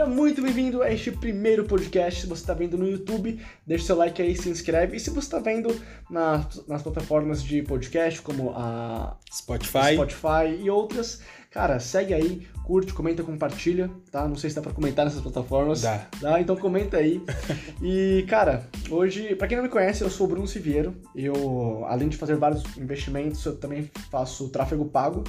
Seja 0.00 0.10
muito 0.10 0.40
bem-vindo 0.40 0.82
a 0.82 0.90
este 0.90 1.12
primeiro 1.12 1.66
podcast. 1.66 2.22
Se 2.22 2.26
você 2.26 2.40
está 2.40 2.54
vendo 2.54 2.78
no 2.78 2.88
YouTube, 2.88 3.38
deixa 3.66 3.84
seu 3.84 3.96
like 3.96 4.22
aí, 4.22 4.34
se 4.34 4.48
inscreve. 4.48 4.96
E 4.96 5.00
se 5.00 5.10
você 5.10 5.26
está 5.26 5.38
vendo 5.38 5.78
nas, 6.08 6.66
nas 6.66 6.82
plataformas 6.82 7.42
de 7.42 7.60
podcast, 7.60 8.22
como 8.22 8.54
a 8.56 9.18
Spotify. 9.30 9.92
Spotify 9.92 10.58
e 10.58 10.70
outras, 10.70 11.20
cara, 11.50 11.78
segue 11.78 12.14
aí, 12.14 12.48
curte, 12.64 12.94
comenta, 12.94 13.22
compartilha, 13.22 13.90
tá? 14.10 14.26
Não 14.26 14.36
sei 14.36 14.48
se 14.48 14.56
dá 14.56 14.62
pra 14.62 14.72
comentar 14.72 15.04
nessas 15.04 15.20
plataformas. 15.20 15.82
Dá. 15.82 16.06
Dá, 16.18 16.40
então 16.40 16.56
comenta 16.56 16.96
aí. 16.96 17.22
e, 17.82 18.24
cara, 18.26 18.66
hoje, 18.88 19.34
pra 19.34 19.46
quem 19.46 19.58
não 19.58 19.64
me 19.64 19.70
conhece, 19.70 20.02
eu 20.02 20.08
sou 20.08 20.26
o 20.26 20.30
Bruno 20.30 20.46
Siviero. 20.46 20.96
Eu, 21.14 21.84
além 21.86 22.08
de 22.08 22.16
fazer 22.16 22.36
vários 22.36 22.64
investimentos, 22.78 23.44
eu 23.44 23.54
também 23.54 23.90
faço 24.10 24.48
tráfego 24.48 24.86
pago. 24.86 25.24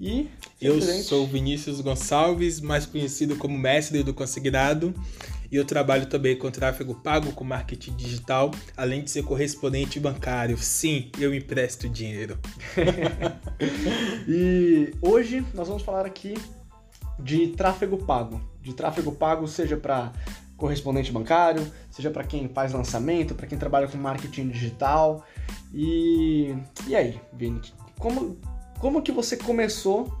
E 0.00 0.28
Eu 0.60 0.74
simplesmente- 0.74 1.04
sou 1.06 1.26
Vinícius 1.26 1.80
Gonçalves, 1.80 2.60
mais 2.60 2.84
conhecido 2.84 3.36
como 3.36 3.56
mestre 3.56 4.02
do 4.02 4.12
consignado, 4.12 4.92
e 5.50 5.56
eu 5.56 5.64
trabalho 5.64 6.06
também 6.06 6.36
com 6.36 6.50
tráfego 6.50 6.94
pago, 6.96 7.32
com 7.32 7.44
marketing 7.44 7.94
digital, 7.94 8.50
além 8.76 9.04
de 9.04 9.10
ser 9.10 9.22
correspondente 9.22 10.00
bancário. 10.00 10.58
Sim, 10.58 11.10
eu 11.18 11.34
empresto 11.34 11.88
dinheiro. 11.88 12.38
E 14.26 14.92
hoje 15.00 15.44
nós 15.54 15.68
vamos 15.68 15.82
falar 15.82 16.04
aqui 16.06 16.34
de 17.18 17.48
tráfego 17.48 17.98
pago. 17.98 18.40
De 18.62 18.72
tráfego 18.72 19.12
pago, 19.12 19.46
seja 19.46 19.76
para 19.76 20.12
correspondente 20.56 21.12
bancário, 21.12 21.70
seja 21.90 22.10
para 22.10 22.24
quem 22.24 22.48
faz 22.48 22.72
lançamento, 22.72 23.34
para 23.34 23.46
quem 23.46 23.58
trabalha 23.58 23.86
com 23.86 23.98
marketing 23.98 24.48
digital. 24.48 25.24
E, 25.72 26.54
e 26.86 26.96
aí, 26.96 27.20
Vini, 27.32 27.60
como, 27.98 28.38
como 28.78 29.02
que 29.02 29.12
você 29.12 29.36
começou 29.36 30.12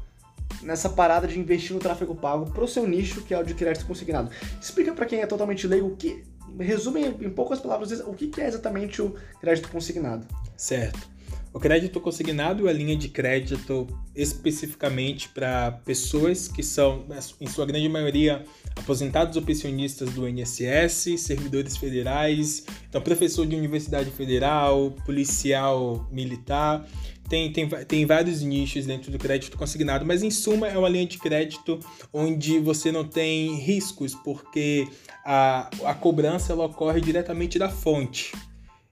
nessa 0.62 0.88
parada 0.88 1.26
de 1.26 1.38
investir 1.38 1.72
no 1.72 1.80
tráfego 1.80 2.14
pago 2.14 2.50
pro 2.50 2.66
seu 2.66 2.86
nicho, 2.86 3.22
que 3.22 3.34
é 3.34 3.38
o 3.38 3.44
de 3.44 3.54
crédito 3.54 3.86
consignado? 3.86 4.30
Explica 4.60 4.92
para 4.92 5.06
quem 5.06 5.20
é 5.20 5.26
totalmente 5.26 5.66
leigo 5.66 5.88
o 5.88 5.96
que. 5.96 6.24
Resume 6.58 7.06
em 7.20 7.30
poucas 7.30 7.58
palavras 7.58 7.90
o 8.00 8.14
que 8.14 8.30
é 8.40 8.46
exatamente 8.46 9.02
o 9.02 9.16
crédito 9.40 9.68
consignado. 9.68 10.24
Certo. 10.56 11.14
O 11.54 11.60
crédito 11.60 12.00
consignado 12.00 12.66
é 12.66 12.70
a 12.70 12.72
linha 12.72 12.96
de 12.96 13.08
crédito 13.08 13.86
especificamente 14.12 15.28
para 15.28 15.70
pessoas 15.84 16.48
que 16.48 16.64
são, 16.64 17.04
em 17.40 17.46
sua 17.46 17.64
grande 17.64 17.88
maioria, 17.88 18.44
aposentados 18.74 19.36
ou 19.36 19.42
pensionistas 19.42 20.10
do 20.10 20.28
INSS, 20.28 21.16
servidores 21.18 21.76
federais, 21.76 22.64
então 22.88 23.00
professor 23.00 23.46
de 23.46 23.54
universidade 23.54 24.10
federal, 24.10 24.96
policial 25.06 26.08
militar. 26.10 26.84
Tem, 27.28 27.50
tem, 27.52 27.68
tem 27.68 28.04
vários 28.04 28.42
nichos 28.42 28.86
dentro 28.86 29.10
do 29.10 29.18
crédito 29.18 29.56
consignado, 29.56 30.04
mas 30.04 30.22
em 30.22 30.30
suma 30.30 30.68
é 30.68 30.76
uma 30.76 30.88
linha 30.88 31.06
de 31.06 31.18
crédito 31.18 31.80
onde 32.12 32.58
você 32.58 32.92
não 32.92 33.04
tem 33.04 33.54
riscos, 33.56 34.14
porque 34.14 34.86
a, 35.24 35.70
a 35.84 35.94
cobrança 35.94 36.52
ela 36.52 36.66
ocorre 36.66 37.00
diretamente 37.00 37.58
da 37.58 37.68
fonte. 37.68 38.32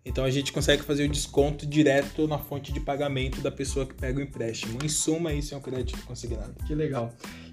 Então 0.04 0.24
a 0.24 0.30
gente 0.30 0.52
consegue 0.52 0.82
fazer 0.82 1.04
o 1.04 1.08
desconto 1.08 1.64
direto 1.64 2.26
na 2.26 2.38
fonte 2.38 2.72
de 2.72 2.80
pagamento 2.80 3.40
da 3.40 3.52
pessoa 3.52 3.86
que 3.86 3.94
pega 3.94 4.18
o 4.18 4.22
empréstimo. 4.22 4.78
Em 4.82 4.88
suma, 4.88 5.32
isso 5.32 5.54
é 5.54 5.56
um 5.56 5.60
crédito 5.60 6.04
consignado. 6.04 6.54
Que 6.66 6.74
legal. 6.74 7.12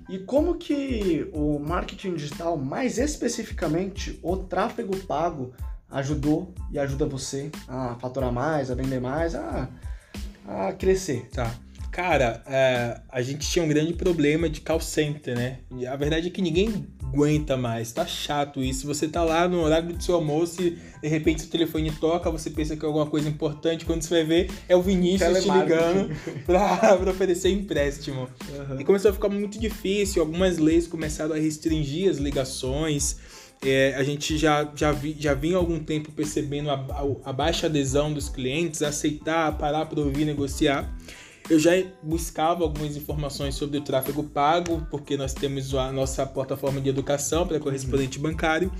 E 0.09 0.17
como 0.17 0.55
que 0.55 1.29
o 1.31 1.59
marketing 1.59 2.15
digital, 2.15 2.57
mais 2.57 2.97
especificamente 2.97 4.19
o 4.23 4.35
tráfego 4.35 4.97
pago, 4.97 5.53
ajudou 5.91 6.51
e 6.71 6.79
ajuda 6.79 7.05
você 7.05 7.51
a 7.67 7.95
faturar 7.99 8.31
mais, 8.31 8.71
a 8.71 8.75
vender 8.75 8.99
mais, 8.99 9.35
a, 9.35 9.69
a 10.49 10.73
crescer? 10.73 11.27
Tá. 11.31 11.53
Cara, 11.91 12.43
é, 12.47 13.01
a 13.09 13.21
gente 13.21 13.49
tinha 13.49 13.65
um 13.65 13.67
grande 13.67 13.93
problema 13.93 14.47
de 14.47 14.61
call 14.61 14.79
center, 14.79 15.35
né? 15.35 15.57
E 15.75 15.87
A 15.87 15.95
verdade 15.95 16.27
é 16.27 16.29
que 16.29 16.41
ninguém 16.41 16.85
aguenta 17.11 17.57
mais, 17.57 17.91
tá 17.91 18.05
chato 18.05 18.63
isso. 18.63 18.85
Você 18.85 19.07
tá 19.07 19.23
lá 19.23 19.47
no 19.47 19.61
horário 19.61 19.93
do 19.93 20.03
seu 20.03 20.15
almoço 20.15 20.61
e 20.61 20.77
de 21.01 21.07
repente 21.07 21.41
seu 21.41 21.49
telefone 21.49 21.91
toca, 21.91 22.29
você 22.29 22.51
pensa 22.51 22.77
que 22.77 22.85
é 22.85 22.87
alguma 22.87 23.07
coisa 23.07 23.27
importante, 23.27 23.85
quando 23.85 24.03
você 24.03 24.09
vai 24.15 24.23
ver 24.23 24.51
é 24.67 24.75
o 24.75 24.81
Vinícius 24.81 25.43
te 25.43 25.49
ligando 25.49 26.15
pra, 26.45 26.95
pra 26.95 27.11
oferecer 27.11 27.49
empréstimo. 27.49 28.29
E 28.79 28.83
começou 28.83 29.09
a 29.09 29.13
ficar 29.13 29.29
muito 29.29 29.59
difícil, 29.59 30.21
algumas 30.21 30.57
leis 30.57 30.87
começaram 30.87 31.33
a 31.33 31.37
restringir 31.37 32.09
as 32.09 32.17
ligações. 32.17 33.17
É, 33.61 33.93
a 33.95 34.03
gente 34.03 34.37
já, 34.37 34.71
já, 34.73 34.91
vi, 34.91 35.15
já 35.19 35.33
vinha 35.33 35.57
há 35.57 35.59
algum 35.59 35.79
tempo 35.79 36.11
percebendo 36.11 36.69
a, 36.69 36.75
a, 36.75 37.29
a 37.29 37.33
baixa 37.33 37.67
adesão 37.67 38.13
dos 38.13 38.29
clientes, 38.29 38.81
aceitar, 38.81 39.57
parar 39.57 39.85
para 39.85 39.99
ouvir, 39.99 40.25
negociar. 40.25 40.89
Eu 41.49 41.57
já 41.57 41.71
buscava 42.03 42.63
algumas 42.63 42.95
informações 42.95 43.55
sobre 43.55 43.79
o 43.79 43.81
tráfego 43.81 44.23
pago, 44.23 44.87
porque 44.91 45.17
nós 45.17 45.33
temos 45.33 45.73
a 45.73 45.91
nossa 45.91 46.25
plataforma 46.25 46.79
de 46.79 46.89
educação 46.89 47.47
para 47.47 47.59
correspondente 47.59 48.19
bancário. 48.19 48.71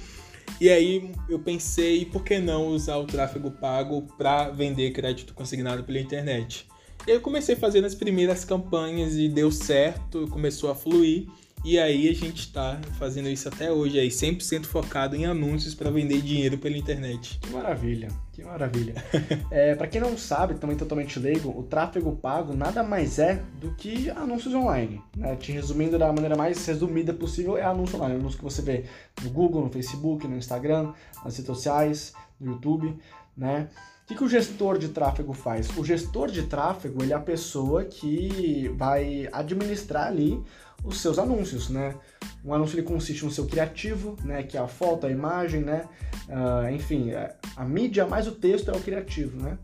E 0.61 0.69
aí 0.69 1.11
eu 1.27 1.39
pensei, 1.39 2.05
por 2.05 2.23
que 2.23 2.39
não 2.39 2.67
usar 2.67 2.97
o 2.97 3.05
tráfego 3.05 3.51
pago 3.51 4.03
para 4.17 4.49
vender 4.49 4.91
crédito 4.91 5.33
consignado 5.33 5.83
pela 5.83 5.99
internet? 5.99 6.67
E 7.07 7.11
aí 7.11 7.17
eu 7.17 7.21
comecei 7.21 7.55
fazendo 7.55 7.85
as 7.85 7.95
primeiras 7.95 8.45
campanhas 8.45 9.15
e 9.15 9.27
deu 9.27 9.51
certo, 9.51 10.27
começou 10.27 10.69
a 10.69 10.75
fluir. 10.75 11.27
E 11.63 11.77
aí 11.77 12.07
a 12.07 12.13
gente 12.13 12.39
está 12.39 12.79
fazendo 12.97 13.27
isso 13.27 13.47
até 13.49 13.69
hoje 13.69 13.99
aí, 13.99 14.07
100% 14.07 14.65
focado 14.65 15.13
em 15.15 15.25
anúncios 15.25 15.75
para 15.75 15.91
vender 15.91 16.21
dinheiro 16.21 16.57
pela 16.57 16.77
internet. 16.77 17.37
Que 17.41 17.49
maravilha, 17.51 18.07
que 18.31 18.41
maravilha. 18.43 18.95
é, 19.51 19.75
para 19.75 19.87
quem 19.87 19.99
não 19.99 20.17
sabe, 20.17 20.55
também 20.55 20.77
totalmente 20.77 21.19
leigo, 21.19 21.49
o 21.49 21.63
tráfego 21.63 22.15
pago 22.15 22.55
nada 22.55 22.81
mais 22.81 23.19
é 23.19 23.43
do 23.59 23.71
que 23.75 24.09
anúncios 24.11 24.55
online. 24.55 25.01
Né? 25.15 25.35
Te 25.35 25.51
resumindo 25.51 25.99
da 25.99 26.11
maneira 26.13 26.35
mais 26.37 26.65
resumida 26.65 27.13
possível, 27.13 27.57
é 27.57 27.63
anúncio 27.63 27.97
online. 27.97 28.15
Anúncio 28.15 28.37
que 28.37 28.43
você 28.43 28.61
vê 28.61 28.85
no 29.21 29.29
Google, 29.29 29.65
no 29.65 29.69
Facebook, 29.69 30.25
no 30.27 30.37
Instagram, 30.37 30.93
nas 31.25 31.35
redes 31.35 31.45
sociais, 31.45 32.13
no 32.39 32.53
YouTube, 32.53 32.95
né? 33.35 33.67
O 34.03 34.07
que, 34.09 34.15
que 34.15 34.23
o 34.23 34.29
gestor 34.29 34.79
de 34.79 34.89
tráfego 34.89 35.33
faz? 35.33 35.69
O 35.77 35.85
gestor 35.85 36.31
de 36.31 36.43
tráfego 36.43 37.03
ele 37.03 37.13
é 37.13 37.15
a 37.15 37.19
pessoa 37.19 37.85
que 37.85 38.67
vai 38.75 39.29
administrar 39.31 40.07
ali 40.07 40.43
os 40.83 41.01
seus 41.01 41.19
anúncios, 41.19 41.69
né? 41.69 41.95
Um 42.43 42.53
anúncio 42.53 42.75
ele 42.75 42.87
consiste 42.87 43.25
no 43.25 43.31
seu 43.31 43.45
criativo, 43.45 44.15
né? 44.23 44.43
Que 44.43 44.57
é 44.57 44.59
a 44.61 44.67
foto, 44.67 45.05
a 45.05 45.11
imagem, 45.11 45.61
né? 45.61 45.85
Ah, 46.29 46.71
enfim, 46.71 47.11
a- 47.11 47.35
a 47.55 47.65
mídia 47.65 48.05
mais 48.05 48.27
o 48.27 48.31
texto 48.31 48.69
é 48.71 48.75
o 48.75 48.79
criativo, 48.79 49.41
né? 49.41 49.57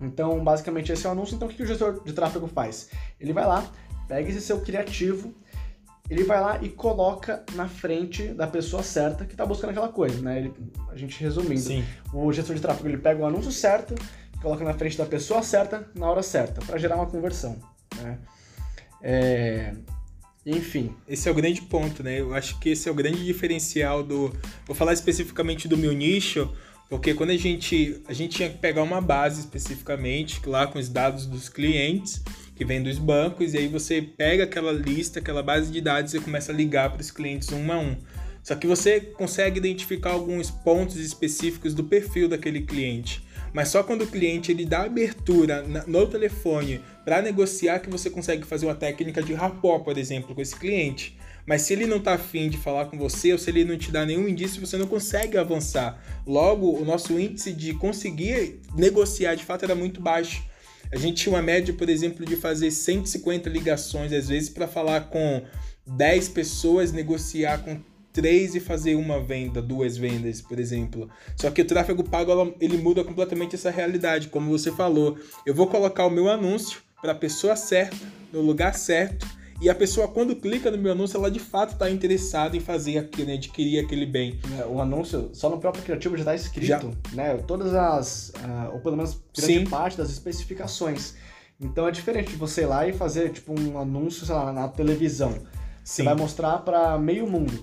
Então, 0.00 0.42
basicamente, 0.42 0.90
esse 0.90 1.04
é 1.06 1.08
o 1.08 1.12
anúncio. 1.12 1.34
Então, 1.34 1.46
o 1.46 1.50
que 1.50 1.58
que 1.58 1.62
o 1.62 1.66
gestor 1.66 2.02
de 2.04 2.12
tráfego 2.12 2.46
faz? 2.46 2.88
Ele 3.20 3.32
vai 3.34 3.46
lá, 3.46 3.70
pega 4.08 4.30
esse 4.30 4.40
seu 4.40 4.60
criativo, 4.62 5.34
ele 6.08 6.24
vai 6.24 6.40
lá 6.40 6.58
e 6.62 6.70
coloca 6.70 7.44
na 7.54 7.68
frente 7.68 8.28
da 8.28 8.46
pessoa 8.46 8.82
certa 8.82 9.26
que 9.26 9.32
está 9.34 9.44
buscando 9.44 9.70
aquela 9.70 9.90
coisa, 9.90 10.20
né? 10.22 10.38
Ele- 10.38 10.54
a 10.88 10.96
gente 10.96 11.20
resumindo, 11.20 11.60
Sim. 11.60 11.84
o 12.14 12.32
gestor 12.32 12.56
de 12.56 12.62
tráfego 12.62 12.88
ele 12.88 12.96
pega 12.96 13.20
o 13.22 13.26
anúncio 13.26 13.52
certo, 13.52 13.94
coloca 14.40 14.64
na 14.64 14.72
frente 14.72 14.96
da 14.96 15.04
pessoa 15.04 15.42
certa 15.42 15.86
na 15.94 16.10
hora 16.10 16.22
certa, 16.22 16.62
para 16.64 16.78
gerar 16.78 16.96
uma 16.96 17.06
conversão, 17.06 17.58
né? 18.00 18.18
É, 19.02 19.74
Enfim, 20.44 20.94
Esse 21.06 21.28
é 21.28 21.32
o 21.32 21.34
grande 21.34 21.60
ponto, 21.62 22.02
né? 22.02 22.20
Eu 22.20 22.34
acho 22.34 22.58
que 22.58 22.70
esse 22.70 22.88
é 22.88 22.92
o 22.92 22.94
grande 22.94 23.24
diferencial 23.24 24.02
do. 24.02 24.32
Vou 24.66 24.74
falar 24.74 24.94
especificamente 24.94 25.68
do 25.68 25.76
meu 25.76 25.92
nicho, 25.92 26.50
porque 26.88 27.12
quando 27.12 27.30
a 27.30 27.36
gente. 27.36 28.00
A 28.08 28.12
gente 28.12 28.36
tinha 28.36 28.48
que 28.48 28.58
pegar 28.58 28.82
uma 28.82 29.00
base 29.00 29.40
especificamente, 29.40 30.40
lá 30.46 30.66
com 30.66 30.78
os 30.78 30.88
dados 30.88 31.26
dos 31.26 31.50
clientes, 31.50 32.22
que 32.56 32.64
vem 32.64 32.82
dos 32.82 32.98
bancos, 32.98 33.52
e 33.52 33.58
aí 33.58 33.68
você 33.68 34.00
pega 34.00 34.44
aquela 34.44 34.72
lista, 34.72 35.18
aquela 35.18 35.42
base 35.42 35.70
de 35.70 35.80
dados 35.80 36.14
e 36.14 36.20
começa 36.20 36.52
a 36.52 36.54
ligar 36.54 36.90
para 36.90 37.02
os 37.02 37.10
clientes 37.10 37.52
um 37.52 37.70
a 37.70 37.78
um. 37.78 37.96
Só 38.42 38.54
que 38.54 38.66
você 38.66 39.00
consegue 39.00 39.58
identificar 39.58 40.12
alguns 40.12 40.50
pontos 40.50 40.96
específicos 40.96 41.74
do 41.74 41.84
perfil 41.84 42.28
daquele 42.28 42.62
cliente. 42.62 43.22
Mas 43.52 43.68
só 43.68 43.82
quando 43.82 44.02
o 44.02 44.06
cliente 44.06 44.52
ele 44.52 44.64
dá 44.64 44.82
abertura 44.82 45.64
no 45.86 46.06
telefone 46.06 46.80
para 47.04 47.20
negociar 47.20 47.80
que 47.80 47.90
você 47.90 48.08
consegue 48.08 48.44
fazer 48.44 48.66
uma 48.66 48.74
técnica 48.74 49.22
de 49.22 49.34
rapport, 49.34 49.82
por 49.82 49.98
exemplo, 49.98 50.34
com 50.34 50.40
esse 50.40 50.54
cliente. 50.54 51.18
Mas 51.46 51.62
se 51.62 51.72
ele 51.72 51.86
não 51.86 51.96
está 51.96 52.14
afim 52.14 52.48
de 52.48 52.56
falar 52.56 52.86
com 52.86 52.96
você 52.98 53.32
ou 53.32 53.38
se 53.38 53.50
ele 53.50 53.64
não 53.64 53.76
te 53.76 53.90
dá 53.90 54.06
nenhum 54.06 54.28
indício, 54.28 54.64
você 54.64 54.76
não 54.76 54.86
consegue 54.86 55.36
avançar. 55.36 56.00
Logo, 56.26 56.78
o 56.78 56.84
nosso 56.84 57.18
índice 57.18 57.52
de 57.52 57.74
conseguir 57.74 58.60
negociar 58.76 59.34
de 59.34 59.44
fato 59.44 59.64
era 59.64 59.74
muito 59.74 60.00
baixo. 60.00 60.44
A 60.92 60.96
gente 60.96 61.22
tinha 61.22 61.34
uma 61.34 61.42
média, 61.42 61.72
por 61.72 61.88
exemplo, 61.88 62.24
de 62.24 62.36
fazer 62.36 62.70
150 62.70 63.48
ligações 63.48 64.12
às 64.12 64.28
vezes 64.28 64.48
para 64.48 64.68
falar 64.68 65.08
com 65.08 65.42
10 65.86 66.28
pessoas, 66.28 66.92
negociar 66.92 67.58
com 67.58 67.80
três 68.12 68.54
e 68.54 68.60
fazer 68.60 68.94
uma 68.94 69.20
venda, 69.20 69.62
duas 69.62 69.96
vendas, 69.96 70.40
por 70.40 70.58
exemplo. 70.58 71.08
Só 71.36 71.50
que 71.50 71.62
o 71.62 71.64
tráfego 71.64 72.04
pago 72.04 72.54
ele 72.60 72.76
muda 72.78 73.04
completamente 73.04 73.54
essa 73.54 73.70
realidade, 73.70 74.28
como 74.28 74.50
você 74.50 74.70
falou. 74.72 75.18
Eu 75.46 75.54
vou 75.54 75.66
colocar 75.66 76.06
o 76.06 76.10
meu 76.10 76.28
anúncio 76.28 76.80
para 77.00 77.12
a 77.12 77.14
pessoa 77.14 77.56
certa, 77.56 77.96
no 78.32 78.40
lugar 78.40 78.74
certo, 78.74 79.26
e 79.60 79.68
a 79.68 79.74
pessoa 79.74 80.08
quando 80.08 80.34
clica 80.34 80.70
no 80.70 80.78
meu 80.78 80.92
anúncio, 80.92 81.18
ela 81.18 81.30
de 81.30 81.38
fato 81.38 81.74
está 81.74 81.90
interessada 81.90 82.56
em 82.56 82.60
fazer 82.60 82.96
aquilo, 82.96 83.28
né, 83.28 83.34
adquirir 83.34 83.84
aquele 83.84 84.06
bem. 84.06 84.38
né, 84.48 84.64
o 84.66 84.80
anúncio 84.80 85.30
só 85.34 85.50
no 85.50 85.58
próprio 85.58 85.82
criativo 85.84 86.16
já 86.16 86.22
está 86.22 86.34
escrito, 86.34 86.66
Já. 86.66 86.80
né? 87.12 87.36
Todas 87.46 87.74
as, 87.74 88.32
ah, 88.42 88.70
ou 88.72 88.80
pelo 88.80 88.96
menos 88.96 89.22
grande 89.36 89.58
Sim. 89.58 89.64
parte 89.66 89.98
das 89.98 90.10
especificações. 90.10 91.14
Então 91.60 91.86
é 91.86 91.90
diferente 91.90 92.30
de 92.30 92.36
você 92.36 92.62
ir 92.62 92.66
lá 92.66 92.88
e 92.88 92.92
fazer 92.94 93.30
tipo 93.32 93.58
um 93.58 93.78
anúncio, 93.78 94.24
sei 94.24 94.34
lá, 94.34 94.50
na 94.50 94.66
televisão. 94.66 95.34
Você 95.84 95.96
Sim. 95.96 96.04
vai 96.04 96.14
mostrar 96.14 96.58
para 96.58 96.96
meio 96.98 97.26
mundo. 97.26 97.62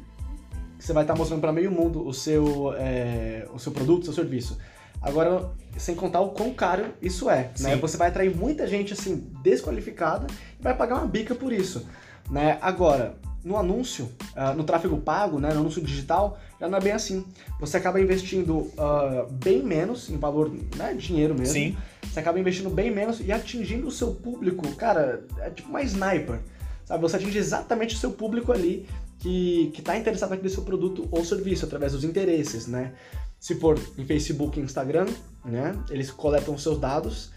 Que 0.77 0.83
você 0.83 0.93
vai 0.93 1.03
estar 1.03 1.15
mostrando 1.15 1.41
para 1.41 1.51
meio 1.51 1.71
mundo 1.71 2.05
o 2.05 2.13
seu, 2.13 2.73
é, 2.77 3.47
o 3.53 3.59
seu 3.59 3.71
produto, 3.71 4.03
o 4.03 4.05
seu 4.05 4.13
serviço. 4.13 4.57
Agora, 5.01 5.49
sem 5.77 5.95
contar 5.95 6.21
o 6.21 6.29
quão 6.29 6.53
caro 6.53 6.85
isso 7.01 7.29
é, 7.29 7.51
né? 7.59 7.75
Você 7.75 7.97
vai 7.97 8.09
atrair 8.09 8.35
muita 8.35 8.65
gente 8.67 8.93
assim 8.93 9.27
desqualificada 9.43 10.27
e 10.59 10.63
vai 10.63 10.75
pagar 10.75 10.95
uma 10.95 11.07
bica 11.07 11.35
por 11.35 11.53
isso, 11.53 11.85
né? 12.29 12.57
Agora, 12.61 13.15
no 13.43 13.57
anúncio, 13.57 14.11
uh, 14.35 14.55
no 14.55 14.63
tráfego 14.63 14.97
pago, 14.97 15.39
né, 15.39 15.53
no 15.53 15.61
anúncio 15.61 15.81
digital, 15.81 16.37
já 16.59 16.67
não 16.67 16.77
é 16.77 16.81
bem 16.81 16.91
assim. 16.91 17.25
Você 17.59 17.77
acaba 17.77 18.01
investindo 18.01 18.57
uh, 18.57 19.31
bem 19.31 19.63
menos 19.63 20.09
em 20.09 20.17
valor, 20.17 20.51
né, 20.75 20.93
dinheiro 20.93 21.33
mesmo. 21.33 21.53
Sim. 21.53 21.77
Você 22.03 22.19
acaba 22.19 22.39
investindo 22.39 22.69
bem 22.69 22.91
menos 22.91 23.21
e 23.21 23.31
atingindo 23.31 23.87
o 23.87 23.91
seu 23.91 24.13
público, 24.13 24.67
cara, 24.75 25.23
é 25.39 25.49
tipo 25.49 25.69
uma 25.69 25.81
sniper. 25.83 26.39
Sabe? 26.83 27.01
Você 27.01 27.17
atinge 27.17 27.37
exatamente 27.37 27.95
o 27.95 27.97
seu 27.97 28.11
público 28.11 28.51
ali 28.51 28.87
que 29.19 29.73
está 29.77 29.97
interessado 29.97 30.29
naquele 30.29 30.49
seu 30.49 30.63
produto 30.63 31.07
ou 31.11 31.25
serviço, 31.25 31.65
através 31.65 31.93
dos 31.93 32.03
interesses, 32.03 32.67
né? 32.67 32.93
Se 33.39 33.55
for 33.55 33.79
em 33.97 34.05
Facebook 34.05 34.59
e 34.59 34.63
Instagram, 34.63 35.07
né? 35.45 35.75
Eles 35.89 36.11
coletam 36.11 36.57
seus 36.57 36.79
dados. 36.79 37.31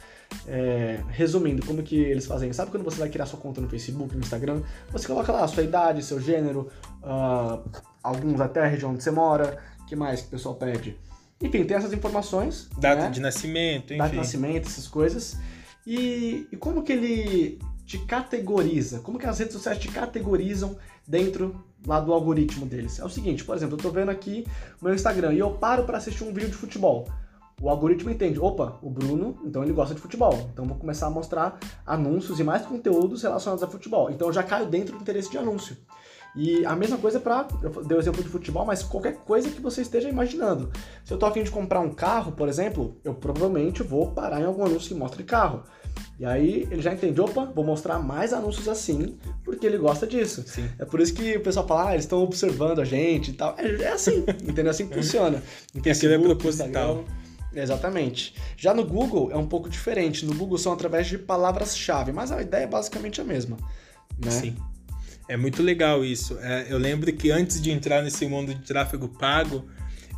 É, 0.47 1.01
resumindo, 1.09 1.67
como 1.67 1.83
que 1.83 1.97
eles 1.97 2.25
fazem? 2.25 2.53
Sabe 2.53 2.71
quando 2.71 2.85
você 2.85 2.99
vai 2.99 3.09
criar 3.09 3.27
sua 3.27 3.39
conta 3.39 3.61
no 3.61 3.69
Facebook, 3.69 4.15
no 4.15 4.21
Instagram? 4.21 4.63
Você 4.93 5.07
coloca 5.07 5.33
lá 5.33 5.43
a 5.43 5.49
sua 5.49 5.65
idade, 5.65 6.05
seu 6.05 6.21
gênero, 6.21 6.71
uh, 7.03 7.69
alguns 8.01 8.41
até 8.41 8.61
a 8.61 8.67
região 8.67 8.93
onde 8.93 9.03
você 9.03 9.11
mora, 9.11 9.59
que 9.89 9.97
mais 9.97 10.21
que 10.21 10.29
o 10.29 10.31
pessoal 10.31 10.55
pede? 10.55 10.97
Enfim, 11.43 11.65
tem 11.65 11.77
essas 11.77 11.93
informações. 11.93 12.69
Data 12.79 13.05
né? 13.05 13.11
de 13.11 13.21
nascimento, 13.21 13.87
enfim. 13.87 13.99
Data 13.99 14.11
de 14.11 14.17
nascimento, 14.19 14.69
essas 14.69 14.87
coisas. 14.87 15.37
E, 15.87 16.47
e 16.53 16.57
como 16.57 16.83
que 16.83 16.93
ele 16.93 17.59
te 17.85 17.99
categoriza? 17.99 19.01
Como 19.01 19.19
que 19.19 19.27
as 19.27 19.39
redes 19.39 19.55
sociais 19.55 19.79
te 19.79 19.89
categorizam 19.89 20.77
dentro 21.09 21.65
lá 21.87 22.01
do 22.01 22.13
algoritmo 22.13 22.67
deles? 22.67 22.99
É 22.99 23.05
o 23.05 23.09
seguinte, 23.09 23.45
por 23.45 23.57
exemplo, 23.57 23.77
eu 23.77 23.83
tô 23.83 23.91
vendo 23.91 24.11
aqui 24.11 24.47
o 24.81 24.85
meu 24.85 24.95
Instagram 24.95 25.33
e 25.35 25.39
eu 25.39 25.51
paro 25.53 25.85
para 25.85 25.99
assistir 25.99 26.25
um 26.25 26.33
vídeo 26.33 26.51
de 26.51 26.57
futebol. 26.57 27.07
O 27.61 27.69
algoritmo 27.69 28.11
entende, 28.11 28.41
opa, 28.41 28.79
o 28.81 28.89
Bruno, 28.89 29.39
então 29.45 29.63
ele 29.63 29.73
gosta 29.73 29.95
de 29.95 30.01
futebol. 30.01 30.49
Então 30.53 30.65
vou 30.65 30.79
começar 30.79 31.09
a 31.09 31.11
mostrar 31.11 31.59
anúncios 31.87 32.41
e 32.41 32.45
mais 32.45 32.65
conteúdos 32.65 33.23
relacionados 33.23 33.63
a 33.63 33.67
futebol. 33.67 34.11
Então 34.11 34.29
eu 34.29 34.33
já 34.33 34.43
caio 34.43 34.67
dentro 34.67 34.97
do 34.97 35.03
interesse 35.03 35.31
de 35.31 35.37
anúncio. 35.37 35.77
E 36.35 36.65
a 36.65 36.77
mesma 36.77 36.97
coisa 36.97 37.19
para, 37.19 37.49
eu 37.63 37.85
dei 37.85 37.97
o 37.97 38.01
exemplo 38.01 38.23
de 38.23 38.29
futebol, 38.29 38.65
mas 38.65 38.83
qualquer 38.83 39.17
coisa 39.17 39.51
que 39.51 39.61
você 39.61 39.83
esteja 39.83 40.09
imaginando. 40.09 40.71
Se 41.05 41.13
eu 41.13 41.17
estou 41.17 41.29
afim 41.29 41.43
de 41.43 41.51
comprar 41.51 41.81
um 41.81 41.91
carro, 41.91 42.33
por 42.33 42.49
exemplo, 42.49 42.97
eu 43.05 43.15
provavelmente 43.15 43.83
vou 43.83 44.13
parar 44.13 44.41
em 44.41 44.45
algum 44.45 44.65
anúncio 44.65 44.89
que 44.89 44.95
mostre 44.95 45.25
carro. 45.25 45.65
E 46.19 46.25
aí 46.25 46.69
ele 46.71 46.83
já 46.83 46.93
entende, 46.93 47.21
opa, 47.21 47.47
vou 47.47 47.65
mostrar 47.65 47.99
mais 47.99 48.33
anúncios 48.33 48.69
assim, 48.69 49.19
porque 49.45 49.67
ele 49.67 49.79
gosta 49.79 50.07
disso. 50.07 50.45
Sim. 50.47 50.69
É 50.79 50.85
por 50.85 51.01
isso 51.01 51.15
que 51.15 51.37
o 51.37 51.41
pessoal 51.41 51.67
fala, 51.67 51.89
ah, 51.89 51.93
eles 51.93 52.05
estão 52.05 52.23
observando 52.23 52.81
a 52.81 52.85
gente 52.85 53.31
e 53.31 53.35
tal. 53.35 53.55
É, 53.59 53.83
é 53.83 53.93
assim, 53.93 54.25
entendeu? 54.43 54.67
É 54.67 54.71
assim 54.71 54.87
que 54.87 54.95
funciona. 54.95 55.43
Em 55.75 55.83
Facebook, 55.83 56.23
é 56.23 56.35
proposital. 56.35 57.05
Exatamente. 57.55 58.35
Já 58.57 58.75
no 58.75 58.85
Google 58.85 59.31
é 59.33 59.37
um 59.37 59.47
pouco 59.47 59.69
diferente. 59.69 60.25
No 60.25 60.35
Google 60.35 60.59
são 60.59 60.73
através 60.73 61.07
de 61.07 61.19
palavras-chave, 61.19 62.13
mas 62.13 62.31
a 62.31 62.41
ideia 62.41 62.65
é 62.65 62.67
basicamente 62.67 63.21
a 63.21 63.25
mesma. 63.25 63.57
Né? 64.23 64.31
Sim. 64.31 64.57
É 65.29 65.37
muito 65.37 65.63
legal 65.63 66.05
isso. 66.05 66.39
É, 66.41 66.67
eu 66.69 66.79
lembro 66.79 67.13
que 67.13 67.31
antes 67.31 67.61
de 67.61 67.71
entrar 67.71 68.03
nesse 68.03 68.27
mundo 68.27 68.55
de 68.55 68.63
tráfego 68.63 69.09
pago, 69.09 69.65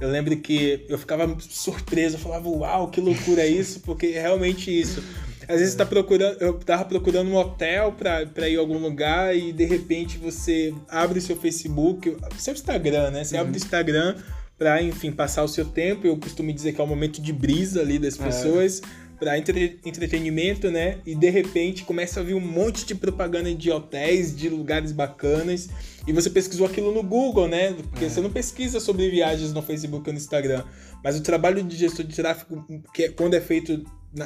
eu 0.01 0.09
lembro 0.09 0.37
que 0.37 0.85
eu 0.89 0.99
ficava 0.99 1.37
surpreso, 1.39 2.17
eu 2.17 2.21
falava, 2.21 2.49
uau, 2.49 2.89
que 2.89 3.01
loucura 3.01 3.43
é 3.43 3.47
isso, 3.47 3.81
porque 3.81 4.07
é 4.07 4.23
realmente 4.23 4.69
isso. 4.69 5.03
Às 5.49 5.61
vezes 5.61 5.75
tá 5.75 5.85
procurando, 5.85 6.37
eu 6.41 6.55
tava 6.55 6.85
procurando 6.85 7.29
um 7.29 7.37
hotel 7.37 7.93
para 7.93 8.49
ir 8.49 8.57
a 8.57 8.61
algum 8.61 8.79
lugar 8.79 9.37
e 9.37 9.53
de 9.53 9.65
repente 9.65 10.19
você 10.19 10.75
abre 10.89 11.21
seu 11.21 11.37
Facebook, 11.37 12.17
seu 12.39 12.55
Instagram, 12.55 13.11
né? 13.11 13.25
Você 13.25 13.35
uhum. 13.35 13.43
abre 13.43 13.55
o 13.55 13.57
Instagram 13.57 14.17
para, 14.59 14.83
enfim, 14.83 15.11
passar 15.11 15.43
o 15.43 15.49
seu 15.49 15.65
tempo. 15.65 16.07
Eu 16.07 16.17
costumo 16.17 16.53
dizer 16.53 16.73
que 16.73 16.81
é 16.81 16.85
um 16.85 16.87
momento 16.87 17.21
de 17.21 17.33
brisa 17.33 17.81
ali 17.81 17.99
das 17.99 18.19
é. 18.21 18.25
pessoas. 18.25 18.81
É 18.99 19.03
para 19.23 19.39
entre, 19.39 19.79
entretenimento, 19.85 20.69
né? 20.69 20.99
E 21.07 21.15
de 21.15 21.31
repente 21.31 21.85
começa 21.85 22.19
a 22.19 22.23
vir 22.25 22.35
um 22.35 22.41
monte 22.41 22.85
de 22.85 22.93
propaganda 22.93 23.55
de 23.55 23.71
hotéis, 23.71 24.37
de 24.37 24.49
lugares 24.49 24.91
bacanas. 24.91 25.69
E 26.09 26.13
você 26.13 26.29
pesquisou 26.29 26.67
aquilo 26.67 26.93
no 26.93 27.05
Google, 27.05 27.47
né? 27.47 27.73
Porque 27.73 28.07
é. 28.07 28.09
você 28.09 28.21
não 28.21 28.31
pesquisa 28.31 28.81
sobre 28.81 29.09
viagens 29.09 29.53
no 29.53 29.63
Facebook 29.63 30.09
ou 30.09 30.13
no 30.13 30.19
Instagram. 30.19 30.65
Mas 31.05 31.17
o 31.17 31.23
trabalho 31.23 31.63
de 31.63 31.77
gestor 31.77 32.05
de 32.05 32.17
tráfego, 32.17 32.67
que 32.93 33.05
é, 33.05 33.09
quando 33.11 33.35
é 33.35 33.41
feito 33.41 33.85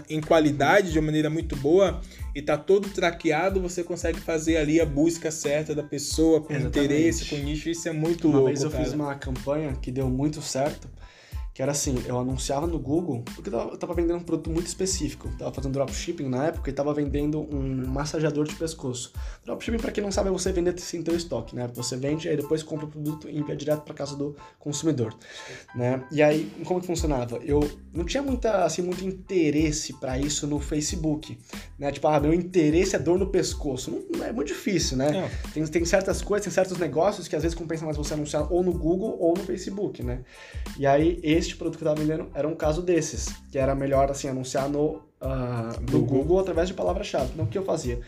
em 0.08 0.20
qualidade, 0.20 0.92
de 0.92 0.98
uma 0.98 1.06
maneira 1.06 1.30
muito 1.30 1.54
boa, 1.56 2.00
e 2.34 2.42
tá 2.42 2.56
todo 2.56 2.88
traqueado, 2.88 3.60
você 3.60 3.82
consegue 3.82 4.20
fazer 4.20 4.56
ali 4.56 4.80
a 4.80 4.86
busca 4.86 5.30
certa 5.30 5.74
da 5.74 5.82
pessoa, 5.82 6.40
com 6.40 6.52
Exatamente. 6.52 6.78
interesse, 6.78 7.24
com 7.26 7.36
nicho. 7.36 7.68
Isso 7.68 7.88
é 7.88 7.92
muito 7.92 8.28
uma 8.28 8.38
louco. 8.38 8.48
Uma 8.48 8.54
vez 8.54 8.62
eu 8.62 8.70
cara. 8.70 8.84
fiz 8.84 8.92
uma 8.92 9.14
campanha 9.14 9.72
que 9.80 9.90
deu 9.90 10.08
muito 10.08 10.42
certo 10.42 10.88
que 11.56 11.62
era 11.62 11.72
assim, 11.72 11.94
eu 12.06 12.18
anunciava 12.18 12.66
no 12.66 12.78
Google, 12.78 13.22
porque 13.34 13.48
eu 13.48 13.78
tava, 13.78 13.94
vendendo 13.94 14.18
um 14.18 14.22
produto 14.22 14.50
muito 14.50 14.66
específico. 14.66 15.26
tava 15.38 15.54
fazendo 15.54 15.72
dropshipping 15.72 16.28
na 16.28 16.48
época 16.48 16.68
e 16.68 16.72
tava 16.74 16.92
vendendo 16.92 17.40
um 17.40 17.86
massageador 17.86 18.46
de 18.46 18.54
pescoço. 18.54 19.10
Dropshipping, 19.42 19.78
para 19.78 19.90
quem 19.90 20.04
não 20.04 20.12
sabe, 20.12 20.28
é 20.28 20.32
você 20.32 20.52
vender 20.52 20.78
sem 20.78 21.02
ter 21.02 21.14
estoque, 21.14 21.56
né? 21.56 21.66
Você 21.72 21.96
vende, 21.96 22.28
aí 22.28 22.36
depois 22.36 22.62
compra 22.62 22.84
o 22.84 22.90
produto 22.90 23.26
e 23.26 23.38
envia 23.38 23.56
direto 23.56 23.84
para 23.84 23.94
casa 23.94 24.14
do 24.14 24.36
consumidor, 24.58 25.16
né? 25.74 26.04
E 26.12 26.22
aí, 26.22 26.52
como 26.66 26.78
que 26.78 26.86
funcionava? 26.86 27.38
Eu 27.38 27.60
não 27.90 28.04
tinha 28.04 28.22
muita, 28.22 28.62
assim, 28.66 28.82
muito 28.82 29.02
interesse 29.02 29.94
para 29.94 30.18
isso 30.18 30.46
no 30.46 30.60
Facebook, 30.60 31.38
né? 31.78 31.90
Tipo, 31.90 32.08
ah, 32.08 32.20
meu 32.20 32.34
interesse 32.34 32.94
é 32.96 32.98
dor 32.98 33.18
no 33.18 33.28
pescoço. 33.28 33.90
Não, 33.90 34.18
não 34.18 34.26
é 34.26 34.30
muito 34.30 34.48
difícil, 34.48 34.98
né? 34.98 35.30
Tem, 35.54 35.66
tem 35.66 35.86
certas 35.86 36.20
coisas, 36.20 36.44
tem 36.44 36.52
certos 36.52 36.76
negócios 36.76 37.26
que 37.26 37.34
às 37.34 37.42
vezes 37.42 37.56
compensa 37.56 37.86
mais 37.86 37.96
você 37.96 38.12
anunciar 38.12 38.52
ou 38.52 38.62
no 38.62 38.74
Google 38.74 39.16
ou 39.18 39.34
no 39.34 39.42
Facebook, 39.42 40.02
né? 40.02 40.20
E 40.78 40.86
aí, 40.86 41.18
esse 41.22 41.45
este 41.46 41.56
produto 41.56 41.78
que 41.78 41.84
eu 41.84 41.90
estava 41.90 42.06
vendendo 42.06 42.30
era 42.34 42.46
um 42.46 42.54
caso 42.54 42.82
desses, 42.82 43.28
que 43.50 43.58
era 43.58 43.74
melhor 43.74 44.10
assim 44.10 44.28
anunciar 44.28 44.68
no, 44.68 44.96
uh, 45.20 45.80
no 45.80 46.00
Google. 46.00 46.18
Google 46.18 46.40
através 46.40 46.68
de 46.68 46.74
palavra-chave. 46.74 47.30
Então 47.32 47.44
o 47.44 47.48
que 47.48 47.58
eu 47.58 47.64
fazia? 47.64 48.00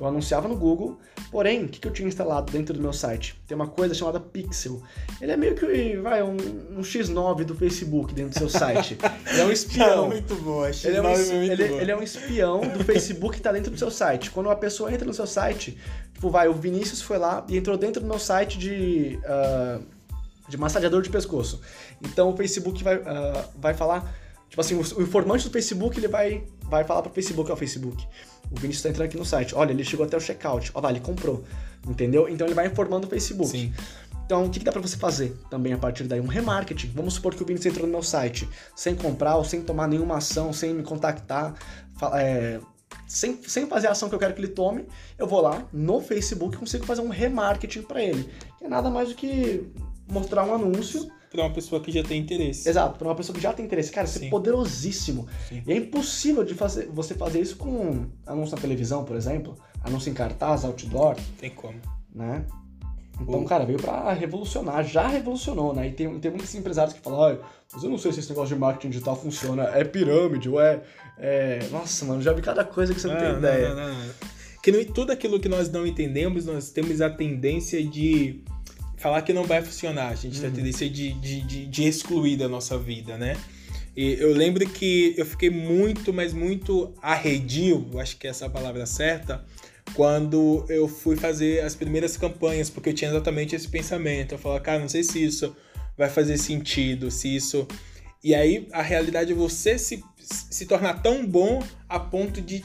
Eu 0.00 0.06
anunciava 0.06 0.48
no 0.48 0.56
Google, 0.56 0.98
porém, 1.30 1.64
o 1.64 1.68
que, 1.68 1.78
que 1.78 1.86
eu 1.86 1.92
tinha 1.92 2.08
instalado 2.08 2.50
dentro 2.50 2.74
do 2.74 2.80
meu 2.80 2.92
site? 2.92 3.40
Tem 3.46 3.54
uma 3.54 3.68
coisa 3.68 3.94
chamada 3.94 4.18
Pixel. 4.18 4.82
Ele 5.20 5.30
é 5.30 5.36
meio 5.36 5.54
que 5.54 5.96
vai, 5.98 6.22
um, 6.22 6.36
um 6.70 6.80
X9 6.80 7.44
do 7.44 7.54
Facebook 7.54 8.12
dentro 8.12 8.32
do 8.32 8.38
seu 8.38 8.48
site. 8.48 8.98
Ele 9.30 9.40
é 9.40 9.44
um 9.44 9.52
espião. 9.52 10.08
muito 10.08 10.34
boa, 10.36 10.70
X9 10.70 10.86
ele 10.88 10.96
é, 10.96 11.02
um, 11.02 11.06
é 11.06 11.46
ele, 11.46 11.62
ele, 11.62 11.90
é 11.92 11.96
um 11.96 12.02
espião 12.02 12.60
do 12.60 12.82
Facebook 12.82 13.34
que 13.34 13.40
está 13.40 13.52
dentro 13.52 13.70
do 13.70 13.78
seu 13.78 13.90
site. 13.90 14.30
Quando 14.30 14.46
uma 14.46 14.56
pessoa 14.56 14.92
entra 14.92 15.06
no 15.06 15.14
seu 15.14 15.26
site, 15.26 15.78
tipo, 16.12 16.28
vai, 16.28 16.48
o 16.48 16.54
Vinícius 16.54 17.00
foi 17.00 17.18
lá 17.18 17.44
e 17.48 17.56
entrou 17.56 17.76
dentro 17.76 18.00
do 18.00 18.06
meu 18.06 18.18
site 18.18 18.58
de. 18.58 19.18
Uh, 19.22 19.93
de 20.48 20.56
massageador 20.56 21.02
de 21.02 21.10
pescoço. 21.10 21.60
Então 22.02 22.30
o 22.30 22.36
Facebook 22.36 22.82
vai, 22.82 22.96
uh, 22.96 23.44
vai 23.56 23.74
falar, 23.74 24.14
tipo 24.48 24.60
assim, 24.60 24.74
o, 24.74 25.02
informante 25.02 25.44
do 25.44 25.50
Facebook 25.50 25.98
ele 25.98 26.08
vai, 26.08 26.44
vai 26.62 26.84
falar 26.84 27.02
para 27.02 27.10
o 27.10 27.14
Facebook, 27.14 27.50
ó, 27.50 27.56
Facebook, 27.56 28.06
o 28.50 28.54
Vinícius 28.56 28.76
está 28.76 28.88
entrando 28.90 29.06
aqui 29.06 29.16
no 29.16 29.24
site, 29.24 29.54
olha, 29.54 29.72
ele 29.72 29.84
chegou 29.84 30.04
até 30.04 30.16
o 30.16 30.20
checkout, 30.20 30.70
ó 30.74 30.80
lá, 30.80 30.90
ele 30.90 31.00
comprou, 31.00 31.44
entendeu? 31.86 32.28
Então 32.28 32.46
ele 32.46 32.54
vai 32.54 32.66
informando 32.66 33.06
o 33.06 33.10
Facebook. 33.10 33.50
Sim. 33.50 33.72
Então, 34.24 34.44
o 34.44 34.50
que, 34.50 34.58
que 34.58 34.64
dá 34.64 34.72
para 34.72 34.80
você 34.80 34.96
fazer 34.96 35.36
também 35.50 35.74
a 35.74 35.78
partir 35.78 36.04
daí? 36.04 36.18
Um 36.18 36.26
remarketing. 36.26 36.92
Vamos 36.94 37.14
supor 37.14 37.34
que 37.34 37.42
o 37.42 37.46
Vinícius 37.46 37.74
entrou 37.74 37.86
no 37.86 37.92
meu 37.92 38.02
site 38.02 38.48
sem 38.74 38.94
comprar 38.94 39.36
ou 39.36 39.44
sem 39.44 39.60
tomar 39.60 39.86
nenhuma 39.86 40.16
ação, 40.16 40.50
sem 40.50 40.72
me 40.72 40.82
contactar, 40.82 41.54
é, 42.14 42.58
sem, 43.06 43.40
sem 43.42 43.66
fazer 43.66 43.88
a 43.88 43.90
ação 43.90 44.08
que 44.08 44.14
eu 44.14 44.18
quero 44.18 44.34
que 44.34 44.40
ele 44.40 44.48
tome, 44.48 44.86
eu 45.18 45.26
vou 45.26 45.40
lá 45.40 45.66
no 45.72 46.00
Facebook 46.00 46.56
e 46.56 46.58
consigo 46.58 46.86
fazer 46.86 47.02
um 47.02 47.10
remarketing 47.10 47.82
para 47.82 48.02
ele. 48.02 48.28
Que 48.58 48.64
é 48.64 48.68
nada 48.68 48.88
mais 48.88 49.10
do 49.10 49.14
que 49.14 49.66
mostrar 50.08 50.44
um 50.44 50.54
anúncio. 50.54 51.10
Para 51.30 51.42
uma 51.42 51.52
pessoa 51.52 51.80
que 51.80 51.90
já 51.90 52.02
tem 52.04 52.20
interesse. 52.20 52.68
Exato, 52.68 52.96
para 52.96 53.08
uma 53.08 53.14
pessoa 53.14 53.34
que 53.34 53.42
já 53.42 53.52
tem 53.52 53.64
interesse. 53.64 53.90
Cara, 53.90 54.06
isso 54.06 54.24
é 54.24 54.28
poderosíssimo. 54.28 55.26
Sim. 55.48 55.64
E 55.66 55.72
é 55.72 55.76
impossível 55.76 56.44
de 56.44 56.54
fazer, 56.54 56.88
você 56.92 57.14
fazer 57.14 57.40
isso 57.40 57.56
com 57.56 58.06
anúncio 58.24 58.54
na 58.54 58.60
televisão, 58.62 59.04
por 59.04 59.16
exemplo. 59.16 59.56
Anúncio 59.82 60.10
em 60.10 60.14
cartaz, 60.14 60.64
outdoor. 60.64 61.16
Tem 61.40 61.50
como. 61.50 61.80
Né? 62.14 62.46
Então, 63.20 63.44
cara, 63.44 63.64
veio 63.64 63.78
para 63.78 64.12
revolucionar, 64.12 64.84
já 64.84 65.06
revolucionou, 65.06 65.74
né? 65.74 65.88
E 65.88 65.92
tem, 65.92 66.18
tem 66.18 66.30
muitos 66.30 66.54
empresários 66.54 66.94
que 66.94 67.00
falam, 67.00 67.22
ah, 67.22 67.38
mas 67.72 67.82
eu 67.82 67.90
não 67.90 67.98
sei 67.98 68.12
se 68.12 68.20
esse 68.20 68.28
negócio 68.28 68.54
de 68.54 68.60
marketing 68.60 68.90
digital 68.90 69.16
funciona, 69.16 69.64
é 69.74 69.84
pirâmide, 69.84 70.48
ou 70.48 70.60
é, 70.60 70.82
é... 71.18 71.60
Nossa, 71.70 72.04
mano, 72.04 72.20
já 72.20 72.32
vi 72.32 72.42
cada 72.42 72.64
coisa 72.64 72.92
que 72.92 73.00
você 73.00 73.06
não, 73.06 73.14
não 73.14 73.20
tem 73.20 73.30
não, 73.32 73.38
ideia. 73.38 73.68
Não, 73.68 73.76
não, 73.76 73.94
não. 73.94 74.14
Que 74.62 74.84
tudo 74.86 75.12
aquilo 75.12 75.38
que 75.38 75.48
nós 75.48 75.70
não 75.70 75.86
entendemos, 75.86 76.46
nós 76.46 76.70
temos 76.70 77.00
a 77.00 77.10
tendência 77.10 77.84
de 77.84 78.42
falar 79.04 79.20
que 79.20 79.34
não 79.34 79.44
vai 79.44 79.60
funcionar. 79.60 80.08
A 80.08 80.14
gente 80.14 80.36
uhum. 80.36 80.40
tem 80.40 80.50
a 80.50 80.52
tendência 80.54 80.88
de, 80.88 81.12
de, 81.12 81.42
de, 81.42 81.66
de 81.66 81.84
excluir 81.86 82.38
da 82.38 82.48
nossa 82.48 82.78
vida, 82.78 83.18
né? 83.18 83.36
E 83.94 84.14
eu 84.14 84.32
lembro 84.32 84.66
que 84.66 85.14
eu 85.18 85.26
fiquei 85.26 85.50
muito, 85.50 86.10
mas 86.10 86.32
muito 86.32 86.94
arredio, 87.02 87.86
acho 88.00 88.16
que 88.16 88.26
essa 88.26 88.46
é 88.46 88.48
a 88.48 88.50
palavra 88.50 88.86
certa, 88.86 89.44
quando 89.92 90.64
eu 90.70 90.88
fui 90.88 91.16
fazer 91.16 91.62
as 91.62 91.74
primeiras 91.74 92.16
campanhas, 92.16 92.70
porque 92.70 92.88
eu 92.88 92.94
tinha 92.94 93.10
exatamente 93.10 93.54
esse 93.54 93.68
pensamento. 93.68 94.32
Eu 94.32 94.38
falava, 94.38 94.62
cara, 94.62 94.78
não 94.78 94.88
sei 94.88 95.04
se 95.04 95.22
isso 95.22 95.54
vai 95.98 96.08
fazer 96.08 96.38
sentido, 96.38 97.10
se 97.10 97.36
isso. 97.36 97.68
E 98.22 98.34
aí 98.34 98.66
a 98.72 98.80
realidade 98.80 99.32
é 99.32 99.34
você 99.34 99.78
se, 99.78 100.02
se 100.18 100.64
tornar 100.64 101.02
tão 101.02 101.26
bom 101.26 101.62
a 101.86 102.00
ponto 102.00 102.40
de 102.40 102.64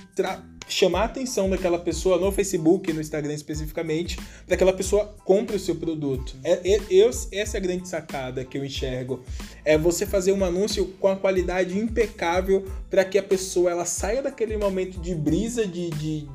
chamar 0.69 1.01
a 1.01 1.05
atenção 1.05 1.49
daquela 1.49 1.79
pessoa 1.79 2.17
no 2.17 2.31
Facebook, 2.31 2.91
no 2.93 3.01
Instagram 3.01 3.33
especificamente, 3.33 4.15
para 4.15 4.47
que 4.47 4.53
aquela 4.55 4.73
pessoa 4.73 5.15
compre 5.23 5.55
o 5.55 5.59
seu 5.59 5.75
produto. 5.75 6.35
É, 6.43 6.73
é, 6.73 6.81
eu, 6.89 7.09
essa 7.31 7.57
é 7.57 7.59
a 7.59 7.61
grande 7.61 7.87
sacada 7.87 8.45
que 8.45 8.57
eu 8.57 8.63
enxergo. 8.63 9.23
É 9.65 9.77
você 9.77 10.05
fazer 10.05 10.31
um 10.31 10.43
anúncio 10.43 10.85
com 10.99 11.07
a 11.07 11.15
qualidade 11.15 11.77
impecável 11.77 12.65
para 12.89 13.03
que 13.03 13.17
a 13.17 13.23
pessoa 13.23 13.71
ela 13.71 13.85
saia 13.85 14.21
daquele 14.21 14.57
momento 14.57 14.99
de 14.99 15.15
brisa, 15.15 15.65
de, 15.65 15.89
de 15.91 16.27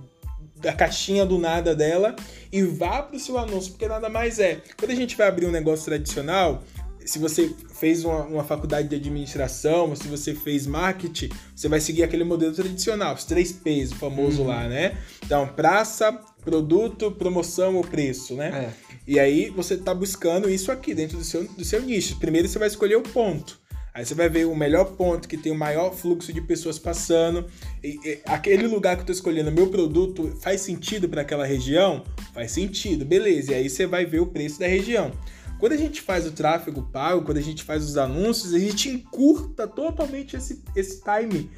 da 0.64 0.72
caixinha 0.72 1.26
do 1.26 1.38
nada 1.38 1.74
dela 1.74 2.16
e 2.50 2.62
vá 2.62 3.02
para 3.02 3.16
o 3.16 3.20
seu 3.20 3.36
anúncio, 3.36 3.72
porque 3.72 3.86
nada 3.86 4.08
mais 4.08 4.38
é. 4.38 4.62
Quando 4.78 4.92
a 4.92 4.94
gente 4.94 5.16
vai 5.16 5.28
abrir 5.28 5.46
um 5.46 5.50
negócio 5.50 5.84
tradicional, 5.84 6.62
se 7.04 7.18
você 7.18 7.54
fez 7.74 8.04
uma, 8.04 8.22
uma, 8.24 8.44
faculdade 8.44 8.88
de 8.88 8.96
administração, 8.96 9.94
se 9.94 10.08
você 10.08 10.34
fez 10.34 10.66
marketing, 10.66 11.28
você 11.54 11.68
vai 11.68 11.80
seguir 11.80 12.02
aquele 12.02 12.24
modelo 12.24 12.54
tradicional, 12.54 13.14
os 13.14 13.24
três 13.24 13.52
P's, 13.52 13.92
o 13.92 13.96
famoso 13.96 14.42
uhum. 14.42 14.48
lá, 14.48 14.68
né? 14.68 14.96
Então, 15.24 15.46
praça, 15.46 16.12
produto, 16.42 17.10
promoção 17.12 17.76
ou 17.76 17.82
preço, 17.82 18.34
né? 18.34 18.70
É. 18.70 18.94
E 19.06 19.18
aí 19.18 19.50
você 19.50 19.74
está 19.74 19.94
buscando 19.94 20.48
isso 20.48 20.72
aqui 20.72 20.94
dentro 20.94 21.18
do 21.18 21.24
seu, 21.24 21.44
do 21.44 21.64
seu 21.64 21.82
nicho. 21.82 22.18
Primeiro 22.18 22.48
você 22.48 22.58
vai 22.58 22.68
escolher 22.68 22.96
o 22.96 23.02
ponto. 23.02 23.62
Aí 23.94 24.04
você 24.04 24.12
vai 24.12 24.28
ver 24.28 24.44
o 24.44 24.56
melhor 24.56 24.96
ponto 24.96 25.28
que 25.28 25.36
tem 25.36 25.52
o 25.52 25.54
maior 25.54 25.94
fluxo 25.94 26.32
de 26.32 26.40
pessoas 26.40 26.80
passando. 26.80 27.46
E, 27.82 28.00
e, 28.04 28.18
aquele 28.26 28.66
lugar 28.66 28.96
que 28.96 29.02
eu 29.02 29.04
estou 29.04 29.14
escolhendo, 29.14 29.52
meu 29.52 29.68
produto, 29.68 30.36
faz 30.40 30.62
sentido 30.62 31.08
para 31.08 31.22
aquela 31.22 31.46
região? 31.46 32.02
Faz 32.32 32.50
sentido, 32.50 33.04
beleza. 33.04 33.52
E 33.52 33.54
aí 33.54 33.70
você 33.70 33.86
vai 33.86 34.04
ver 34.04 34.18
o 34.18 34.26
preço 34.26 34.58
da 34.58 34.66
região. 34.66 35.12
Quando 35.58 35.72
a 35.72 35.76
gente 35.76 36.00
faz 36.00 36.26
o 36.26 36.32
tráfego 36.32 36.82
pago, 36.82 37.24
quando 37.24 37.38
a 37.38 37.42
gente 37.42 37.62
faz 37.62 37.84
os 37.84 37.96
anúncios, 37.96 38.52
a 38.52 38.58
gente 38.58 38.88
encurta 38.88 39.66
totalmente 39.66 40.36
esse, 40.36 40.62
esse 40.74 41.02
time. 41.02 41.50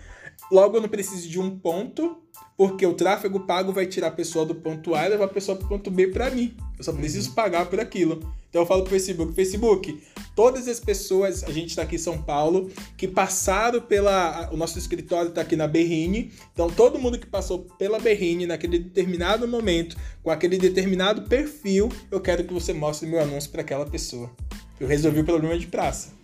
Logo, 0.51 0.77
eu 0.77 0.81
não 0.81 0.89
preciso 0.89 1.29
de 1.29 1.41
um 1.41 1.59
ponto, 1.59 2.19
porque 2.57 2.87
o 2.87 2.95
tráfego 2.95 3.41
pago 3.41 3.73
vai 3.73 3.87
tirar 3.87 4.09
a 4.09 4.13
pessoa 4.13 4.47
do 4.47 4.55
ponto 4.55 4.95
A 4.95 5.05
e 5.05 5.09
levar 5.09 5.25
a 5.25 5.29
pessoa 5.29 5.57
para 5.57 5.67
o 5.67 5.69
ponto 5.69 5.91
B 5.91 6.09
para 6.09 6.31
mim. 6.31 6.57
Eu 6.79 6.85
só 6.85 6.93
preciso 6.93 7.31
uhum. 7.31 7.35
pagar 7.35 7.67
por 7.67 7.81
aquilo. 7.81 8.21
Então 8.49 8.63
eu 8.63 8.67
falo 8.67 8.83
pro 8.83 8.91
Facebook, 8.91 9.35
Facebook, 9.35 10.03
todas 10.35 10.69
as 10.69 10.79
pessoas, 10.79 11.43
a 11.45 11.51
gente 11.51 11.71
está 11.71 11.83
aqui 11.83 11.97
em 11.97 11.99
São 11.99 12.23
Paulo, 12.23 12.71
que 12.97 13.09
passaram 13.09 13.81
pela. 13.81 14.49
O 14.53 14.57
nosso 14.57 14.79
escritório 14.79 15.31
está 15.31 15.41
aqui 15.41 15.57
na 15.57 15.67
Berrine. 15.67 16.33
Então, 16.53 16.71
todo 16.71 16.99
mundo 16.99 17.19
que 17.19 17.27
passou 17.27 17.67
pela 17.79 17.99
Berrine 17.99 18.47
naquele 18.47 18.79
determinado 18.79 19.49
momento, 19.49 19.97
com 20.23 20.31
aquele 20.31 20.59
determinado 20.59 21.23
perfil, 21.23 21.91
eu 22.11 22.21
quero 22.21 22.45
que 22.45 22.55
você 22.55 22.73
mostre 22.73 23.09
meu 23.09 23.21
anúncio 23.21 23.51
para 23.51 23.63
aquela 23.63 23.85
pessoa. 23.85 24.31
Eu 24.79 24.87
resolvi 24.87 25.21
o 25.21 25.25
problema 25.25 25.59
de 25.59 25.67
praça. 25.67 26.15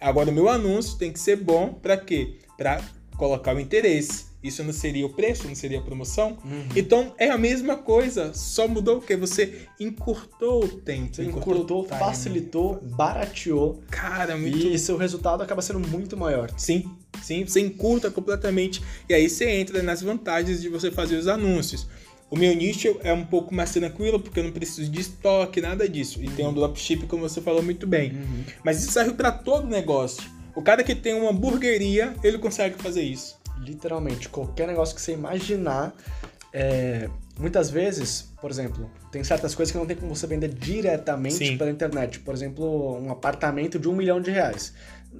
Agora, 0.00 0.30
o 0.30 0.32
meu 0.32 0.48
anúncio 0.48 0.98
tem 0.98 1.12
que 1.12 1.20
ser 1.20 1.36
bom 1.36 1.74
para 1.74 1.96
quê? 1.96 2.38
Para 2.56 2.82
colocar 3.16 3.54
o 3.54 3.60
interesse. 3.60 4.32
Isso 4.42 4.64
não 4.64 4.72
seria 4.72 5.06
o 5.06 5.10
preço, 5.10 5.46
não 5.46 5.54
seria 5.54 5.78
a 5.78 5.82
promoção? 5.82 6.36
Uhum. 6.44 6.66
Então 6.74 7.14
é 7.16 7.30
a 7.30 7.38
mesma 7.38 7.76
coisa, 7.76 8.34
só 8.34 8.66
mudou 8.66 8.98
o 8.98 9.00
que? 9.00 9.16
Você 9.16 9.68
encurtou 9.78 10.64
o 10.64 10.68
tempo. 10.68 11.14
Você 11.14 11.22
encurtou, 11.22 11.54
encurtou 11.54 11.84
facilitou, 11.86 12.80
barateou. 12.82 13.80
Cara, 13.88 14.36
muito... 14.36 14.66
E 14.66 14.76
seu 14.78 14.96
resultado 14.96 15.42
acaba 15.42 15.62
sendo 15.62 15.78
muito 15.78 16.16
maior. 16.16 16.50
Sim, 16.56 16.90
sim, 17.22 17.44
você 17.44 17.60
encurta 17.60 18.10
completamente. 18.10 18.82
E 19.08 19.14
aí 19.14 19.28
você 19.28 19.48
entra 19.48 19.80
nas 19.80 20.02
vantagens 20.02 20.60
de 20.60 20.68
você 20.68 20.90
fazer 20.90 21.16
os 21.16 21.28
anúncios. 21.28 21.86
O 22.28 22.36
meu 22.36 22.56
nicho 22.56 22.96
é 23.04 23.12
um 23.12 23.26
pouco 23.26 23.54
mais 23.54 23.72
tranquilo, 23.72 24.18
porque 24.18 24.40
eu 24.40 24.44
não 24.44 24.52
preciso 24.52 24.90
de 24.90 25.02
estoque, 25.02 25.60
nada 25.60 25.88
disso. 25.88 26.20
E 26.20 26.26
uhum. 26.26 26.34
tem 26.34 26.46
um 26.48 26.52
dropship, 26.54 27.06
como 27.06 27.28
você 27.28 27.40
falou 27.40 27.62
muito 27.62 27.86
bem. 27.86 28.12
Uhum. 28.12 28.44
Mas 28.64 28.82
isso 28.82 28.90
serve 28.90 29.12
para 29.12 29.30
todo 29.30 29.68
negócio. 29.68 30.24
O 30.54 30.62
cara 30.62 30.82
que 30.84 30.94
tem 30.94 31.14
uma 31.14 31.30
hamburgueria, 31.30 32.14
ele 32.22 32.38
consegue 32.38 32.80
fazer 32.82 33.02
isso 33.02 33.42
literalmente, 33.62 34.28
qualquer 34.28 34.66
negócio 34.66 34.94
que 34.94 35.00
você 35.00 35.12
imaginar. 35.12 35.94
É, 36.52 37.08
muitas 37.38 37.70
vezes, 37.70 38.30
por 38.40 38.50
exemplo, 38.50 38.90
tem 39.10 39.24
certas 39.24 39.54
coisas 39.54 39.72
que 39.72 39.78
não 39.78 39.86
tem 39.86 39.96
como 39.96 40.14
você 40.14 40.26
vender 40.26 40.48
diretamente 40.48 41.36
Sim. 41.36 41.56
pela 41.56 41.70
internet. 41.70 42.20
Por 42.20 42.34
exemplo, 42.34 42.98
um 42.98 43.10
apartamento 43.10 43.78
de 43.78 43.88
um 43.88 43.94
milhão 43.94 44.20
de 44.20 44.30
reais. 44.30 44.74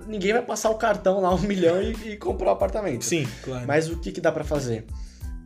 Ninguém 0.06 0.32
vai 0.32 0.42
passar 0.42 0.70
o 0.70 0.74
cartão 0.76 1.20
lá, 1.20 1.34
um 1.34 1.40
milhão, 1.40 1.80
e, 1.80 2.12
e 2.12 2.16
comprar 2.16 2.48
o 2.48 2.50
apartamento. 2.50 3.04
Sim, 3.04 3.26
claro. 3.42 3.66
Mas 3.66 3.88
o 3.88 3.98
que, 3.98 4.10
que 4.10 4.20
dá 4.20 4.32
para 4.32 4.44
fazer? 4.44 4.84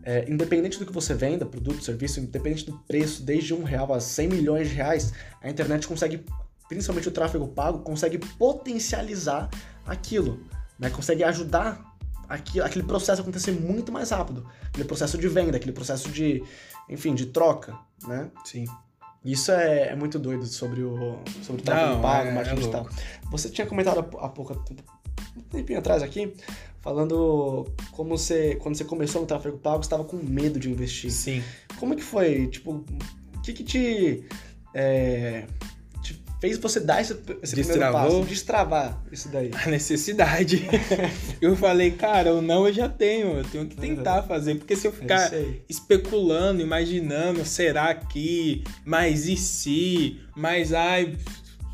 É, 0.04 0.24
independente 0.30 0.78
do 0.78 0.86
que 0.86 0.92
você 0.92 1.14
venda, 1.14 1.44
produto, 1.44 1.82
serviço, 1.82 2.20
independente 2.20 2.64
do 2.64 2.78
preço, 2.86 3.24
desde 3.24 3.52
um 3.52 3.64
real 3.64 3.92
a 3.92 3.98
100 3.98 4.28
milhões 4.28 4.68
de 4.68 4.76
reais, 4.76 5.12
a 5.42 5.50
internet 5.50 5.88
consegue, 5.88 6.24
principalmente 6.68 7.08
o 7.08 7.12
tráfego 7.12 7.48
pago, 7.48 7.80
consegue 7.80 8.18
potencializar 8.18 9.48
aquilo, 9.86 10.40
né? 10.78 10.90
consegue 10.90 11.22
ajudar 11.24 11.96
aqui, 12.28 12.60
aquele 12.60 12.84
processo 12.84 13.22
acontecer 13.22 13.52
muito 13.52 13.92
mais 13.92 14.10
rápido. 14.10 14.46
Aquele 14.68 14.84
processo 14.84 15.16
de 15.16 15.28
venda, 15.28 15.56
aquele 15.56 15.72
processo 15.72 16.10
de, 16.10 16.42
enfim, 16.88 17.14
de 17.14 17.26
troca, 17.26 17.76
né? 18.06 18.30
Sim. 18.44 18.66
Isso 19.24 19.50
é, 19.50 19.88
é 19.88 19.96
muito 19.96 20.18
doido 20.18 20.46
sobre 20.46 20.82
o, 20.82 21.18
sobre 21.42 21.60
o 21.60 21.64
tráfego 21.64 22.00
pago, 22.00 22.28
é, 22.28 22.32
marketing 22.32 22.54
é 22.54 22.58
digital. 22.58 22.88
Você 23.30 23.48
tinha 23.48 23.66
comentado 23.66 23.98
há 23.98 24.28
pouco, 24.28 24.52
um 25.36 25.42
tempinho 25.42 25.80
atrás 25.80 26.00
aqui, 26.02 26.32
falando 26.80 27.66
como 27.90 28.16
você, 28.16 28.54
quando 28.56 28.76
você 28.76 28.84
começou 28.84 29.20
no 29.20 29.26
tráfego 29.26 29.58
pago, 29.58 29.78
você 29.78 29.86
estava 29.86 30.04
com 30.04 30.16
medo 30.16 30.60
de 30.60 30.70
investir. 30.70 31.10
Sim. 31.10 31.42
Como 31.78 31.94
é 31.94 31.96
que 31.96 32.04
foi? 32.04 32.46
Tipo, 32.46 32.84
o 33.36 33.40
que 33.42 33.52
que 33.52 33.64
te... 33.64 34.24
É, 34.72 35.46
fez 36.40 36.58
você 36.58 36.80
dar 36.80 37.00
esse, 37.00 37.16
esse 37.42 37.54
primeiro 37.54 37.92
passo, 37.92 38.24
destravar 38.24 39.02
isso 39.10 39.28
daí? 39.28 39.50
A 39.54 39.68
necessidade. 39.68 40.66
eu 41.40 41.56
falei, 41.56 41.92
cara, 41.92 42.34
o 42.34 42.42
não 42.42 42.66
eu 42.66 42.72
já 42.72 42.88
tenho, 42.88 43.38
eu 43.38 43.44
tenho 43.44 43.66
que 43.66 43.76
tentar 43.76 44.22
uhum. 44.22 44.28
fazer, 44.28 44.54
porque 44.56 44.76
se 44.76 44.86
eu 44.86 44.92
ficar 44.92 45.30
especulando, 45.68 46.60
imaginando, 46.60 47.44
será 47.44 47.94
que, 47.94 48.62
mas 48.84 49.26
e 49.26 49.36
se, 49.36 50.20
mas 50.36 50.72
ai, 50.72 51.16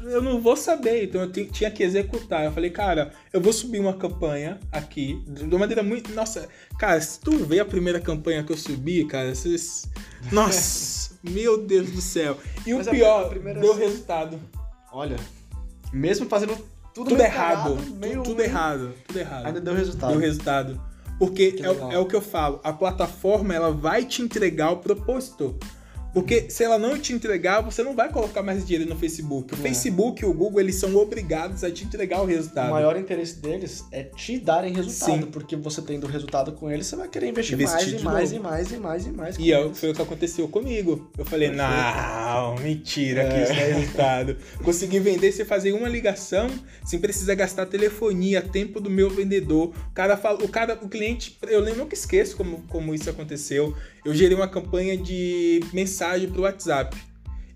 eu 0.04 0.22
não 0.22 0.40
vou 0.40 0.56
saber, 0.56 1.04
então 1.04 1.22
eu 1.22 1.30
tinha 1.30 1.70
que 1.70 1.82
executar. 1.82 2.44
Eu 2.44 2.52
falei, 2.52 2.70
cara, 2.70 3.12
eu 3.32 3.40
vou 3.40 3.52
subir 3.52 3.80
uma 3.80 3.94
campanha 3.94 4.58
aqui, 4.70 5.22
de 5.26 5.44
uma 5.44 5.58
maneira 5.58 5.82
muito. 5.82 6.12
Nossa, 6.12 6.48
cara, 6.78 7.00
se 7.00 7.20
tu 7.20 7.36
vê 7.44 7.60
a 7.60 7.64
primeira 7.64 8.00
campanha 8.00 8.42
que 8.42 8.52
eu 8.52 8.56
subi, 8.56 9.04
cara, 9.04 9.34
vocês. 9.34 9.88
Nossa, 10.30 11.18
meu 11.22 11.58
Deus 11.64 11.90
do 11.90 12.00
céu. 12.00 12.36
E 12.66 12.72
Mas 12.72 12.86
o 12.86 12.90
pior, 12.90 13.28
primeira... 13.28 13.60
deu 13.60 13.74
resultado. 13.74 14.38
Olha, 14.92 15.16
mesmo 15.92 16.26
fazendo 16.26 16.56
tudo, 16.94 17.10
tudo 17.10 17.22
errado, 17.22 17.78
meio, 17.94 18.14
tudo, 18.14 18.24
tudo 18.24 18.42
errado, 18.42 18.92
tudo 19.06 19.18
errado. 19.18 19.46
Ainda 19.46 19.60
deu 19.60 19.74
resultado. 19.74 20.10
Deu 20.10 20.20
resultado. 20.20 20.92
Porque 21.18 21.62
é, 21.62 21.94
é, 21.94 21.98
o 21.98 22.06
que 22.06 22.16
eu 22.16 22.20
falo, 22.20 22.60
a 22.64 22.72
plataforma 22.72 23.54
ela 23.54 23.70
vai 23.70 24.04
te 24.04 24.22
entregar 24.22 24.70
o 24.70 24.78
propósito. 24.78 25.56
Porque 26.12 26.50
se 26.50 26.62
ela 26.62 26.78
não 26.78 26.98
te 26.98 27.12
entregar, 27.12 27.60
você 27.62 27.82
não 27.82 27.94
vai 27.94 28.10
colocar 28.10 28.42
mais 28.42 28.66
dinheiro 28.66 28.88
no 28.88 28.96
Facebook. 28.96 29.54
O 29.54 29.56
é. 29.56 29.60
Facebook 29.60 30.22
e 30.22 30.26
o 30.26 30.32
Google, 30.32 30.60
eles 30.60 30.76
são 30.76 30.94
obrigados 30.96 31.64
a 31.64 31.70
te 31.70 31.84
entregar 31.84 32.20
o 32.20 32.26
resultado. 32.26 32.68
O 32.68 32.72
maior 32.72 32.96
interesse 32.96 33.36
deles 33.36 33.84
é 33.90 34.02
te 34.02 34.38
darem 34.38 34.74
resultado. 34.74 35.24
Sim. 35.24 35.30
Porque 35.30 35.56
você 35.56 35.80
tendo 35.80 36.06
resultado 36.06 36.52
com 36.52 36.70
eles, 36.70 36.86
você 36.86 36.96
vai 36.96 37.08
querer 37.08 37.28
investir, 37.28 37.54
investir 37.54 38.02
mais, 38.02 38.02
e 38.02 38.04
mais, 38.04 38.32
e 38.32 38.38
mais, 38.38 38.72
e 38.72 38.78
mais, 38.78 39.06
e 39.06 39.10
mais, 39.10 39.38
e 39.38 39.50
mais. 39.56 39.72
E 39.72 39.74
foi 39.74 39.90
o 39.90 39.94
que 39.94 40.02
aconteceu 40.02 40.46
comigo. 40.48 41.10
Eu 41.16 41.24
falei, 41.24 41.50
não, 41.50 42.56
mentira, 42.56 43.22
é. 43.22 43.28
que 43.28 43.42
isso 43.42 43.52
é 43.52 43.72
resultado. 43.72 44.36
Consegui 44.62 44.98
vender 45.00 45.32
sem 45.32 45.44
fazer 45.44 45.72
uma 45.72 45.88
ligação, 45.88 46.48
sem 46.84 46.98
precisar 46.98 47.34
gastar 47.34 47.66
telefonia, 47.66 48.42
tempo 48.42 48.80
do 48.80 48.90
meu 48.90 49.08
vendedor. 49.08 49.72
O 49.90 49.94
cara 49.94 50.16
fala, 50.16 50.44
o 50.44 50.48
cara, 50.48 50.78
o 50.82 50.88
cliente, 50.88 51.38
eu 51.42 51.62
nunca 51.74 51.94
esqueço 51.94 52.36
como, 52.36 52.62
como 52.68 52.94
isso 52.94 53.08
aconteceu 53.08 53.74
eu 54.04 54.14
gerei 54.14 54.36
uma 54.36 54.48
campanha 54.48 54.96
de 54.96 55.60
mensagem 55.72 56.28
pro 56.30 56.42
WhatsApp. 56.42 56.96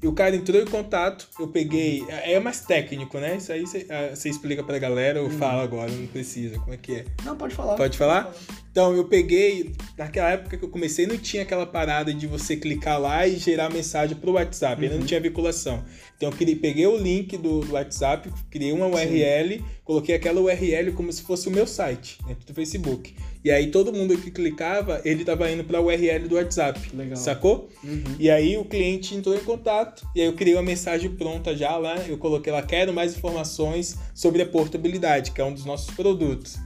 E 0.03 0.07
o 0.07 0.13
cara 0.13 0.37
entrou 0.37 0.61
em 0.61 0.67
contato, 0.67 1.27
eu 1.41 1.49
peguei. 1.49 2.05
É, 2.09 2.35
é 2.35 2.41
mais 2.41 2.61
técnico, 2.61 3.19
né? 3.19 3.37
Isso 3.37 3.51
aí 3.51 3.63
você 3.63 3.87
ah, 3.89 4.13
explica 4.29 4.63
pra 4.63 4.79
galera 4.79 5.23
ou 5.23 5.29
hum. 5.29 5.39
fala 5.39 5.63
agora, 5.63 5.91
não 5.91 6.07
precisa. 6.07 6.59
Como 6.59 6.75
é 6.75 6.77
que 6.77 6.97
é? 6.97 7.05
Não, 7.25 7.37
pode 7.37 7.55
falar. 7.55 7.77
Pode 7.77 7.97
falar? 7.97 8.25
Pode 8.25 8.39
falar. 8.39 8.66
Então, 8.77 8.95
eu 8.95 9.07
peguei. 9.07 9.73
Naquela 9.97 10.33
época 10.33 10.59
que 10.59 10.63
eu 10.63 10.69
comecei, 10.69 11.07
não 11.07 11.17
tinha 11.17 11.45
aquela 11.45 11.65
parada 11.65 12.13
de 12.13 12.27
você 12.27 12.59
clicar 12.59 13.01
lá 13.01 13.27
e 13.27 13.39
gerar 13.39 13.71
mensagem 13.73 14.15
pro 14.15 14.33
WhatsApp, 14.33 14.77
uhum. 14.77 14.83
ainda 14.83 15.01
não 15.01 15.07
tinha 15.07 15.19
vinculação. 15.19 15.83
Então, 16.15 16.29
eu 16.29 16.37
criei, 16.37 16.55
peguei 16.57 16.87
o 16.87 16.95
link 16.95 17.39
do, 17.39 17.61
do 17.61 17.73
WhatsApp, 17.73 18.31
criei 18.51 18.73
uma 18.73 18.87
URL, 18.87 19.55
Sim. 19.55 19.65
coloquei 19.83 20.15
aquela 20.15 20.43
URL 20.43 20.93
como 20.93 21.11
se 21.11 21.23
fosse 21.23 21.49
o 21.49 21.51
meu 21.51 21.67
site 21.67 22.19
dentro 22.27 22.47
do 22.47 22.53
Facebook. 22.53 23.15
E 23.43 23.51
aí 23.51 23.71
todo 23.71 23.91
mundo 23.95 24.15
que 24.19 24.31
clicava, 24.31 25.01
ele 25.07 25.25
tava 25.25 25.51
indo 25.51 25.65
para 25.65 25.79
a 25.79 25.81
URL 25.81 26.29
do 26.29 26.35
WhatsApp. 26.35 26.79
Legal. 26.95 27.17
Sacou? 27.17 27.71
Uhum. 27.83 28.03
E 28.19 28.29
aí 28.29 28.59
o 28.59 28.65
cliente 28.67 29.15
entrou 29.15 29.35
em 29.35 29.41
contato, 29.41 30.07
e 30.15 30.21
aí 30.21 30.27
eu 30.27 30.35
criei 30.35 30.55
uma 30.55 30.63
mensagem 30.63 31.11
pronta 31.11 31.57
já 31.57 31.79
lá, 31.79 31.97
eu 32.07 32.19
coloquei 32.19 32.53
lá, 32.53 32.61
quero 32.61 32.93
mais 32.93 33.17
informações 33.17 33.97
sobre 34.13 34.43
a 34.43 34.47
portabilidade, 34.47 35.31
que 35.31 35.41
é 35.41 35.45
um 35.45 35.55
dos 35.55 35.65
nossos 35.65 35.95
produtos. 35.95 36.59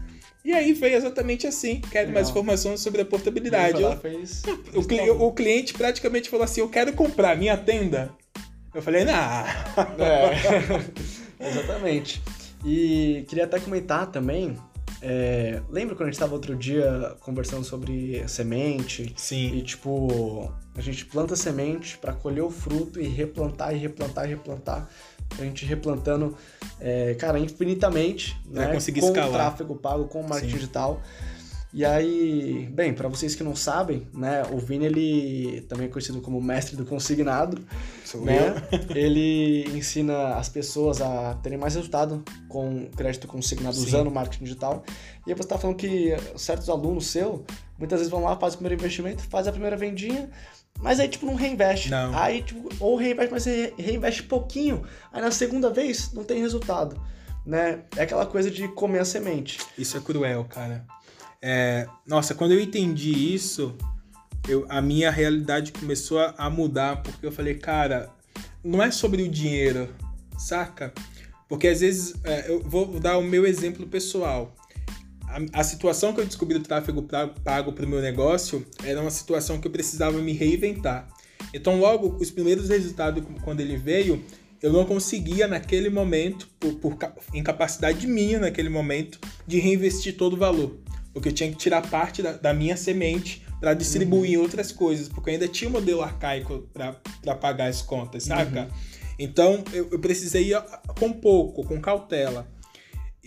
E 0.44 0.52
aí 0.52 0.74
foi 0.74 0.94
exatamente 0.94 1.46
assim. 1.46 1.80
Quero 1.80 2.06
Legal. 2.06 2.14
mais 2.14 2.30
informações 2.30 2.80
sobre 2.80 3.02
a 3.02 3.04
portabilidade. 3.04 3.82
Eu, 3.82 3.96
fez... 3.98 4.42
o, 4.74 5.26
o, 5.26 5.32
cliente 5.32 5.74
praticamente 5.74 6.30
falou 6.30 6.44
assim: 6.44 6.60
Eu 6.60 6.68
quero 6.68 6.92
comprar 6.94 7.36
minha 7.36 7.56
tenda. 7.56 8.10
Eu 8.74 8.80
falei, 8.80 9.04
não. 9.04 9.12
É. 9.12 9.48
Exatamente. 11.48 12.22
E 12.64 13.24
queria 13.28 13.44
até 13.44 13.58
comentar 13.58 14.10
também 14.10 14.54
É, 15.02 15.62
lembra 15.70 15.94
quando 15.94 16.08
a 16.08 16.10
gente 16.10 16.14
estava 16.14 16.34
outro 16.34 16.54
dia 16.54 17.16
conversando 17.20 17.64
sobre 17.64 18.26
semente? 18.28 19.12
Sim. 19.16 19.56
E 19.56 19.62
tipo, 19.62 20.52
a 20.76 20.80
gente 20.80 21.06
planta 21.06 21.34
semente 21.34 21.98
para 21.98 22.12
colher 22.12 22.42
o 22.42 22.50
fruto 22.50 23.00
e 23.00 23.08
replantar 23.08 23.74
e 23.74 23.78
replantar 23.78 24.26
e 24.26 24.28
replantar. 24.28 24.88
A 25.38 25.42
gente 25.42 25.64
replantando, 25.64 26.36
é, 26.80 27.14
cara, 27.14 27.38
infinitamente, 27.38 28.36
né? 28.46 28.72
conseguir 28.72 29.00
com 29.00 29.08
escalar. 29.08 29.30
o 29.30 29.32
tráfego 29.32 29.76
pago, 29.76 30.04
com 30.06 30.20
o 30.20 30.28
marketing 30.28 30.52
Sim. 30.52 30.58
digital. 30.58 31.02
E 31.72 31.84
aí, 31.84 32.68
bem, 32.72 32.92
para 32.92 33.08
vocês 33.08 33.36
que 33.36 33.44
não 33.44 33.54
sabem, 33.54 34.04
né, 34.12 34.42
o 34.50 34.58
Vini 34.58 34.86
ele 34.86 35.60
também 35.68 35.86
é 35.86 35.88
conhecido 35.88 36.20
como 36.20 36.40
mestre 36.42 36.74
do 36.74 36.84
consignado, 36.84 37.62
Sou 38.04 38.24
né? 38.24 38.54
Ele 38.92 39.64
ensina 39.72 40.34
as 40.34 40.48
pessoas 40.48 41.00
a 41.00 41.34
terem 41.34 41.56
mais 41.56 41.76
resultado 41.76 42.24
com 42.48 42.86
crédito 42.96 43.28
consignado 43.28 43.76
Sim. 43.76 43.86
usando 43.86 44.08
o 44.08 44.10
marketing 44.10 44.44
digital. 44.44 44.82
E 45.24 45.30
aí 45.30 45.36
você 45.36 45.46
tá 45.46 45.56
falando 45.56 45.76
que 45.76 46.16
certos 46.34 46.68
alunos 46.68 47.06
seu, 47.06 47.44
muitas 47.80 47.98
vezes 47.98 48.10
vão 48.10 48.22
lá, 48.22 48.36
fazem 48.36 48.54
o 48.54 48.58
primeiro 48.58 48.80
investimento, 48.80 49.22
fazem 49.24 49.50
a 49.50 49.52
primeira 49.52 49.76
vendinha, 49.76 50.30
mas 50.78 51.00
aí 51.00 51.08
tipo 51.08 51.26
não 51.26 51.34
reinveste. 51.34 51.90
Não. 51.90 52.16
Aí 52.16 52.42
tipo, 52.42 52.68
ou 52.78 52.94
reinveste, 52.96 53.32
mas 53.32 53.44
re- 53.46 53.74
reinveste 53.76 54.22
pouquinho. 54.22 54.84
Aí 55.12 55.20
na 55.20 55.32
segunda 55.32 55.68
vez 55.70 56.12
não 56.12 56.22
tem 56.22 56.40
resultado, 56.40 57.00
né? 57.44 57.80
É 57.96 58.02
aquela 58.02 58.24
coisa 58.26 58.48
de 58.50 58.68
comer 58.68 59.00
a 59.00 59.04
semente. 59.04 59.58
Isso 59.76 59.96
é 59.96 60.00
cruel, 60.00 60.44
cara. 60.44 60.86
É, 61.42 61.88
nossa, 62.06 62.34
quando 62.34 62.52
eu 62.52 62.60
entendi 62.60 63.34
isso, 63.34 63.74
eu, 64.46 64.66
a 64.68 64.80
minha 64.80 65.10
realidade 65.10 65.72
começou 65.72 66.20
a, 66.20 66.34
a 66.36 66.50
mudar, 66.50 67.02
porque 67.02 67.24
eu 67.26 67.32
falei, 67.32 67.54
cara, 67.54 68.10
não 68.62 68.82
é 68.82 68.90
sobre 68.90 69.22
o 69.22 69.28
dinheiro, 69.28 69.88
saca? 70.38 70.92
Porque 71.48 71.66
às 71.66 71.80
vezes, 71.80 72.14
é, 72.24 72.50
eu 72.50 72.62
vou 72.62 73.00
dar 73.00 73.16
o 73.18 73.22
meu 73.22 73.44
exemplo 73.46 73.86
pessoal. 73.86 74.54
A, 75.30 75.60
a 75.60 75.64
situação 75.64 76.12
que 76.12 76.20
eu 76.20 76.26
descobri 76.26 76.58
do 76.58 76.64
tráfego 76.64 77.06
pago 77.44 77.72
para 77.72 77.86
o 77.86 77.88
meu 77.88 78.00
negócio 78.00 78.66
era 78.84 79.00
uma 79.00 79.10
situação 79.10 79.60
que 79.60 79.66
eu 79.66 79.72
precisava 79.72 80.18
me 80.18 80.32
reinventar. 80.32 81.08
Então, 81.54 81.78
logo, 81.78 82.16
os 82.20 82.30
primeiros 82.30 82.68
resultados, 82.68 83.22
quando 83.42 83.60
ele 83.60 83.76
veio, 83.76 84.22
eu 84.62 84.72
não 84.72 84.84
conseguia 84.84 85.48
naquele 85.48 85.88
momento, 85.88 86.48
por, 86.58 86.74
por 86.74 86.96
ca- 86.96 87.14
incapacidade 87.32 88.06
minha 88.06 88.38
naquele 88.38 88.68
momento, 88.68 89.18
de 89.46 89.58
reinvestir 89.58 90.16
todo 90.16 90.34
o 90.34 90.36
valor. 90.36 90.78
Porque 91.12 91.28
eu 91.28 91.32
tinha 91.32 91.50
que 91.50 91.56
tirar 91.56 91.88
parte 91.88 92.22
da, 92.22 92.32
da 92.32 92.52
minha 92.52 92.76
semente 92.76 93.44
para 93.58 93.74
distribuir 93.74 94.32
em 94.32 94.36
outras 94.36 94.70
coisas, 94.72 95.08
porque 95.08 95.30
eu 95.30 95.34
ainda 95.34 95.48
tinha 95.48 95.68
um 95.68 95.72
modelo 95.72 96.02
arcaico 96.02 96.68
para 96.72 97.34
pagar 97.36 97.68
as 97.68 97.82
contas, 97.82 98.24
saca? 98.24 98.68
Então 99.18 99.62
eu, 99.72 99.88
eu 99.90 99.98
precisei 99.98 100.52
ir 100.52 100.62
com 100.98 101.12
pouco, 101.12 101.64
com 101.64 101.80
cautela. 101.80 102.46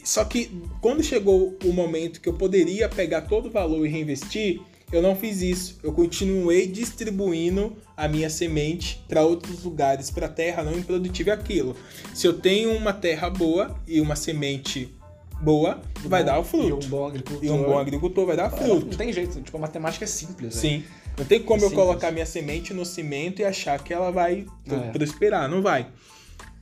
Só 0.03 0.23
que 0.25 0.51
quando 0.81 1.01
chegou 1.03 1.57
o 1.63 1.71
momento 1.73 2.19
que 2.21 2.27
eu 2.29 2.33
poderia 2.33 2.89
pegar 2.89 3.21
todo 3.21 3.47
o 3.47 3.51
valor 3.51 3.85
e 3.85 3.89
reinvestir, 3.89 4.59
eu 4.91 5.01
não 5.01 5.15
fiz 5.15 5.41
isso. 5.41 5.79
Eu 5.81 5.91
continuei 5.93 6.67
distribuindo 6.67 7.75
a 7.95 8.07
minha 8.07 8.29
semente 8.29 9.03
para 9.07 9.23
outros 9.23 9.63
lugares, 9.63 10.11
para 10.11 10.27
terra 10.27 10.63
não 10.63 10.77
improdutiva 10.77 11.29
e 11.29 11.33
aquilo. 11.33 11.75
Se 12.13 12.27
eu 12.27 12.33
tenho 12.33 12.71
uma 12.75 12.93
terra 12.93 13.29
boa 13.29 13.75
e 13.87 13.99
uma 14.01 14.15
semente 14.15 14.93
boa, 15.41 15.81
vai 16.05 16.23
dar 16.23 16.37
o 16.39 16.41
E 16.41 16.45
fruto. 16.45 16.85
um 16.85 16.89
bom 16.89 17.05
agricultor. 17.07 17.43
E 17.45 17.49
um 17.49 17.63
bom 17.63 17.77
agricultor 17.77 18.25
vai 18.25 18.37
dar 18.37 18.51
Não 18.51 18.57
fruto. 18.57 18.97
tem 18.97 19.11
jeito, 19.11 19.41
tipo, 19.41 19.57
a 19.57 19.59
matemática 19.61 20.05
é 20.05 20.07
simples. 20.07 20.55
né? 20.55 20.61
Sim. 20.61 20.83
Não 21.17 21.25
tem 21.25 21.41
como 21.43 21.61
eu 21.63 21.69
Simples. 21.69 21.85
colocar 21.85 22.11
minha 22.11 22.25
semente 22.25 22.73
no 22.73 22.83
cimento 22.85 23.41
e 23.41 23.45
achar 23.45 23.77
que 23.83 23.93
ela 23.93 24.09
vai 24.11 24.45
É. 24.69 24.91
prosperar. 24.91 25.47
Não 25.49 25.61
vai. 25.61 25.87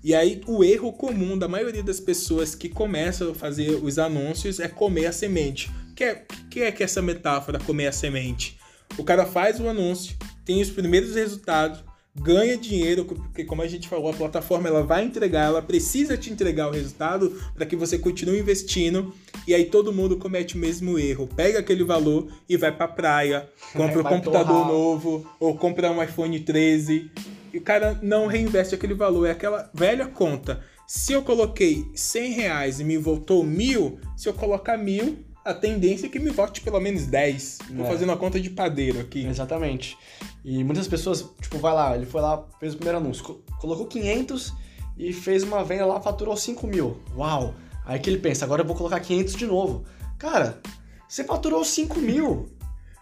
E 0.04 0.16
aí, 0.16 0.42
o 0.48 0.64
erro 0.64 0.92
comum 0.94 1.38
da 1.38 1.48
maioria 1.48 1.84
das 1.84 2.00
pessoas 2.00 2.56
que 2.56 2.68
começam 2.68 3.32
a 3.32 3.36
fazer 3.36 3.72
os 3.84 4.00
anúncios 4.00 4.60
é 4.60 4.68
comer 4.68 5.06
a 5.06 5.12
semente. 5.12 5.70
O 5.92 5.94
que 5.94 6.04
é, 6.04 6.26
que 6.50 6.62
é 6.62 6.72
que 6.72 6.84
essa 6.84 7.02
metáfora, 7.02 7.60
comer 7.60 7.88
a 7.88 7.92
semente? 7.92 8.58
O 8.98 9.04
cara 9.04 9.26
faz 9.26 9.60
o 9.60 9.70
anúncio, 9.70 10.16
tem 10.44 10.60
os 10.62 10.70
primeiros 10.72 11.14
resultados, 11.16 11.84
ganha 12.16 12.58
dinheiro, 12.58 13.06
porque 13.06 13.46
como 13.46 13.62
a 13.62 13.68
gente 13.68 13.88
falou, 13.88 14.10
a 14.10 14.14
plataforma 14.14 14.68
ela 14.68 14.84
vai 14.84 15.06
entregar, 15.06 15.46
ela 15.46 15.62
precisa 15.62 16.18
te 16.18 16.32
entregar 16.32 16.68
o 16.68 16.72
resultado 16.72 17.40
para 17.54 17.66
que 17.66 17.76
você 17.76 17.98
continue 17.98 18.40
investindo. 18.40 19.14
E 19.48 19.54
aí 19.54 19.66
todo 19.66 19.94
mundo 19.94 20.18
comete 20.18 20.56
o 20.56 20.58
mesmo 20.58 21.00
erro. 21.00 21.28
Pega 21.36 21.60
aquele 21.60 21.84
valor 21.84 22.28
e 22.50 22.58
vai 22.58 22.76
pra 22.76 22.88
praia, 22.88 23.48
compra 23.74 24.00
um 24.00 24.04
Vai 24.04 24.14
computador 24.16 24.48
torrar. 24.48 24.68
novo, 24.68 25.26
ou 25.40 25.56
compra 25.56 25.92
um 25.92 26.02
iPhone 26.04 26.40
13. 26.40 27.10
E 27.54 27.58
o 27.58 27.62
cara 27.62 28.00
não 28.02 28.28
reinveste 28.28 28.74
aquele 28.76 28.94
valor. 28.94 29.26
É 29.28 29.32
aquela 29.32 29.70
velha 29.74 30.08
conta. 30.08 30.62
Se 30.88 31.14
eu 31.14 31.22
coloquei 31.22 31.86
100 31.96 32.32
reais 32.34 32.80
e 32.80 32.84
me 32.84 32.98
voltou 32.98 33.44
mil, 33.44 34.00
se 34.18 34.28
eu 34.28 34.34
colocar 34.34 34.78
mil, 34.78 35.20
a 35.44 35.54
tendência 35.54 36.06
é 36.06 36.10
que 36.10 36.20
me 36.20 36.30
volte 36.30 36.62
pelo 36.62 36.80
menos 36.80 37.06
10. 37.06 37.60
Tô 37.76 37.84
É. 37.84 37.88
fazendo 37.88 38.10
uma 38.10 38.18
conta 38.18 38.40
de 38.40 38.50
padeiro 38.50 39.00
aqui. 39.00 39.26
Exatamente. 39.26 39.98
E 40.44 40.64
muitas 40.64 40.88
pessoas, 40.88 41.26
tipo, 41.42 41.58
vai 41.60 41.74
lá, 41.74 41.96
ele 41.96 42.06
foi 42.06 42.22
lá, 42.22 42.46
fez 42.60 42.74
o 42.74 42.78
primeiro 42.78 42.98
anúncio, 43.00 43.24
co- 43.24 43.42
colocou 43.60 43.86
500 43.88 44.54
e 44.98 45.14
fez 45.14 45.44
uma 45.44 45.64
venda 45.64 45.86
lá, 45.86 46.02
faturou 46.02 46.36
5 46.36 46.68
mil. 46.68 46.98
Uau! 47.16 47.56
Aí 47.86 47.98
que 48.00 48.10
ele 48.10 48.20
pensa, 48.20 48.46
agora 48.46 48.62
eu 48.62 48.68
vou 48.68 48.76
colocar 48.76 49.00
500 49.00 49.36
de 49.36 49.46
novo. 49.46 49.84
Cara, 50.20 50.60
você 51.08 51.24
faturou 51.24 51.64
5 51.66 52.00
mil. 52.00 52.48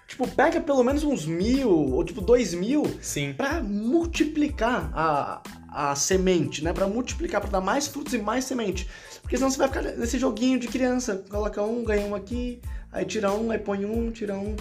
Tipo, 0.10 0.28
pega 0.28 0.60
pelo 0.60 0.84
menos 0.84 1.04
uns 1.04 1.28
mil, 1.28 1.70
ou 1.70 2.04
tipo, 2.04 2.20
2 2.20 2.56
mil, 2.56 2.84
Sim. 3.00 3.32
pra 3.38 3.62
multiplicar 3.62 4.92
a, 4.92 5.42
a 5.72 5.96
semente, 5.96 6.64
né? 6.64 6.74
Pra 6.74 6.88
multiplicar, 6.88 7.40
pra 7.40 7.50
dar 7.52 7.62
mais 7.62 7.88
frutos 7.88 8.16
e 8.16 8.18
mais 8.18 8.44
semente. 8.44 8.90
Porque 9.22 9.38
senão 9.38 9.52
você 9.52 9.60
vai 9.60 9.68
ficar 9.68 9.84
nesse 9.84 10.18
joguinho 10.18 10.60
de 10.60 10.68
criança. 10.68 11.24
Coloca 11.30 11.62
um, 11.62 11.84
ganha 11.84 12.08
um 12.08 12.16
aqui, 12.16 12.60
aí 12.92 13.06
tira 13.06 13.32
um, 13.32 13.52
aí 13.52 13.60
põe 13.60 13.86
um, 13.86 14.10
tira 14.12 14.36
um. 14.36 14.56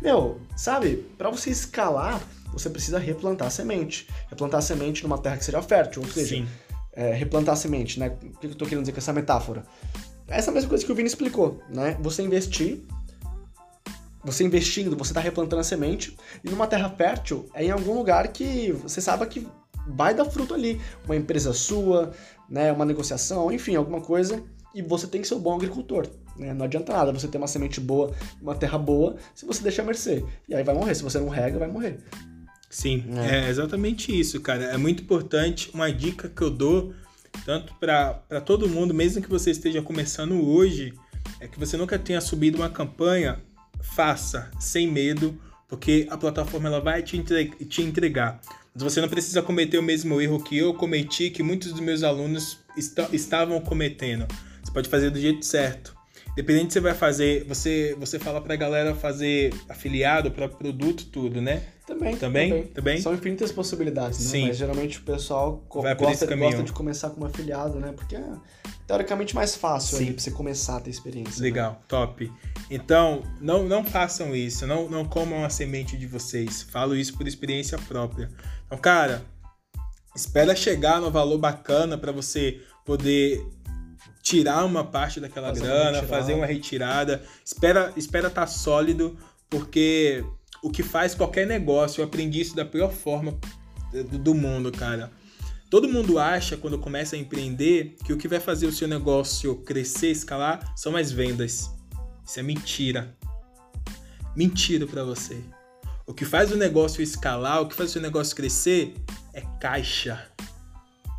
Meu, 0.00 0.40
sabe? 0.56 1.04
Pra 1.18 1.30
você 1.30 1.50
escalar, 1.50 2.22
você 2.52 2.70
precisa 2.70 2.96
replantar 2.96 3.48
a 3.48 3.50
semente. 3.50 4.06
Replantar 4.30 4.60
a 4.60 4.62
semente 4.62 5.02
numa 5.02 5.18
terra 5.18 5.36
que 5.36 5.44
seja 5.44 5.60
fértil, 5.60 6.02
ou 6.02 6.08
seja, 6.08 6.36
Sim. 6.36 6.46
é, 6.92 7.12
replantar 7.12 7.54
a 7.54 7.56
semente, 7.56 7.98
né? 7.98 8.16
O 8.22 8.38
que 8.38 8.46
eu 8.46 8.54
tô 8.54 8.66
querendo 8.66 8.82
dizer 8.82 8.92
com 8.92 8.98
essa 8.98 9.12
metáfora? 9.12 9.64
Essa 10.28 10.52
mesma 10.52 10.68
coisa 10.68 10.86
que 10.86 10.92
o 10.92 10.94
Vini 10.94 11.08
explicou, 11.08 11.60
né? 11.68 11.98
Você 12.00 12.22
investir, 12.22 12.84
você 14.24 14.44
investindo, 14.44 14.96
você 14.96 15.12
tá 15.12 15.20
replantando 15.20 15.60
a 15.60 15.64
semente, 15.64 16.16
e 16.44 16.50
numa 16.50 16.66
terra 16.66 16.88
fértil 16.90 17.48
é 17.54 17.64
em 17.64 17.70
algum 17.70 17.94
lugar 17.94 18.28
que 18.28 18.72
você 18.72 19.00
sabe 19.00 19.26
que 19.26 19.46
vai 19.86 20.14
dar 20.14 20.24
fruto 20.24 20.54
ali. 20.54 20.80
Uma 21.04 21.16
empresa 21.16 21.52
sua, 21.52 22.12
né? 22.48 22.70
Uma 22.72 22.84
negociação, 22.84 23.50
enfim, 23.50 23.74
alguma 23.74 24.00
coisa. 24.00 24.42
E 24.74 24.80
você 24.80 25.06
tem 25.06 25.20
que 25.20 25.28
ser 25.28 25.34
um 25.34 25.40
bom 25.40 25.54
agricultor. 25.54 26.06
Né? 26.36 26.54
Não 26.54 26.64
adianta 26.64 26.92
nada 26.92 27.12
você 27.12 27.28
ter 27.28 27.36
uma 27.36 27.46
semente 27.48 27.80
boa, 27.80 28.14
uma 28.40 28.54
terra 28.54 28.78
boa, 28.78 29.16
se 29.34 29.44
você 29.44 29.62
deixa 29.62 29.82
a 29.82 29.84
mercê. 29.84 30.24
E 30.48 30.54
aí 30.54 30.62
vai 30.62 30.74
morrer. 30.74 30.94
Se 30.94 31.02
você 31.02 31.18
não 31.18 31.28
rega, 31.28 31.58
vai 31.58 31.68
morrer. 31.68 31.98
Sim, 32.70 33.04
É. 33.18 33.44
é 33.44 33.48
exatamente 33.50 34.18
isso, 34.18 34.40
cara. 34.40 34.64
É 34.64 34.78
muito 34.78 35.02
importante. 35.02 35.70
Uma 35.74 35.92
dica 35.92 36.28
que 36.28 36.40
eu 36.40 36.50
dou, 36.50 36.94
tanto 37.44 37.74
para 37.74 38.14
todo 38.46 38.66
mundo, 38.68 38.94
mesmo 38.94 39.20
que 39.20 39.28
você 39.28 39.50
esteja 39.50 39.82
começando 39.82 40.42
hoje, 40.42 40.94
é 41.38 41.46
que 41.46 41.58
você 41.58 41.76
nunca 41.76 41.98
tenha 41.98 42.20
subido 42.20 42.56
uma 42.56 42.70
campanha, 42.70 43.42
faça 43.82 44.50
sem 44.58 44.86
medo, 44.90 45.38
porque 45.68 46.06
a 46.10 46.16
plataforma 46.16 46.68
ela 46.68 46.80
vai 46.80 47.02
te, 47.02 47.22
te 47.22 47.82
entregar. 47.82 48.40
Mas 48.74 48.82
você 48.84 49.00
não 49.00 49.08
precisa 49.08 49.42
cometer 49.42 49.76
o 49.78 49.82
mesmo 49.82 50.20
erro 50.20 50.42
que 50.42 50.56
eu 50.56 50.72
cometi, 50.72 51.28
que 51.30 51.42
muitos 51.42 51.72
dos 51.72 51.80
meus 51.80 52.02
alunos 52.02 52.58
esta- 52.76 53.08
estavam 53.12 53.60
cometendo. 53.60 54.26
Você 54.62 54.72
pode 54.72 54.88
fazer 54.88 55.10
do 55.10 55.20
jeito 55.20 55.44
certo. 55.44 55.94
Dependente 56.34 56.68
se 56.72 56.74
você 56.74 56.80
vai 56.80 56.94
fazer, 56.94 57.44
você, 57.44 57.94
você 57.98 58.18
fala 58.18 58.40
pra 58.40 58.56
galera 58.56 58.94
fazer 58.94 59.52
afiliado 59.68 60.30
para 60.30 60.48
produto, 60.48 61.04
tudo, 61.06 61.42
né? 61.42 61.62
Também, 61.86 62.16
Também? 62.16 62.62
Também? 62.68 63.00
São 63.02 63.12
infinitas 63.12 63.52
possibilidades, 63.52 64.18
né? 64.20 64.30
Sim. 64.30 64.46
Mas 64.48 64.56
geralmente 64.56 64.98
o 64.98 65.02
pessoal 65.02 65.62
Vai 65.74 65.94
gosta, 65.94 66.34
gosta 66.34 66.62
de 66.62 66.72
começar 66.72 67.10
como 67.10 67.26
afiliado, 67.26 67.78
né? 67.78 67.92
Porque 67.94 68.16
é 68.16 68.24
teoricamente 68.86 69.34
mais 69.34 69.54
fácil 69.54 69.98
Sim. 69.98 70.04
ali 70.04 70.12
pra 70.14 70.22
você 70.22 70.30
começar 70.30 70.76
a 70.78 70.80
ter 70.80 70.88
experiência. 70.90 71.42
né? 71.42 71.48
Legal, 71.48 71.82
top. 71.86 72.32
Então, 72.74 73.22
não, 73.38 73.68
não 73.68 73.84
façam 73.84 74.34
isso, 74.34 74.66
não, 74.66 74.88
não 74.88 75.04
comam 75.04 75.44
a 75.44 75.50
semente 75.50 75.94
de 75.94 76.06
vocês. 76.06 76.62
Falo 76.62 76.96
isso 76.96 77.14
por 77.18 77.28
experiência 77.28 77.76
própria. 77.76 78.30
Então, 78.64 78.78
cara, 78.78 79.22
espera 80.16 80.56
chegar 80.56 80.98
no 80.98 81.10
valor 81.10 81.36
bacana 81.36 81.98
para 81.98 82.10
você 82.10 82.62
poder 82.82 83.46
tirar 84.22 84.64
uma 84.64 84.82
parte 84.82 85.20
daquela 85.20 85.48
Fazer 85.48 85.60
uma 85.60 85.68
grana, 85.68 85.84
retirada. 85.84 86.06
fazer 86.06 86.32
uma 86.32 86.46
retirada. 86.46 87.22
Espera 87.44 87.92
espera 87.94 88.28
estar 88.28 88.46
sólido, 88.46 89.18
porque 89.50 90.24
o 90.62 90.70
que 90.70 90.82
faz 90.82 91.14
qualquer 91.14 91.46
negócio, 91.46 92.00
eu 92.00 92.06
aprendi 92.06 92.40
isso 92.40 92.56
da 92.56 92.64
pior 92.64 92.90
forma 92.90 93.38
do 94.22 94.34
mundo, 94.34 94.72
cara. 94.72 95.12
Todo 95.68 95.90
mundo 95.90 96.18
acha, 96.18 96.56
quando 96.56 96.78
começa 96.78 97.16
a 97.16 97.18
empreender, 97.18 97.96
que 98.02 98.14
o 98.14 98.16
que 98.16 98.28
vai 98.28 98.40
fazer 98.40 98.66
o 98.66 98.72
seu 98.72 98.88
negócio 98.88 99.56
crescer, 99.56 100.10
escalar, 100.10 100.72
são 100.74 100.96
as 100.96 101.12
vendas. 101.12 101.81
Isso 102.24 102.40
é 102.40 102.42
mentira. 102.42 103.14
Mentira 104.34 104.86
pra 104.86 105.04
você. 105.04 105.42
O 106.06 106.14
que 106.14 106.24
faz 106.24 106.50
o 106.50 106.56
negócio 106.56 107.02
escalar, 107.02 107.60
o 107.60 107.68
que 107.68 107.74
faz 107.74 107.90
o 107.90 107.92
seu 107.94 108.02
negócio 108.02 108.34
crescer, 108.34 108.94
é 109.32 109.42
caixa. 109.60 110.28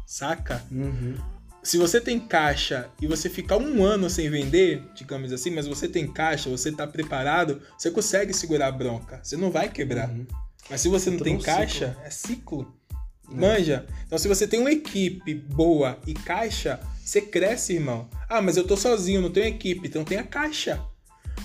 Saca? 0.06 0.64
Uhum. 0.72 1.16
se 1.64 1.78
você 1.78 2.00
tem 2.00 2.20
caixa 2.20 2.90
e 3.02 3.08
você 3.08 3.30
ficar 3.30 3.58
um 3.58 3.84
ano 3.84 4.10
sem 4.10 4.30
vender, 4.30 4.84
digamos 4.94 5.32
assim, 5.32 5.50
mas 5.50 5.66
você 5.66 5.88
tem 5.88 6.06
caixa, 6.06 6.50
você 6.50 6.72
tá 6.72 6.86
preparado, 6.86 7.62
você 7.78 7.90
consegue 7.90 8.34
segurar 8.34 8.68
a 8.68 8.72
bronca. 8.72 9.20
Você 9.24 9.38
não 9.38 9.50
vai 9.50 9.70
quebrar. 9.70 10.10
Uhum. 10.10 10.28
Mas 10.70 10.82
se 10.82 10.90
você 10.90 11.10
não 11.10 11.20
tem 11.20 11.40
caixa, 11.40 11.88
ciclo. 11.88 12.04
é 12.06 12.10
ciclo. 12.10 12.84
Manja. 13.28 13.86
Então, 14.06 14.18
se 14.18 14.28
você 14.28 14.46
tem 14.46 14.60
uma 14.60 14.72
equipe 14.72 15.34
boa 15.34 15.98
e 16.06 16.14
caixa, 16.14 16.80
você 17.04 17.22
cresce, 17.22 17.74
irmão. 17.74 18.10
Ah, 18.30 18.42
mas 18.42 18.58
eu 18.58 18.68
tô 18.68 18.78
sozinho, 18.78 19.22
não 19.22 19.32
tenho 19.32 19.48
equipe. 19.48 19.88
Então, 19.88 20.04
tenha 20.04 20.24
caixa. 20.24 20.84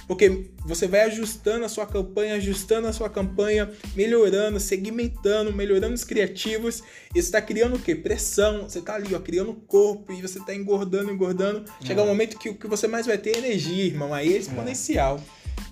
Porque 0.09 0.51
você 0.65 0.89
vai 0.89 1.03
ajustando 1.03 1.65
a 1.67 1.69
sua 1.69 1.87
campanha, 1.87 2.35
ajustando 2.37 2.89
a 2.89 2.93
sua 2.93 3.11
campanha, 3.11 3.71
melhorando, 3.95 4.59
segmentando, 4.59 5.53
melhorando 5.53 5.95
os 5.95 6.03
criativos. 6.03 6.83
E 7.15 7.23
você 7.23 7.31
tá 7.31 7.43
criando 7.43 7.77
o 7.77 7.79
quê? 7.79 7.95
Pressão. 7.95 8.63
Você 8.63 8.81
tá 8.81 8.95
ali, 8.95 9.15
ó, 9.15 9.21
criando 9.21 9.53
corpo 9.53 10.11
e 10.13 10.23
você 10.23 10.41
tá 10.41 10.55
engordando, 10.55 11.13
engordando. 11.13 11.65
Chega 11.85 12.01
É. 12.01 12.05
um 12.05 12.07
momento 12.07 12.39
que 12.39 12.49
o 12.49 12.55
que 12.55 12.67
você 12.67 12.89
mais 12.89 13.05
vai 13.07 13.19
ter 13.19 13.37
é 13.37 13.39
energia, 13.39 13.85
irmão. 13.85 14.15
Aí 14.15 14.33
é 14.33 14.39
exponencial. 14.39 15.21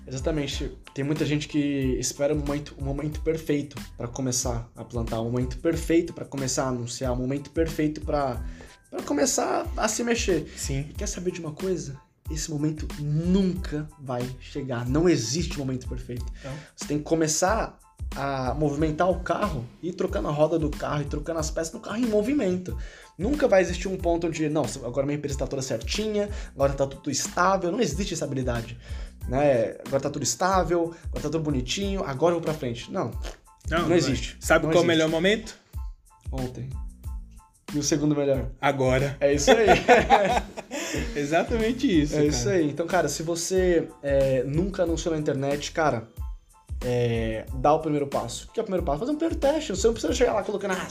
Exatamente. 0.07 0.71
Tem 0.95 1.05
muita 1.05 1.25
gente 1.25 1.49
que 1.49 1.97
espera 1.99 2.33
o 2.35 2.37
momento, 2.37 2.75
o 2.79 2.85
momento 2.85 3.21
perfeito 3.23 3.77
para 3.97 4.07
começar 4.07 4.71
a 4.77 4.85
plantar, 4.85 5.21
o 5.21 5.25
momento 5.25 5.59
perfeito 5.59 6.13
para 6.13 6.25
começar 6.25 6.65
a 6.65 6.69
anunciar, 6.69 7.13
o 7.13 7.17
momento 7.17 7.51
perfeito 7.51 8.01
para 8.03 8.45
para 8.89 9.03
começar 9.03 9.67
a 9.77 9.89
se 9.89 10.05
mexer. 10.05 10.47
Sim. 10.57 10.87
E 10.91 10.95
quer 10.95 11.07
saber 11.09 11.33
de 11.33 11.41
uma 11.41 11.53
coisa? 11.53 12.01
Esse 12.31 12.51
momento 12.51 12.87
nunca 13.01 13.89
vai 14.01 14.29
chegar. 14.41 14.87
Não 14.89 15.09
existe 15.09 15.59
momento 15.59 15.89
perfeito. 15.89 16.25
Não. 16.45 16.53
Você 16.75 16.87
tem 16.89 16.99
que 16.99 17.05
começar 17.05 17.79
a 18.15 18.55
movimentar 18.55 19.09
o 19.11 19.21
carro, 19.21 19.65
ir 19.83 19.93
trocando 19.93 20.29
a 20.29 20.31
roda 20.31 20.59
do 20.59 20.71
carro, 20.71 21.03
e 21.03 21.05
trocando 21.07 21.39
as 21.39 21.51
peças 21.51 21.73
do 21.73 21.81
carro 21.81 21.97
em 21.99 22.07
movimento. 22.07 22.77
Nunca 23.19 23.49
vai 23.49 23.63
existir 23.63 23.89
um 23.89 23.97
ponto 23.97 24.27
onde, 24.27 24.49
não, 24.49 24.65
agora 24.85 25.07
minha 25.07 25.17
empresa 25.19 25.35
está 25.35 25.47
toda 25.47 25.63
certinha, 25.63 26.29
agora 26.55 26.73
está 26.73 26.87
tudo 26.87 27.11
estável. 27.11 27.71
Não 27.73 27.81
existe 27.81 28.15
essa 28.15 28.25
habilidade. 28.25 28.79
Né? 29.29 29.77
Agora 29.87 30.03
tá 30.03 30.11
tudo 30.11 30.23
estável, 30.23 30.95
agora 31.05 31.23
tá 31.23 31.29
tudo 31.31 31.41
bonitinho, 31.41 32.05
agora 32.05 32.33
eu 32.35 32.39
vou 32.39 32.45
pra 32.45 32.55
frente. 32.55 32.91
Não, 32.93 33.11
Não, 33.69 33.89
Não 33.89 33.97
existe. 33.97 34.37
Sabe 34.41 34.67
Não 34.67 34.73
qual 34.73 34.85
é 34.85 34.87
o 34.87 34.91
existe. 34.91 34.97
melhor 34.97 35.09
momento? 35.09 35.57
ontem. 36.31 36.69
E 37.75 37.79
o 37.79 37.83
segundo 37.83 38.15
melhor. 38.15 38.49
Agora. 38.61 39.17
É 39.21 39.33
isso 39.33 39.51
aí. 39.51 39.67
Exatamente 41.17 42.03
isso. 42.03 42.15
É 42.15 42.19
cara. 42.19 42.29
isso 42.29 42.49
aí. 42.49 42.71
Então, 42.71 42.87
cara, 42.87 43.09
se 43.09 43.23
você 43.23 43.89
é, 44.03 44.43
nunca 44.45 44.83
anunciou 44.83 45.15
na 45.15 45.21
internet, 45.21 45.73
cara, 45.73 46.09
é, 46.85 47.47
dá 47.55 47.73
o 47.73 47.81
primeiro 47.81 48.07
passo. 48.07 48.49
O 48.49 48.53
que 48.53 48.61
é 48.61 48.63
o 48.63 48.65
primeiro 48.65 48.85
passo? 48.85 49.01
Fazer 49.01 49.13
um 49.13 49.17
primeiro 49.17 49.41
teste. 49.41 49.71
Você 49.71 49.87
não 49.87 49.95
precisa 49.95 50.13
chegar 50.13 50.35
lá 50.35 50.43
colocando, 50.43 50.73
ah, 50.73 50.89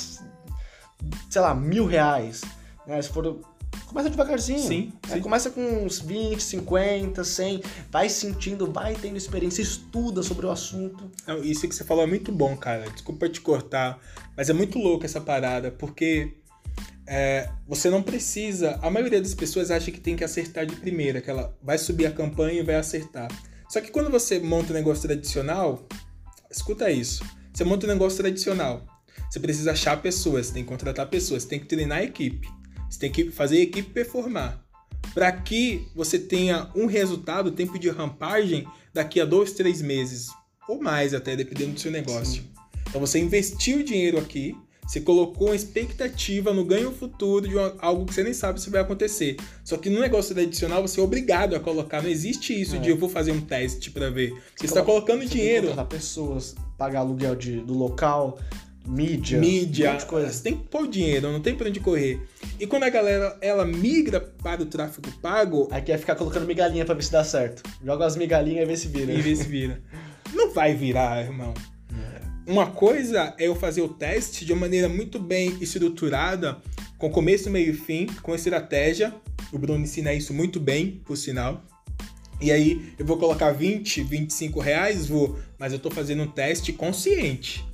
sei 1.29 1.41
lá, 1.41 1.53
mil 1.53 1.85
reais. 1.85 2.41
Né? 2.87 3.01
Se 3.01 3.09
for. 3.09 3.39
Começa 3.87 4.09
devagarzinho. 4.09 4.59
Sim, 4.59 4.93
né? 5.07 5.15
sim. 5.15 5.21
Começa 5.21 5.49
com 5.49 5.61
uns 5.61 5.99
20, 5.99 6.41
50, 6.41 7.23
100. 7.23 7.61
Vai 7.91 8.09
sentindo, 8.09 8.71
vai 8.71 8.95
tendo 8.95 9.17
experiência, 9.17 9.61
estuda 9.61 10.23
sobre 10.23 10.45
o 10.45 10.51
assunto. 10.51 11.11
Não, 11.27 11.43
isso 11.43 11.67
que 11.67 11.75
você 11.75 11.83
falou 11.83 12.03
é 12.03 12.07
muito 12.07 12.31
bom, 12.31 12.55
cara. 12.55 12.89
Desculpa 12.89 13.29
te 13.29 13.41
cortar, 13.41 13.99
mas 14.35 14.49
é 14.49 14.53
muito 14.53 14.79
louco 14.79 15.05
essa 15.05 15.21
parada, 15.21 15.71
porque 15.71 16.33
é, 17.07 17.49
você 17.67 17.89
não 17.89 18.01
precisa. 18.01 18.79
A 18.81 18.89
maioria 18.89 19.21
das 19.21 19.33
pessoas 19.33 19.71
acha 19.71 19.91
que 19.91 19.99
tem 19.99 20.15
que 20.15 20.23
acertar 20.23 20.65
de 20.65 20.75
primeira, 20.75 21.21
que 21.21 21.29
ela 21.29 21.55
vai 21.61 21.77
subir 21.77 22.05
a 22.05 22.11
campanha 22.11 22.59
e 22.59 22.63
vai 22.63 22.75
acertar. 22.75 23.27
Só 23.69 23.81
que 23.81 23.91
quando 23.91 24.09
você 24.09 24.39
monta 24.39 24.71
um 24.71 24.75
negócio 24.75 25.03
tradicional, 25.03 25.87
escuta 26.49 26.89
isso. 26.89 27.23
Você 27.53 27.63
monta 27.63 27.85
um 27.85 27.89
negócio 27.89 28.17
tradicional. 28.17 28.85
Você 29.29 29.39
precisa 29.39 29.71
achar 29.71 30.01
pessoas, 30.01 30.49
tem 30.49 30.63
que 30.63 30.69
contratar 30.69 31.07
pessoas, 31.07 31.45
tem 31.45 31.59
que 31.59 31.65
treinar 31.65 31.99
a 31.99 32.03
equipe. 32.03 32.47
Você 32.89 32.99
tem 32.99 33.11
que 33.11 33.31
fazer 33.31 33.57
a 33.57 33.61
equipe 33.61 33.89
performar. 33.91 34.63
Para 35.13 35.31
que 35.31 35.87
você 35.95 36.17
tenha 36.19 36.69
um 36.75 36.85
resultado, 36.85 37.51
tempo 37.51 37.77
de 37.79 37.89
rampagem, 37.89 38.67
daqui 38.93 39.19
a 39.19 39.25
dois, 39.25 39.53
três 39.53 39.81
meses. 39.81 40.29
Ou 40.67 40.81
mais 40.81 41.13
até, 41.13 41.35
dependendo 41.35 41.73
do 41.73 41.79
seu 41.79 41.91
negócio. 41.91 42.43
Então 42.87 42.99
você 42.99 43.19
investiu 43.19 43.83
dinheiro 43.83 44.17
aqui, 44.17 44.55
você 44.87 45.01
colocou 45.01 45.47
uma 45.47 45.55
expectativa 45.55 46.53
no 46.53 46.63
ganho 46.63 46.91
futuro 46.91 47.47
de 47.47 47.55
uma- 47.55 47.73
algo 47.79 48.05
que 48.05 48.13
você 48.13 48.23
nem 48.23 48.33
sabe 48.33 48.61
se 48.61 48.69
vai 48.69 48.81
acontecer. 48.81 49.35
Só 49.63 49.77
que 49.77 49.89
no 49.89 49.99
negócio 49.99 50.33
tradicional 50.35 50.81
você 50.81 50.99
é 50.99 51.03
obrigado 51.03 51.55
a 51.55 51.59
colocar. 51.59 52.01
Não 52.01 52.09
existe 52.09 52.59
isso 52.59 52.75
É. 52.75 52.79
de 52.79 52.89
eu 52.89 52.97
vou 52.97 53.09
fazer 53.09 53.31
um 53.31 53.41
teste 53.41 53.89
para 53.91 54.09
ver. 54.09 54.31
Você 54.55 54.65
está 54.65 54.81
coloca- 54.83 55.07
colocando 55.07 55.23
Você 55.27 55.29
tem 55.33 55.37
dinheiro. 55.39 55.67
contratar 55.69 55.87
pessoas, 55.87 56.55
pagar 56.77 56.99
aluguel 56.99 57.35
de, 57.35 57.59
do 57.61 57.73
local, 57.73 58.37
mídia, 58.87 59.39
mídia, 59.39 59.97
um 60.01 60.07
coisa. 60.07 60.31
você 60.31 60.43
tem 60.43 60.55
que 60.57 60.67
pôr 60.67 60.87
dinheiro, 60.87 61.31
não 61.31 61.41
tem 61.41 61.55
pra 61.55 61.67
onde 61.67 61.79
correr. 61.79 62.19
E 62.59 62.67
quando 62.67 62.83
a 62.83 62.89
galera 62.89 63.35
ela 63.41 63.65
migra 63.65 64.19
para 64.21 64.61
o 64.61 64.65
tráfego 64.67 65.11
pago, 65.21 65.67
Aí 65.71 65.81
quer 65.81 65.97
ficar 65.97 66.15
colocando 66.15 66.45
migalhinha 66.45 66.85
pra 66.85 66.93
ver 66.93 67.03
se 67.03 67.11
dá 67.11 67.23
certo. 67.23 67.63
Joga 67.83 68.05
as 68.05 68.15
migalhinhas 68.15 68.63
e 68.63 68.65
vê 68.67 68.77
se 68.77 68.87
vira. 68.87 69.11
e 69.13 69.21
vê 69.21 69.35
se 69.35 69.47
vira. 69.47 69.81
Não 70.33 70.51
vai 70.53 70.75
virar, 70.75 71.23
irmão. 71.23 71.53
Uma 72.47 72.67
coisa 72.67 73.33
é 73.39 73.47
eu 73.47 73.55
fazer 73.55 73.81
o 73.81 73.89
teste 73.89 74.45
de 74.45 74.53
uma 74.53 74.61
maneira 74.61 74.87
muito 74.87 75.17
bem 75.17 75.57
estruturada, 75.59 76.61
com 76.97 77.09
começo, 77.09 77.49
meio 77.49 77.71
e 77.71 77.73
fim, 77.73 78.05
com 78.21 78.35
estratégia. 78.35 79.13
O 79.51 79.57
Bruno 79.57 79.83
ensina 79.83 80.13
isso 80.13 80.31
muito 80.31 80.59
bem, 80.59 81.01
por 81.03 81.17
sinal. 81.17 81.63
E 82.39 82.51
aí 82.51 82.93
eu 82.99 83.05
vou 83.05 83.17
colocar 83.17 83.51
20, 83.51 84.03
25 84.03 84.59
reais, 84.59 85.07
vou, 85.07 85.39
mas 85.57 85.73
eu 85.73 85.79
tô 85.79 85.89
fazendo 85.89 86.21
um 86.21 86.27
teste 86.27 86.71
consciente. 86.71 87.65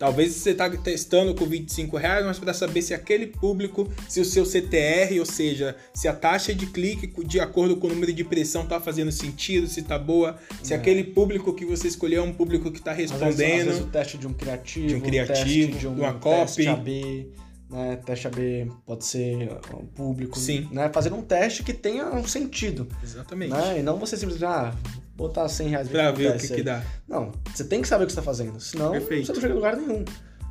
Talvez 0.00 0.32
você 0.32 0.54
tá 0.54 0.66
testando 0.70 1.34
com 1.34 1.44
25 1.44 1.94
reais, 1.98 2.24
mas 2.24 2.38
para 2.38 2.54
saber 2.54 2.80
se 2.80 2.94
aquele 2.94 3.26
público, 3.26 3.86
se 4.08 4.18
o 4.18 4.24
seu 4.24 4.46
CTR, 4.46 5.20
ou 5.20 5.26
seja, 5.26 5.76
se 5.92 6.08
a 6.08 6.14
taxa 6.14 6.54
de 6.54 6.64
clique 6.64 7.12
de 7.22 7.38
acordo 7.38 7.76
com 7.76 7.86
o 7.86 7.90
número 7.90 8.10
de 8.10 8.24
pressão 8.24 8.64
tá 8.64 8.80
fazendo 8.80 9.12
sentido, 9.12 9.66
se 9.66 9.82
tá 9.82 9.98
boa, 9.98 10.38
se 10.62 10.72
É. 10.72 10.76
aquele 10.78 11.04
público 11.04 11.52
que 11.52 11.66
você 11.66 11.86
escolheu 11.86 12.22
é 12.22 12.26
um 12.26 12.32
público 12.32 12.70
que 12.72 12.80
tá 12.80 12.92
Às 12.92 12.96
vezes, 12.96 13.12
às 13.12 13.20
respondendo. 13.20 13.64
vezes 13.66 13.80
o 13.82 13.86
teste 13.88 14.16
de 14.16 14.26
um 14.26 14.32
criativo, 14.32 14.88
De 14.88 14.94
um 14.94 15.00
criativo, 15.02 15.36
teste 15.44 15.78
de 15.78 15.86
um 15.86 15.94
de 15.94 16.00
uma 16.00 16.14
teste 16.14 16.64
copy. 16.64 16.68
AB, 16.68 17.26
né? 17.68 17.96
Teste 18.06 18.26
AB 18.26 18.72
pode 18.86 19.04
ser 19.04 19.50
um 19.78 19.84
público. 19.84 20.38
Sim. 20.38 20.66
Né? 20.72 20.88
Fazer 20.94 21.12
um 21.12 21.20
teste 21.20 21.62
que 21.62 21.74
tenha 21.74 22.06
um 22.06 22.26
sentido. 22.26 22.88
Exatamente. 23.04 23.52
Né? 23.52 23.80
E 23.80 23.82
não 23.82 23.98
você 23.98 24.16
simplesmente, 24.16 24.46
ah, 24.50 24.74
botar 25.20 25.48
100 25.48 25.68
reais 25.68 25.88
Pra 25.88 26.10
ver 26.10 26.34
o 26.34 26.38
que, 26.38 26.48
que 26.48 26.62
dá. 26.62 26.82
Não, 27.06 27.32
você 27.54 27.64
tem 27.64 27.82
que 27.82 27.88
saber 27.88 28.04
o 28.04 28.06
que 28.06 28.12
você 28.12 28.20
tá 28.20 28.24
fazendo. 28.24 28.58
Senão 28.60 28.92
Perfeito. 28.92 29.26
você 29.26 29.32
não 29.32 29.40
chega 29.40 29.52
em 29.52 29.56
lugar 29.56 29.76
nenhum. 29.76 30.04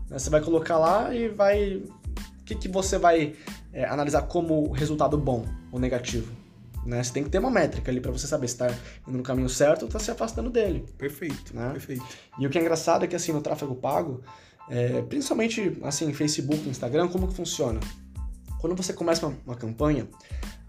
Né? 0.09 0.17
Você 0.17 0.29
vai 0.29 0.41
colocar 0.41 0.77
lá 0.77 1.13
e 1.13 1.27
vai. 1.27 1.75
O 1.75 2.43
que, 2.45 2.55
que 2.55 2.67
você 2.67 2.97
vai 2.97 3.35
é, 3.71 3.85
analisar 3.85 4.23
como 4.23 4.71
resultado 4.71 5.17
bom 5.17 5.45
ou 5.71 5.79
negativo? 5.79 6.31
Né? 6.85 7.03
Você 7.03 7.13
tem 7.13 7.23
que 7.23 7.29
ter 7.29 7.39
uma 7.39 7.51
métrica 7.51 7.91
ali 7.91 7.99
pra 7.99 8.11
você 8.11 8.25
saber 8.25 8.47
se 8.47 8.57
tá 8.57 8.73
indo 9.07 9.17
no 9.17 9.23
caminho 9.23 9.49
certo 9.49 9.83
ou 9.83 9.89
tá 9.89 9.99
se 9.99 10.09
afastando 10.09 10.49
dele. 10.49 10.85
Perfeito, 10.97 11.55
Né? 11.55 11.69
perfeito. 11.71 12.03
E 12.39 12.47
o 12.47 12.49
que 12.49 12.57
é 12.57 12.61
engraçado 12.61 13.05
é 13.05 13.07
que 13.07 13.15
assim, 13.15 13.31
no 13.31 13.41
tráfego 13.41 13.75
pago, 13.75 14.21
é, 14.69 15.01
principalmente 15.03 15.77
assim, 15.83 16.11
Facebook, 16.13 16.67
Instagram, 16.67 17.07
como 17.07 17.27
que 17.27 17.35
funciona? 17.35 17.79
Quando 18.59 18.75
você 18.75 18.93
começa 18.93 19.25
uma, 19.25 19.37
uma 19.45 19.55
campanha, 19.55 20.07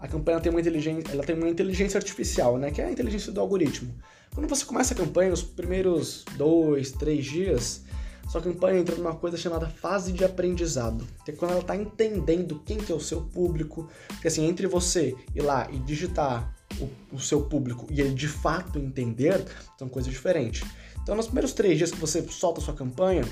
a 0.01 0.07
campanha 0.07 0.39
tem 0.39 0.51
uma 0.51 0.59
inteligência, 0.59 1.11
ela 1.11 1.23
tem 1.23 1.35
uma 1.35 1.47
inteligência 1.47 1.97
artificial, 1.97 2.57
né? 2.57 2.71
Que 2.71 2.81
é 2.81 2.85
a 2.85 2.91
inteligência 2.91 3.31
do 3.31 3.39
algoritmo. 3.39 3.93
Quando 4.33 4.47
você 4.47 4.65
começa 4.65 4.93
a 4.93 4.97
campanha, 4.97 5.31
os 5.31 5.43
primeiros 5.43 6.25
dois, 6.37 6.91
três 6.91 7.23
dias, 7.23 7.83
sua 8.27 8.41
campanha 8.41 8.79
entra 8.79 8.95
numa 8.95 9.13
coisa 9.13 9.37
chamada 9.37 9.67
fase 9.67 10.11
de 10.11 10.25
aprendizado. 10.25 11.05
Que 11.23 11.31
é 11.31 11.33
quando 11.35 11.51
ela 11.51 11.59
está 11.59 11.75
entendendo 11.75 12.61
quem 12.65 12.77
que 12.77 12.91
é 12.91 12.95
o 12.95 12.99
seu 12.99 13.21
público. 13.21 13.87
Porque 14.07 14.27
assim, 14.27 14.45
entre 14.45 14.65
você 14.65 15.15
ir 15.35 15.41
lá 15.41 15.69
e 15.69 15.77
digitar 15.79 16.51
o, 16.79 17.15
o 17.15 17.19
seu 17.19 17.43
público 17.43 17.85
e 17.91 18.01
ele 18.01 18.13
de 18.13 18.27
fato 18.27 18.79
entender, 18.79 19.45
são 19.77 19.87
coisas 19.87 20.11
diferentes. 20.11 20.67
Então, 21.03 21.15
nos 21.15 21.25
primeiros 21.25 21.53
três 21.53 21.77
dias 21.77 21.91
que 21.91 21.97
você 21.97 22.21
solta 22.27 22.59
a 22.59 22.63
sua 22.63 22.73
campanha, 22.73 23.23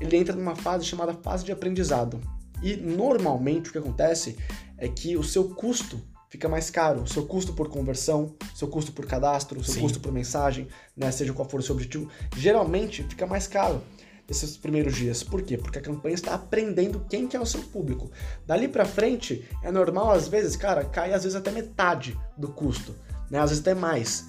ele 0.00 0.16
entra 0.16 0.36
numa 0.36 0.54
fase 0.54 0.84
chamada 0.84 1.14
fase 1.14 1.44
de 1.44 1.50
aprendizado. 1.50 2.20
E 2.62 2.76
normalmente 2.76 3.68
o 3.68 3.72
que 3.72 3.78
acontece 3.78 4.36
é 4.78 4.88
que 4.88 5.16
o 5.16 5.22
seu 5.22 5.50
custo 5.50 6.00
fica 6.28 6.48
mais 6.48 6.70
caro. 6.70 7.02
O 7.02 7.06
seu 7.06 7.24
custo 7.26 7.52
por 7.52 7.68
conversão, 7.68 8.34
seu 8.54 8.68
custo 8.68 8.92
por 8.92 9.06
cadastro, 9.06 9.62
seu 9.64 9.74
Sim. 9.74 9.80
custo 9.80 10.00
por 10.00 10.12
mensagem, 10.12 10.68
né, 10.96 11.10
seja 11.10 11.32
qual 11.32 11.48
for 11.48 11.60
o 11.60 11.62
seu 11.62 11.74
objetivo, 11.74 12.10
geralmente 12.36 13.02
fica 13.04 13.26
mais 13.26 13.46
caro 13.46 13.82
esses 14.28 14.56
primeiros 14.56 14.94
dias. 14.96 15.22
Por 15.22 15.42
quê? 15.42 15.56
Porque 15.56 15.78
a 15.78 15.82
campanha 15.82 16.14
está 16.14 16.34
aprendendo 16.34 17.04
quem 17.08 17.26
que 17.26 17.36
é 17.36 17.40
o 17.40 17.46
seu 17.46 17.62
público. 17.62 18.10
Dali 18.46 18.68
pra 18.68 18.84
frente, 18.84 19.48
é 19.62 19.70
normal 19.70 20.10
às 20.10 20.28
vezes, 20.28 20.56
cara, 20.56 20.84
cair 20.84 21.14
às 21.14 21.22
vezes 21.22 21.36
até 21.36 21.50
metade 21.50 22.18
do 22.36 22.48
custo, 22.48 22.94
né? 23.30 23.38
Às 23.38 23.50
vezes 23.50 23.62
até 23.62 23.74
mais. 23.74 24.26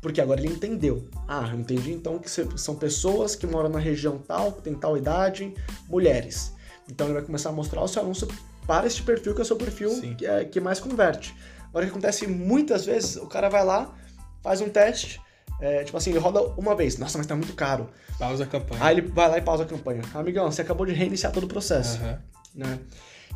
Porque 0.00 0.20
agora 0.20 0.40
ele 0.40 0.52
entendeu. 0.52 1.08
Ah, 1.26 1.48
eu 1.52 1.58
entendi 1.58 1.92
então 1.92 2.18
que 2.18 2.30
são 2.30 2.76
pessoas 2.76 3.34
que 3.34 3.46
moram 3.46 3.68
na 3.68 3.78
região 3.78 4.18
tal, 4.18 4.52
que 4.52 4.62
tem 4.62 4.74
tal 4.74 4.96
idade, 4.96 5.52
mulheres. 5.88 6.55
Então 6.90 7.06
ele 7.06 7.14
vai 7.14 7.22
começar 7.22 7.50
a 7.50 7.52
mostrar 7.52 7.82
o 7.82 7.88
seu 7.88 8.02
anúncio 8.02 8.28
para 8.66 8.86
este 8.86 9.02
perfil, 9.02 9.34
que 9.34 9.40
é 9.40 9.42
o 9.42 9.46
seu 9.46 9.56
perfil 9.56 9.90
Sim. 9.90 10.14
que, 10.14 10.26
é, 10.26 10.44
que 10.44 10.60
mais 10.60 10.80
converte. 10.80 11.34
Agora 11.68 11.84
o 11.84 11.88
que 11.88 11.92
acontece 11.92 12.26
muitas 12.26 12.84
vezes, 12.84 13.16
o 13.16 13.26
cara 13.26 13.48
vai 13.48 13.64
lá, 13.64 13.94
faz 14.42 14.60
um 14.60 14.68
teste, 14.68 15.20
é, 15.60 15.84
tipo 15.84 15.96
assim, 15.96 16.10
ele 16.10 16.18
roda 16.18 16.40
uma 16.56 16.74
vez. 16.74 16.98
Nossa, 16.98 17.18
mas 17.18 17.26
tá 17.26 17.34
muito 17.34 17.54
caro. 17.54 17.88
Pausa 18.18 18.44
a 18.44 18.46
campanha. 18.46 18.84
Aí 18.84 18.98
ele 18.98 19.08
vai 19.08 19.28
lá 19.28 19.38
e 19.38 19.42
pausa 19.42 19.64
a 19.64 19.66
campanha. 19.66 20.02
Amigão, 20.14 20.50
você 20.50 20.62
acabou 20.62 20.86
de 20.86 20.92
reiniciar 20.92 21.32
todo 21.32 21.44
o 21.44 21.48
processo 21.48 21.98
Aham. 21.98 22.22
né? 22.54 22.78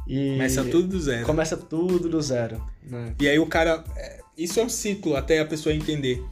E 0.07 0.33
Começa 0.33 0.65
tudo 0.65 0.89
do 0.89 1.01
zero. 1.01 1.27
Começa 1.27 1.57
tudo 1.57 2.09
do 2.09 2.21
zero. 2.21 2.65
Né? 2.83 3.15
E 3.21 3.29
aí 3.29 3.39
o 3.39 3.47
cara. 3.47 3.85
é, 3.97 4.21
Isso 4.37 4.59
é 4.59 4.65
um 4.65 4.69
ciclo 4.69 5.17
até 5.17 5.41
a 5.41 5.47
pessoa 5.47 5.75
entender. 5.75 6.25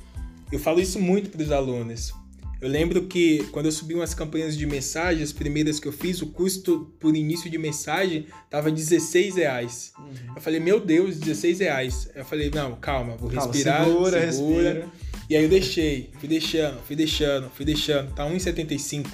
Eu 0.51 0.59
falo 0.59 0.81
isso 0.81 0.99
muito 0.99 1.31
para 1.31 1.43
os 1.43 1.53
alunos. 1.53 2.13
Eu 2.61 2.69
lembro 2.69 3.07
que 3.07 3.45
quando 3.53 3.67
eu 3.67 3.73
subi 3.73 3.95
umas 3.95 4.15
campanhas 4.15 4.57
de 4.57 4.67
mensagem, 4.67 5.23
as 5.23 5.33
primeiras 5.33 5.79
que 5.79 5.87
eu 5.87 5.93
fiz, 5.93 6.21
o 6.23 6.27
custo 6.27 6.93
por 6.99 7.15
início 7.15 7.49
de 7.49 7.57
mensagem 7.57 8.27
tava 8.51 8.71
16 8.71 9.37
reais. 9.37 9.93
Uhum. 9.97 10.35
Eu 10.35 10.43
falei, 10.43 10.59
meu 10.59 10.81
Deus, 10.81 11.19
16 11.19 11.61
reais. 11.61 12.11
Eu 12.17 12.25
falei, 12.25 12.51
não, 12.53 12.75
calma, 12.77 13.17
vou 13.17 13.31
Calma, 13.31 13.53
respirar, 13.53 13.85
segura, 13.85 14.33
segura. 14.33 14.73
respira. 14.73 14.89
E 15.31 15.37
aí 15.37 15.45
eu 15.45 15.49
deixei, 15.49 16.11
fui 16.19 16.29
deixando, 16.29 16.81
fui 16.83 16.97
deixando, 16.97 17.51
fui 17.51 17.65
deixando. 17.65 18.13
Tá 18.15 18.25
1,75, 18.29 19.07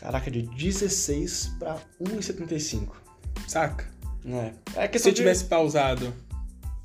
Caraca, 0.00 0.30
de 0.30 0.42
16 0.42 1.52
pra 1.58 1.76
1,75. 2.02 2.92
saca? 3.46 3.86
É. 4.26 4.52
É 4.86 4.98
Se 4.98 5.08
eu 5.08 5.14
tivesse 5.14 5.44
pausado. 5.44 6.12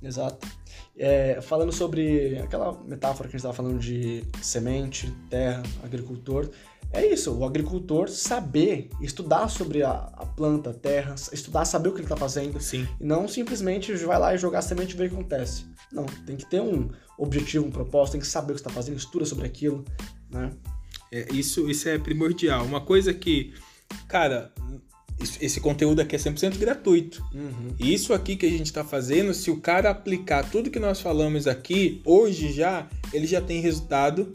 de... 0.02 0.08
Exato. 0.08 0.48
É, 0.96 1.42
falando 1.42 1.72
sobre 1.72 2.38
aquela 2.38 2.72
metáfora 2.84 3.28
que 3.28 3.36
a 3.36 3.38
gente 3.38 3.48
estava 3.48 3.54
falando 3.54 3.80
de 3.80 4.24
semente, 4.42 5.12
terra, 5.28 5.64
agricultor, 5.84 6.50
é 6.94 7.04
isso, 7.12 7.36
o 7.36 7.44
agricultor 7.44 8.08
saber 8.08 8.88
estudar 9.02 9.48
sobre 9.48 9.82
a, 9.82 9.92
a 9.92 10.28
planta, 10.28 10.70
a 10.70 10.74
terra, 10.74 11.16
estudar, 11.32 11.66
saber 11.66 11.90
o 11.90 11.92
que 11.92 11.98
ele 11.98 12.06
está 12.06 12.16
fazendo, 12.16 12.62
Sim. 12.62 12.88
e 13.02 13.04
não 13.04 13.28
simplesmente 13.28 13.92
vai 14.06 14.20
lá 14.20 14.36
e 14.36 14.38
jogar 14.38 14.60
a 14.60 14.62
semente 14.62 14.94
e 14.94 14.98
ver 14.98 15.08
o 15.08 15.10
que 15.10 15.16
acontece. 15.16 15.66
Não, 15.92 16.06
tem 16.06 16.38
que 16.38 16.46
ter 16.46 16.62
um 16.62 16.92
objetivo, 17.18 17.66
um 17.66 17.72
propósito, 17.72 18.14
tem 18.14 18.22
que 18.22 18.28
saber 18.28 18.52
o 18.52 18.56
que 18.56 18.62
está 18.62 18.70
fazendo, 18.70 18.96
estuda 18.96 19.26
sobre 19.26 19.48
aquilo, 19.48 19.84
né? 20.30 20.52
É, 21.12 21.34
isso, 21.34 21.68
isso 21.68 21.90
é 21.90 21.98
primordial. 21.98 22.64
Uma 22.64 22.82
coisa 22.82 23.12
que, 23.12 23.56
cara, 24.08 24.54
esse 25.42 25.60
conteúdo 25.60 26.02
aqui 26.02 26.16
é 26.16 26.20
100% 26.20 26.58
gratuito. 26.58 27.24
Uhum. 27.34 27.76
E 27.80 27.94
Isso 27.94 28.14
aqui 28.14 28.36
que 28.36 28.46
a 28.46 28.50
gente 28.50 28.66
está 28.66 28.84
fazendo, 28.84 29.34
se 29.34 29.50
o 29.50 29.60
cara 29.60 29.90
aplicar 29.90 30.50
tudo 30.50 30.70
que 30.70 30.80
nós 30.80 31.02
falamos 31.02 31.48
aqui, 31.48 32.02
hoje 32.06 32.52
já, 32.52 32.88
ele 33.12 33.26
já 33.28 33.42
tem 33.42 33.62
resultado, 33.62 34.32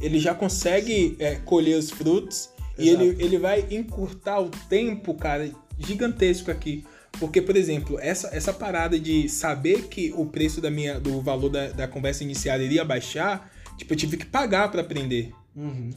ele 0.00 0.18
já 0.18 0.34
consegue 0.34 1.16
é, 1.18 1.36
colher 1.36 1.78
os 1.78 1.90
frutos 1.90 2.50
e 2.78 2.88
Exato. 2.88 3.04
ele, 3.04 3.24
ele 3.24 3.38
vai 3.38 3.66
encurtar 3.70 4.40
o 4.40 4.50
tempo, 4.68 5.14
cara, 5.14 5.50
gigantesco 5.78 6.50
aqui. 6.50 6.84
Porque, 7.18 7.42
por 7.42 7.56
exemplo, 7.56 7.98
essa, 8.00 8.28
essa 8.32 8.52
parada 8.52 8.98
de 8.98 9.28
saber 9.28 9.88
que 9.88 10.12
o 10.16 10.26
preço 10.26 10.60
da 10.60 10.70
minha, 10.70 11.00
do 11.00 11.20
valor 11.20 11.48
da, 11.48 11.68
da 11.70 11.88
conversa 11.88 12.22
inicial 12.22 12.60
iria 12.60 12.84
baixar, 12.84 13.52
tipo, 13.76 13.92
eu 13.92 13.96
tive 13.96 14.16
que 14.16 14.26
pagar 14.26 14.70
para 14.70 14.80
aprender, 14.80 15.32
Uhum. 15.54 15.90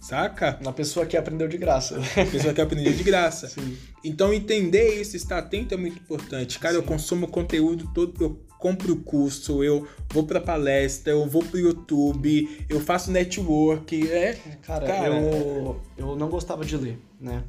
Saca? 0.00 0.58
Uma 0.60 0.72
pessoa 0.72 1.04
que 1.06 1.16
aprendeu 1.16 1.46
de 1.46 1.58
graça. 1.58 2.00
A 2.16 2.26
pessoa 2.26 2.54
que 2.54 2.60
aprendeu 2.60 2.92
de 2.92 3.02
graça. 3.02 3.46
Sim. 3.50 3.76
Então 4.02 4.32
entender 4.32 5.00
isso, 5.00 5.16
estar 5.16 5.38
atento 5.38 5.74
é 5.74 5.76
muito 5.76 5.98
importante. 5.98 6.58
Cara, 6.58 6.74
eu 6.74 6.80
Sim. 6.80 6.86
consumo 6.88 7.28
conteúdo 7.28 7.90
todo, 7.94 8.14
eu 8.22 8.40
compro 8.58 8.96
curso, 8.96 9.62
eu 9.64 9.86
vou 10.12 10.24
pra 10.26 10.40
palestra, 10.40 11.12
eu 11.12 11.26
vou 11.26 11.42
pro 11.42 11.58
YouTube, 11.58 12.66
eu 12.68 12.80
faço 12.80 13.10
network, 13.10 14.10
é. 14.10 14.38
Cara, 14.62 14.86
Cara, 14.86 15.06
eu, 15.08 15.80
eu 15.96 16.16
não 16.16 16.28
gostava 16.28 16.64
de 16.64 16.76
ler, 16.76 16.98
né? 17.20 17.42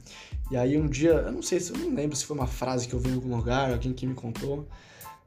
E 0.50 0.58
aí 0.58 0.78
um 0.78 0.88
dia, 0.88 1.12
eu 1.12 1.32
não 1.32 1.42
sei 1.42 1.60
se 1.60 1.72
eu 1.72 1.78
não 1.78 1.94
lembro 1.96 2.16
se 2.16 2.26
foi 2.26 2.36
uma 2.36 2.48
frase 2.48 2.88
que 2.88 2.94
eu 2.94 3.00
vi 3.00 3.10
em 3.10 3.16
algum 3.16 3.36
lugar, 3.36 3.72
alguém 3.72 3.94
que 3.94 4.06
me 4.06 4.14
contou. 4.14 4.68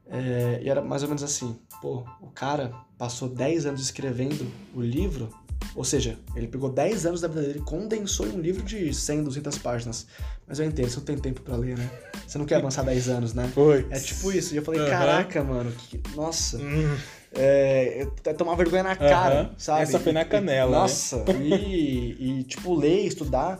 é, 0.09 0.59
e 0.63 0.69
era 0.69 0.81
mais 0.81 1.01
ou 1.03 1.09
menos 1.09 1.23
assim: 1.23 1.55
pô, 1.81 2.03
o 2.21 2.27
cara 2.27 2.71
passou 2.97 3.27
10 3.29 3.65
anos 3.67 3.81
escrevendo 3.81 4.45
o 4.73 4.81
livro, 4.81 5.29
ou 5.73 5.83
seja, 5.83 6.17
ele 6.35 6.47
pegou 6.47 6.69
10 6.69 7.05
anos 7.05 7.21
da 7.21 7.27
vida 7.27 7.41
dele 7.41 7.59
e 7.59 7.61
condensou 7.61 8.27
em 8.27 8.31
um 8.31 8.39
livro 8.41 8.63
de 8.63 8.93
100, 8.93 9.23
200 9.23 9.57
páginas. 9.57 10.05
Mas 10.47 10.59
eu 10.59 10.65
entendo, 10.65 10.89
você 10.89 10.97
não 10.97 11.05
tem 11.05 11.17
tempo 11.17 11.41
pra 11.41 11.55
ler, 11.55 11.77
né? 11.77 11.89
Você 12.27 12.37
não 12.37 12.45
quer 12.45 12.55
avançar 12.55 12.83
10 12.85 13.09
anos, 13.09 13.33
né? 13.33 13.49
Foi. 13.53 13.87
É 13.89 13.99
tipo 13.99 14.31
isso. 14.31 14.53
E 14.53 14.57
eu 14.57 14.63
falei, 14.63 14.85
caraca, 14.85 15.43
mano, 15.43 15.71
que- 15.71 16.01
nossa, 16.15 16.57
Hum, 16.57 16.95
é, 17.33 18.07
é 18.25 18.33
tomar 18.33 18.55
vergonha 18.55 18.83
na 18.83 18.95
cara, 18.95 19.51
sabe? 19.57 19.81
Essa 19.83 19.99
foi 19.99 20.11
na 20.13 20.21
E- 20.21 20.25
canela, 20.25 20.71
né? 20.71 20.77
Nossa, 20.77 21.23
e, 21.41 22.39
e, 22.39 22.43
tipo, 22.43 22.73
ler, 22.75 23.05
estudar, 23.05 23.59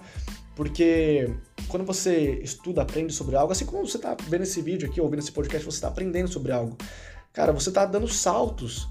porque 0.55 1.29
quando 1.67 1.85
você 1.85 2.39
estuda, 2.41 2.81
aprende 2.83 3.11
sobre 3.13 3.35
algo, 3.35 3.51
assim 3.51 3.65
como 3.65 3.85
você 3.85 3.97
tá 3.97 4.15
vendo 4.29 4.43
esse 4.43 4.61
vídeo 4.61 4.87
aqui, 4.87 5.01
ouvindo 5.01 5.19
esse 5.19 5.31
podcast, 5.31 5.65
você 5.65 5.81
tá 5.81 5.87
aprendendo 5.89 6.27
sobre 6.29 6.51
algo. 6.51 6.77
Cara, 7.33 7.51
você 7.51 7.69
tá 7.71 7.85
dando 7.85 8.07
saltos 8.07 8.87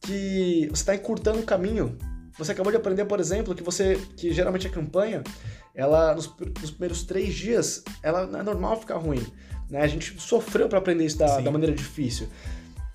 que 0.00 0.68
você 0.70 0.84
tá 0.84 0.94
encurtando 0.94 1.40
o 1.40 1.42
caminho. 1.42 1.98
Você 2.38 2.52
acabou 2.52 2.70
de 2.70 2.76
aprender, 2.78 3.04
por 3.04 3.18
exemplo, 3.18 3.54
que 3.54 3.62
você, 3.62 3.96
que 4.16 4.32
geralmente 4.32 4.66
a 4.66 4.70
campanha, 4.70 5.22
ela, 5.74 6.14
nos, 6.14 6.32
nos 6.60 6.70
primeiros 6.70 7.02
três 7.02 7.34
dias, 7.34 7.82
ela 8.02 8.26
não 8.26 8.40
é 8.40 8.42
normal 8.42 8.78
ficar 8.80 8.96
ruim. 8.96 9.26
Né? 9.68 9.80
A 9.82 9.86
gente 9.86 10.18
sofreu 10.20 10.68
para 10.68 10.78
aprender 10.78 11.04
isso 11.04 11.18
da, 11.18 11.40
da 11.40 11.50
maneira 11.50 11.74
difícil. 11.74 12.28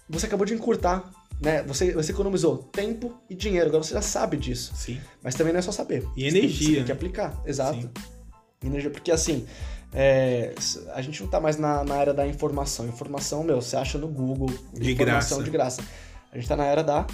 Você 0.09 0.25
acabou 0.25 0.45
de 0.45 0.53
encurtar, 0.53 1.09
né? 1.41 1.61
Você, 1.63 1.91
você 1.93 2.11
economizou 2.11 2.57
tempo 2.57 3.13
e 3.29 3.35
dinheiro, 3.35 3.67
agora 3.67 3.83
você 3.83 3.93
já 3.93 4.01
sabe 4.01 4.37
disso. 4.37 4.71
Sim. 4.75 4.99
Mas 5.21 5.35
também 5.35 5.51
não 5.53 5.59
é 5.59 5.61
só 5.61 5.71
saber. 5.71 6.07
E 6.15 6.23
Você 6.23 6.31
tem- 6.31 6.39
energia, 6.39 6.67
Você 6.67 6.73
tem 6.75 6.83
que 6.83 6.89
né? 6.89 6.93
aplicar, 6.93 7.41
exato. 7.45 7.81
Sim. 7.81 7.89
Energia, 8.65 8.89
porque 8.89 9.11
assim, 9.11 9.45
é, 9.93 10.53
a 10.93 11.01
gente 11.01 11.21
não 11.21 11.29
tá 11.29 11.39
mais 11.39 11.57
na, 11.57 11.83
na 11.83 11.95
era 11.97 12.13
da 12.13 12.25
informação. 12.25 12.87
Informação, 12.87 13.43
meu, 13.43 13.61
você 13.61 13.75
acha 13.75 13.97
no 13.97 14.07
Google. 14.07 14.49
De 14.73 14.91
informação 14.93 15.37
graça. 15.37 15.43
de 15.43 15.49
graça. 15.51 15.81
A 16.31 16.37
gente 16.37 16.47
tá 16.47 16.55
na 16.55 16.65
era 16.65 16.83
da 16.83 17.05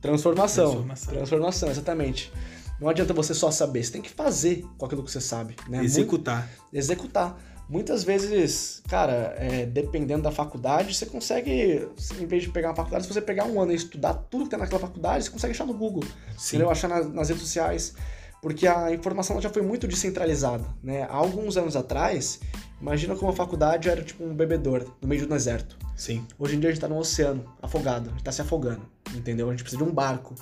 transformação. 0.00 0.66
Transformação. 0.70 1.14
Transformação, 1.14 1.70
exatamente. 1.70 2.32
Não 2.80 2.88
adianta 2.88 3.12
você 3.12 3.34
só 3.34 3.50
saber, 3.50 3.84
você 3.84 3.92
tem 3.92 4.02
que 4.02 4.10
fazer 4.10 4.64
com 4.78 4.86
aquilo 4.86 5.02
que 5.02 5.10
você 5.10 5.20
sabe. 5.20 5.54
Né? 5.68 5.84
Executar. 5.84 6.38
Muito- 6.48 6.74
executar. 6.74 7.38
Muitas 7.68 8.02
vezes, 8.02 8.82
cara, 8.88 9.34
é, 9.38 9.64
dependendo 9.64 10.22
da 10.22 10.32
faculdade, 10.32 10.92
você 10.92 11.06
consegue, 11.06 11.88
em 12.18 12.26
vez 12.26 12.42
de 12.42 12.48
pegar 12.48 12.70
uma 12.70 12.74
faculdade, 12.74 13.06
se 13.06 13.12
você 13.12 13.20
pegar 13.20 13.44
um 13.44 13.60
ano 13.60 13.70
e 13.70 13.76
estudar 13.76 14.12
tudo 14.14 14.44
que 14.44 14.50
tem 14.50 14.58
naquela 14.58 14.80
faculdade, 14.80 15.24
você 15.24 15.30
consegue 15.30 15.52
achar 15.52 15.66
no 15.66 15.74
Google. 15.74 16.02
Sim. 16.36 16.56
Entendeu? 16.56 16.70
Achar 16.70 16.88
nas, 16.88 17.12
nas 17.12 17.28
redes 17.28 17.44
sociais. 17.44 17.94
Porque 18.42 18.66
a 18.66 18.92
informação 18.92 19.40
já 19.40 19.50
foi 19.50 19.62
muito 19.62 19.86
descentralizada. 19.86 20.64
Né? 20.82 21.02
Há 21.02 21.14
alguns 21.14 21.56
anos 21.56 21.76
atrás, 21.76 22.40
imagina 22.80 23.14
como 23.14 23.30
a 23.30 23.34
faculdade 23.34 23.88
era 23.88 24.02
tipo 24.02 24.24
um 24.24 24.34
bebedouro 24.34 24.94
no 25.00 25.08
meio 25.08 25.22
do 25.22 25.28
deserto. 25.28 25.76
Sim. 25.96 26.26
Hoje 26.38 26.56
em 26.56 26.60
dia 26.60 26.70
a 26.70 26.72
gente 26.72 26.80
tá 26.80 26.88
no 26.88 26.98
oceano, 26.98 27.44
afogado, 27.60 28.08
a 28.08 28.12
gente 28.12 28.24
tá 28.24 28.32
se 28.32 28.42
afogando. 28.42 28.82
Entendeu? 29.14 29.48
A 29.48 29.50
gente 29.50 29.62
precisa 29.62 29.82
de 29.82 29.88
um 29.88 29.92
barco 29.92 30.34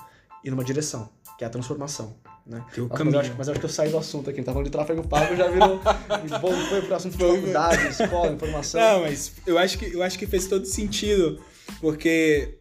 e 0.44 0.50
numa 0.50 0.64
direção, 0.64 1.08
que 1.36 1.44
é 1.44 1.46
a 1.46 1.50
transformação. 1.50 2.14
Né? 2.46 2.64
Que 2.72 2.80
é 2.80 2.84
mas, 2.88 3.00
eu 3.00 3.20
acho, 3.20 3.34
mas 3.36 3.46
eu 3.48 3.52
acho 3.52 3.60
que 3.60 3.66
eu 3.66 3.70
saí 3.70 3.90
do 3.90 3.98
assunto 3.98 4.30
aqui. 4.30 4.42
Tá 4.42 4.52
falando 4.52 4.66
de 4.66 4.72
tráfego 4.72 5.06
pago, 5.06 5.36
já 5.36 5.48
virou. 5.48 5.80
foi 6.70 6.82
pro 6.82 6.94
assunto 6.94 7.18
de 7.18 7.24
faculdade, 7.24 7.88
escola, 7.88 8.32
informação. 8.32 8.80
Não, 8.80 9.00
mas 9.02 9.32
eu 9.46 9.58
acho 9.58 9.78
que 9.78 9.94
eu 9.94 10.02
acho 10.02 10.18
que 10.18 10.26
fez 10.26 10.46
todo 10.46 10.64
sentido, 10.64 11.38
porque 11.80 12.58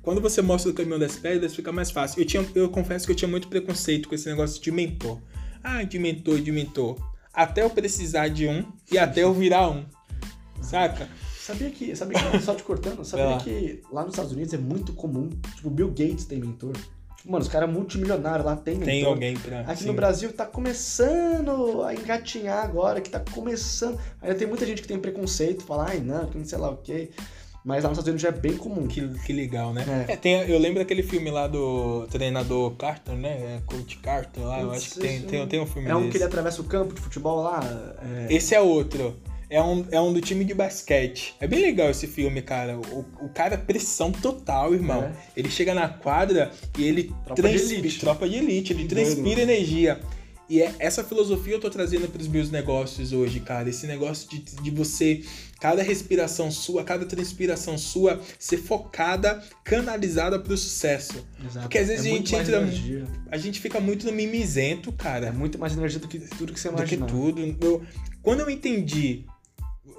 quando 0.00 0.22
você 0.22 0.40
mostra 0.40 0.70
o 0.70 0.74
caminho 0.74 0.98
das 0.98 1.16
pedras, 1.16 1.54
fica 1.54 1.70
mais 1.70 1.90
fácil. 1.90 2.22
Eu 2.22 2.26
tinha, 2.26 2.46
eu 2.54 2.70
confesso 2.70 3.04
que 3.04 3.12
eu 3.12 3.16
tinha 3.16 3.28
muito 3.28 3.48
preconceito 3.48 4.08
com 4.08 4.14
esse 4.14 4.26
negócio 4.26 4.62
de 4.62 4.72
mentor. 4.72 5.20
Ah, 5.62 5.82
de 5.82 5.98
mentor, 5.98 6.40
de 6.40 6.50
mentor. 6.50 6.96
Até 7.32 7.62
eu 7.62 7.70
precisar 7.70 8.28
de 8.28 8.48
um 8.48 8.64
e 8.90 8.98
até 8.98 9.22
eu 9.22 9.32
virar 9.32 9.70
um. 9.70 9.84
Saca? 10.60 11.08
Sabia 11.38 11.70
que, 11.70 11.96
sabia 11.96 12.18
que, 12.18 12.40
só 12.40 12.54
te 12.54 12.62
cortando, 12.62 13.02
sabia 13.04 13.38
que 13.38 13.82
lá 13.90 14.02
nos 14.02 14.12
Estados 14.12 14.32
Unidos 14.32 14.52
é 14.52 14.58
muito 14.58 14.92
comum, 14.92 15.30
tipo, 15.56 15.70
Bill 15.70 15.88
Gates 15.88 16.26
tem 16.26 16.38
mentor. 16.38 16.74
Tipo, 17.16 17.32
mano, 17.32 17.42
os 17.42 17.48
caras 17.48 17.70
multimilionários 17.70 18.44
lá 18.44 18.54
tem 18.54 18.74
mentor. 18.74 18.86
Tem 18.86 19.04
alguém 19.04 19.36
pra. 19.36 19.60
Aqui 19.60 19.80
sim. 19.80 19.86
no 19.86 19.94
Brasil 19.94 20.32
tá 20.32 20.44
começando 20.44 21.82
a 21.82 21.94
engatinhar 21.94 22.64
agora, 22.64 23.00
que 23.00 23.08
tá 23.08 23.20
começando. 23.20 23.98
Ainda 24.20 24.34
tem 24.34 24.46
muita 24.46 24.66
gente 24.66 24.82
que 24.82 24.88
tem 24.88 24.98
preconceito, 24.98 25.64
fala, 25.64 25.88
ai 25.88 26.00
não, 26.00 26.26
que 26.26 26.36
não 26.36 26.44
sei 26.44 26.58
lá 26.58 26.70
o 26.70 26.76
quê. 26.76 27.10
Mas 27.68 27.84
lá 27.84 27.90
nos 27.90 27.98
Estados 27.98 28.08
Unidos 28.08 28.22
já 28.22 28.28
é 28.30 28.32
bem 28.32 28.56
comum. 28.56 28.86
Que, 28.86 29.06
que 29.26 29.30
legal, 29.30 29.74
né? 29.74 29.84
É. 30.08 30.14
É, 30.14 30.16
tem, 30.16 30.32
eu 30.48 30.58
lembro 30.58 30.78
daquele 30.78 31.02
filme 31.02 31.30
lá 31.30 31.46
do 31.46 32.06
treinador 32.10 32.70
Carter, 32.76 33.14
né? 33.14 33.28
É, 33.28 33.60
Coach 33.66 33.98
Carter 33.98 34.42
lá, 34.42 34.62
eu 34.62 34.70
acho 34.70 34.92
que 34.94 35.00
tem, 35.00 35.20
tem, 35.20 35.46
tem 35.46 35.60
um 35.60 35.66
filme 35.66 35.86
É 35.86 35.94
um 35.94 35.98
desse. 36.00 36.12
que 36.12 36.16
ele 36.16 36.24
atravessa 36.24 36.62
o 36.62 36.64
campo 36.64 36.94
de 36.94 37.00
futebol 37.02 37.42
lá. 37.42 37.60
é, 38.26 38.34
Esse 38.34 38.54
é 38.54 38.60
outro. 38.60 39.20
É 39.50 39.62
um, 39.62 39.84
é 39.90 40.00
um 40.00 40.12
do 40.14 40.20
time 40.20 40.44
de 40.46 40.54
basquete. 40.54 41.34
É 41.40 41.46
bem 41.46 41.60
legal 41.60 41.90
esse 41.90 42.06
filme, 42.06 42.40
cara. 42.40 42.78
O, 42.78 43.04
o 43.22 43.28
cara, 43.34 43.58
pressão 43.58 44.10
total, 44.12 44.72
irmão. 44.72 45.02
É. 45.04 45.12
Ele 45.36 45.50
chega 45.50 45.74
na 45.74 45.88
quadra 45.88 46.50
e 46.78 46.84
ele 46.84 47.12
Tropa 47.26 47.34
de 47.42 47.48
transpi- 47.48 47.74
elite. 47.74 48.00
Tropa 48.00 48.28
de 48.28 48.36
elite. 48.36 48.72
Ele 48.72 48.86
transpira 48.86 49.42
energia. 49.42 50.00
E 50.48 50.62
é, 50.62 50.74
essa 50.78 51.04
filosofia 51.04 51.54
eu 51.54 51.60
tô 51.60 51.68
trazendo 51.68 52.08
pros 52.08 52.26
meus 52.26 52.50
negócios 52.50 53.12
hoje, 53.12 53.38
cara. 53.40 53.68
Esse 53.68 53.86
negócio 53.86 54.28
de, 54.30 54.38
de 54.62 54.70
você, 54.70 55.22
cada 55.60 55.82
respiração 55.82 56.50
sua, 56.50 56.82
cada 56.84 57.04
transpiração 57.04 57.76
sua, 57.76 58.18
ser 58.38 58.56
focada, 58.56 59.42
canalizada 59.62 60.38
pro 60.38 60.56
sucesso. 60.56 61.26
Exato. 61.44 61.60
Porque 61.66 61.78
às 61.78 61.88
vezes 61.88 62.06
É 62.06 62.08
a 62.08 62.12
gente 62.12 62.34
entra- 62.34 62.62
energia. 62.62 63.04
A 63.30 63.36
gente 63.36 63.60
fica 63.60 63.78
muito 63.78 64.06
no 64.06 64.12
mimizento, 64.12 64.90
cara 64.92 65.26
É 65.26 65.30
muito 65.32 65.58
mais 65.58 65.76
energia 65.76 66.00
do 66.00 66.08
que 66.08 66.18
tudo 66.18 66.52
que 66.54 66.60
você 66.60 66.68
do 66.70 66.76
que 66.82 66.94
imagina. 66.94 67.06
tudo. 67.06 67.56
Eu- 67.60 67.82
quando 68.22 68.40
eu 68.40 68.48
entendi, 68.50 69.24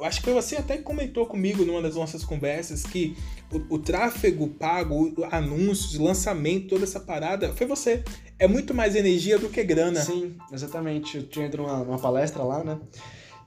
acho 0.03 0.21
que 0.21 0.31
você 0.31 0.55
até 0.57 0.77
comentou 0.77 1.25
comigo 1.25 1.65
numa 1.65 1.81
das 1.81 1.95
nossas 1.95 2.23
conversas 2.23 2.83
que 2.83 3.15
o, 3.51 3.75
o 3.75 3.79
tráfego 3.79 4.47
pago, 4.47 5.13
anúncios, 5.31 5.95
lançamento, 5.95 6.69
toda 6.69 6.83
essa 6.83 6.99
parada, 6.99 7.53
foi 7.53 7.67
você. 7.67 8.03
É 8.37 8.47
muito 8.47 8.73
mais 8.73 8.95
energia 8.95 9.37
do 9.37 9.49
que 9.49 9.63
grana. 9.63 10.01
Sim, 10.01 10.35
exatamente. 10.51 11.17
Eu 11.17 11.23
tinha 11.27 11.45
ido 11.45 11.57
numa, 11.57 11.83
numa 11.83 11.99
palestra 11.99 12.43
lá, 12.43 12.63
né? 12.63 12.79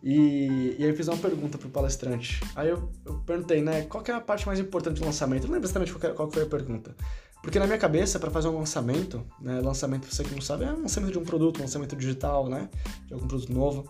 E, 0.02 0.76
e 0.78 0.82
aí 0.82 0.90
eu 0.90 0.96
fiz 0.96 1.06
uma 1.06 1.16
pergunta 1.16 1.56
pro 1.56 1.68
palestrante. 1.68 2.40
Aí 2.56 2.68
eu, 2.68 2.90
eu 3.06 3.14
perguntei, 3.24 3.62
né, 3.62 3.82
qual 3.82 4.02
é 4.06 4.10
a 4.10 4.20
parte 4.20 4.46
mais 4.46 4.58
importante 4.58 4.98
do 4.98 5.06
lançamento? 5.06 5.44
Eu 5.44 5.48
não 5.48 5.54
lembro 5.54 5.66
exatamente 5.66 5.92
qual, 5.94 6.12
qual 6.12 6.30
foi 6.30 6.42
a 6.42 6.46
pergunta. 6.46 6.94
Porque 7.40 7.58
na 7.58 7.66
minha 7.66 7.78
cabeça, 7.78 8.18
para 8.18 8.30
fazer 8.30 8.48
um 8.48 8.58
lançamento, 8.58 9.24
né, 9.40 9.60
lançamento, 9.60 10.12
você 10.12 10.24
que 10.24 10.34
não 10.34 10.40
sabe, 10.40 10.64
é 10.64 10.72
um 10.72 10.82
lançamento 10.82 11.12
de 11.12 11.18
um 11.18 11.24
produto, 11.24 11.58
um 11.58 11.62
lançamento 11.62 11.94
digital, 11.94 12.48
né, 12.48 12.68
de 13.06 13.14
algum 13.14 13.28
produto 13.28 13.52
novo. 13.52 13.84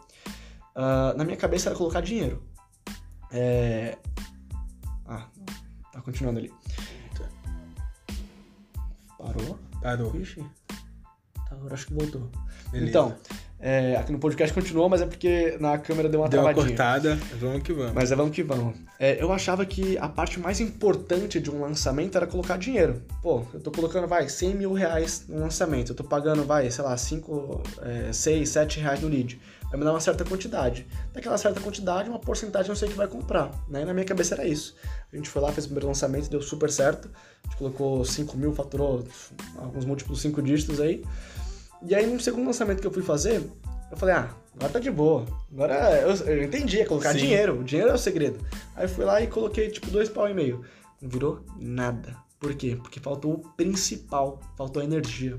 Uh, 0.77 1.16
na 1.16 1.25
minha 1.25 1.37
cabeça 1.37 1.68
era 1.68 1.77
colocar 1.77 2.01
dinheiro. 2.01 2.42
É... 3.32 3.96
Ah, 5.06 5.26
tá 5.92 6.00
continuando 6.00 6.38
ali. 6.38 6.52
Parou? 9.18 9.58
Parou. 9.80 10.16
Ixi. 10.16 10.44
Tá, 10.68 11.52
agora 11.52 11.74
acho 11.74 11.86
que 11.86 11.94
voltou. 11.94 12.28
Beleza. 12.70 12.90
Então, 12.90 13.16
é, 13.60 13.94
aqui 13.94 14.10
no 14.10 14.18
podcast 14.18 14.52
continuou, 14.52 14.88
mas 14.88 15.00
é 15.00 15.06
porque 15.06 15.56
na 15.60 15.78
câmera 15.78 16.08
deu 16.08 16.20
uma 16.20 16.28
Deu 16.28 16.40
uma 16.40 16.52
travadinha. 16.52 16.76
cortada, 16.76 17.16
vamos 17.38 17.62
que 17.62 17.72
vamos. 17.72 17.92
Mas 17.92 18.10
é, 18.10 18.16
vamos 18.16 18.34
que 18.34 18.42
vamos. 18.42 18.74
É, 18.98 19.22
eu 19.22 19.32
achava 19.32 19.64
que 19.64 19.96
a 19.98 20.08
parte 20.08 20.40
mais 20.40 20.58
importante 20.58 21.38
de 21.38 21.48
um 21.48 21.60
lançamento 21.60 22.16
era 22.16 22.26
colocar 22.26 22.56
dinheiro. 22.56 23.02
Pô, 23.22 23.44
eu 23.54 23.60
tô 23.60 23.70
colocando, 23.70 24.08
vai, 24.08 24.28
100 24.28 24.54
mil 24.56 24.72
reais 24.72 25.26
no 25.28 25.38
lançamento. 25.38 25.92
Eu 25.92 25.96
tô 25.96 26.02
pagando, 26.02 26.44
vai, 26.44 26.68
sei 26.70 26.82
lá, 26.84 26.96
5, 26.96 27.62
é, 27.82 28.12
6, 28.12 28.48
7 28.48 28.80
reais 28.80 29.00
no 29.00 29.08
lead. 29.08 29.40
Vai 29.72 29.78
me 29.78 29.87
dar 29.87 29.92
uma 29.92 30.00
certa 30.00 30.22
quantidade. 30.22 30.87
Daquela 31.14 31.38
certa 31.38 31.58
quantidade, 31.58 32.11
uma 32.11 32.18
porcentagem 32.18 32.68
eu 32.68 32.76
sei 32.76 32.90
que 32.90 32.94
vai 32.94 33.08
comprar. 33.08 33.50
Né? 33.70 33.80
E 33.80 33.85
na 33.87 33.94
minha 33.94 34.04
cabeça 34.04 34.35
era 34.35 34.46
isso. 34.46 34.76
A 35.11 35.16
gente 35.16 35.30
foi 35.30 35.40
lá, 35.40 35.50
fez 35.50 35.64
o 35.64 35.68
primeiro 35.68 35.87
lançamento, 35.87 36.28
deu 36.28 36.42
super 36.42 36.70
certo. 36.70 37.11
A 37.42 37.48
gente 37.48 37.56
colocou 37.56 38.04
5 38.04 38.37
mil, 38.37 38.52
faturou 38.52 39.02
alguns 39.56 39.87
múltiplos 39.87 40.20
5 40.20 40.42
dígitos 40.42 40.78
aí. 40.78 41.02
E 41.80 41.94
aí, 41.94 42.06
no 42.06 42.20
segundo 42.20 42.44
lançamento 42.44 42.82
que 42.82 42.87
eu 42.87 42.92
fui 42.92 43.02
fazer, 43.02 43.42
eu 43.90 43.96
falei, 43.96 44.14
ah, 44.14 44.30
agora 44.54 44.72
tá 44.74 44.78
de 44.78 44.90
boa. 44.90 45.24
Agora 45.50 45.98
eu, 46.02 46.14
eu 46.26 46.42
entendi, 46.44 46.82
é 46.82 46.85
colocar 46.85 47.12
Sim. 47.12 47.20
dinheiro. 47.20 47.61
O 47.61 47.64
dinheiro 47.64 47.90
é 47.90 47.94
o 47.94 47.98
segredo. 47.98 48.44
Aí 48.76 48.87
fui 48.87 49.06
lá 49.06 49.22
e 49.22 49.26
coloquei, 49.26 49.70
tipo, 49.70 49.90
dois 49.90 50.11
pau 50.11 50.28
e 50.28 50.35
meio. 50.35 50.62
Não 51.00 51.08
virou 51.08 51.40
nada. 51.58 52.14
Por 52.38 52.54
quê? 52.54 52.76
Porque 52.76 53.00
faltou 53.00 53.32
o 53.32 53.38
principal, 53.56 54.38
faltou 54.54 54.82
a 54.82 54.85
energia. 54.85 55.38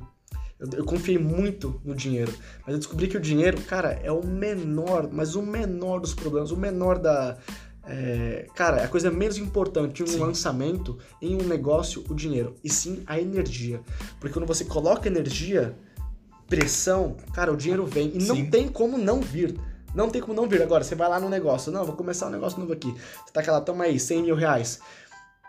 Eu, 0.63 0.79
eu 0.79 0.85
confiei 0.85 1.17
muito 1.17 1.81
no 1.83 1.93
dinheiro, 1.93 2.33
mas 2.65 2.73
eu 2.73 2.77
descobri 2.77 3.07
que 3.07 3.17
o 3.17 3.19
dinheiro, 3.19 3.59
cara, 3.61 3.99
é 4.01 4.11
o 4.11 4.25
menor, 4.25 5.09
mas 5.11 5.35
o 5.35 5.41
menor 5.41 5.99
dos 5.99 6.13
problemas, 6.13 6.51
o 6.51 6.57
menor 6.57 6.97
da. 6.97 7.37
é, 7.85 8.47
cara, 8.55 8.77
é 8.77 8.85
a 8.85 8.87
coisa 8.87 9.11
menos 9.11 9.37
importante 9.37 10.01
em 10.01 10.05
um 10.05 10.07
Sim. 10.07 10.19
lançamento, 10.19 10.97
em 11.21 11.35
um 11.35 11.43
negócio, 11.43 12.03
o 12.09 12.15
dinheiro, 12.15 12.55
e 12.63 12.69
sim 12.69 13.03
a 13.05 13.19
energia. 13.19 13.81
Porque 14.21 14.33
quando 14.33 14.47
você 14.47 14.63
coloca 14.63 15.07
energia, 15.07 15.75
pressão, 16.47 17.17
cara, 17.33 17.51
o 17.51 17.57
dinheiro 17.57 17.85
vem. 17.85 18.11
E 18.15 18.23
não 18.23 18.35
Sim. 18.37 18.49
tem 18.49 18.69
como 18.69 18.97
não 18.97 19.19
vir. 19.19 19.59
Não 19.93 20.09
tem 20.09 20.21
como 20.21 20.33
não 20.33 20.47
vir. 20.47 20.61
Agora, 20.61 20.83
você 20.83 20.95
vai 20.95 21.07
lá 21.07 21.19
no 21.19 21.29
negócio, 21.29 21.71
não, 21.71 21.85
vou 21.85 21.95
começar 21.95 22.27
um 22.27 22.31
negócio 22.31 22.59
novo 22.59 22.73
aqui. 22.73 22.91
Você 22.91 23.33
tá 23.33 23.41
aquela, 23.41 23.61
toma 23.61 23.83
aí, 23.83 23.99
100 23.99 24.23
mil 24.23 24.35
reais. 24.35 24.79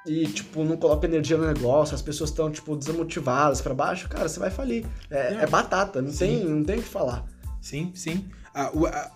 E, 0.06 0.26
tipo, 0.26 0.62
não 0.64 0.76
coloca 0.76 1.06
energia 1.06 1.36
no 1.38 1.46
negócio, 1.46 1.94
as 1.94 2.02
pessoas 2.02 2.30
estão, 2.30 2.50
tipo, 2.50 2.76
desmotivadas 2.76 3.60
pra 3.62 3.72
baixo, 3.72 4.08
cara, 4.08 4.28
você 4.28 4.38
vai 4.38 4.50
falir. 4.50 4.84
É, 5.10 5.34
é 5.42 5.46
batata, 5.46 6.02
não 6.02 6.10
Sim. 6.10 6.18
tem, 6.18 6.44
não 6.44 6.62
tem 6.64 6.78
o 6.78 6.82
que 6.82 6.88
falar. 6.88 7.24
Sim, 7.60 7.90
sim. 7.94 8.26
A, 8.52 8.64
a, 8.66 9.10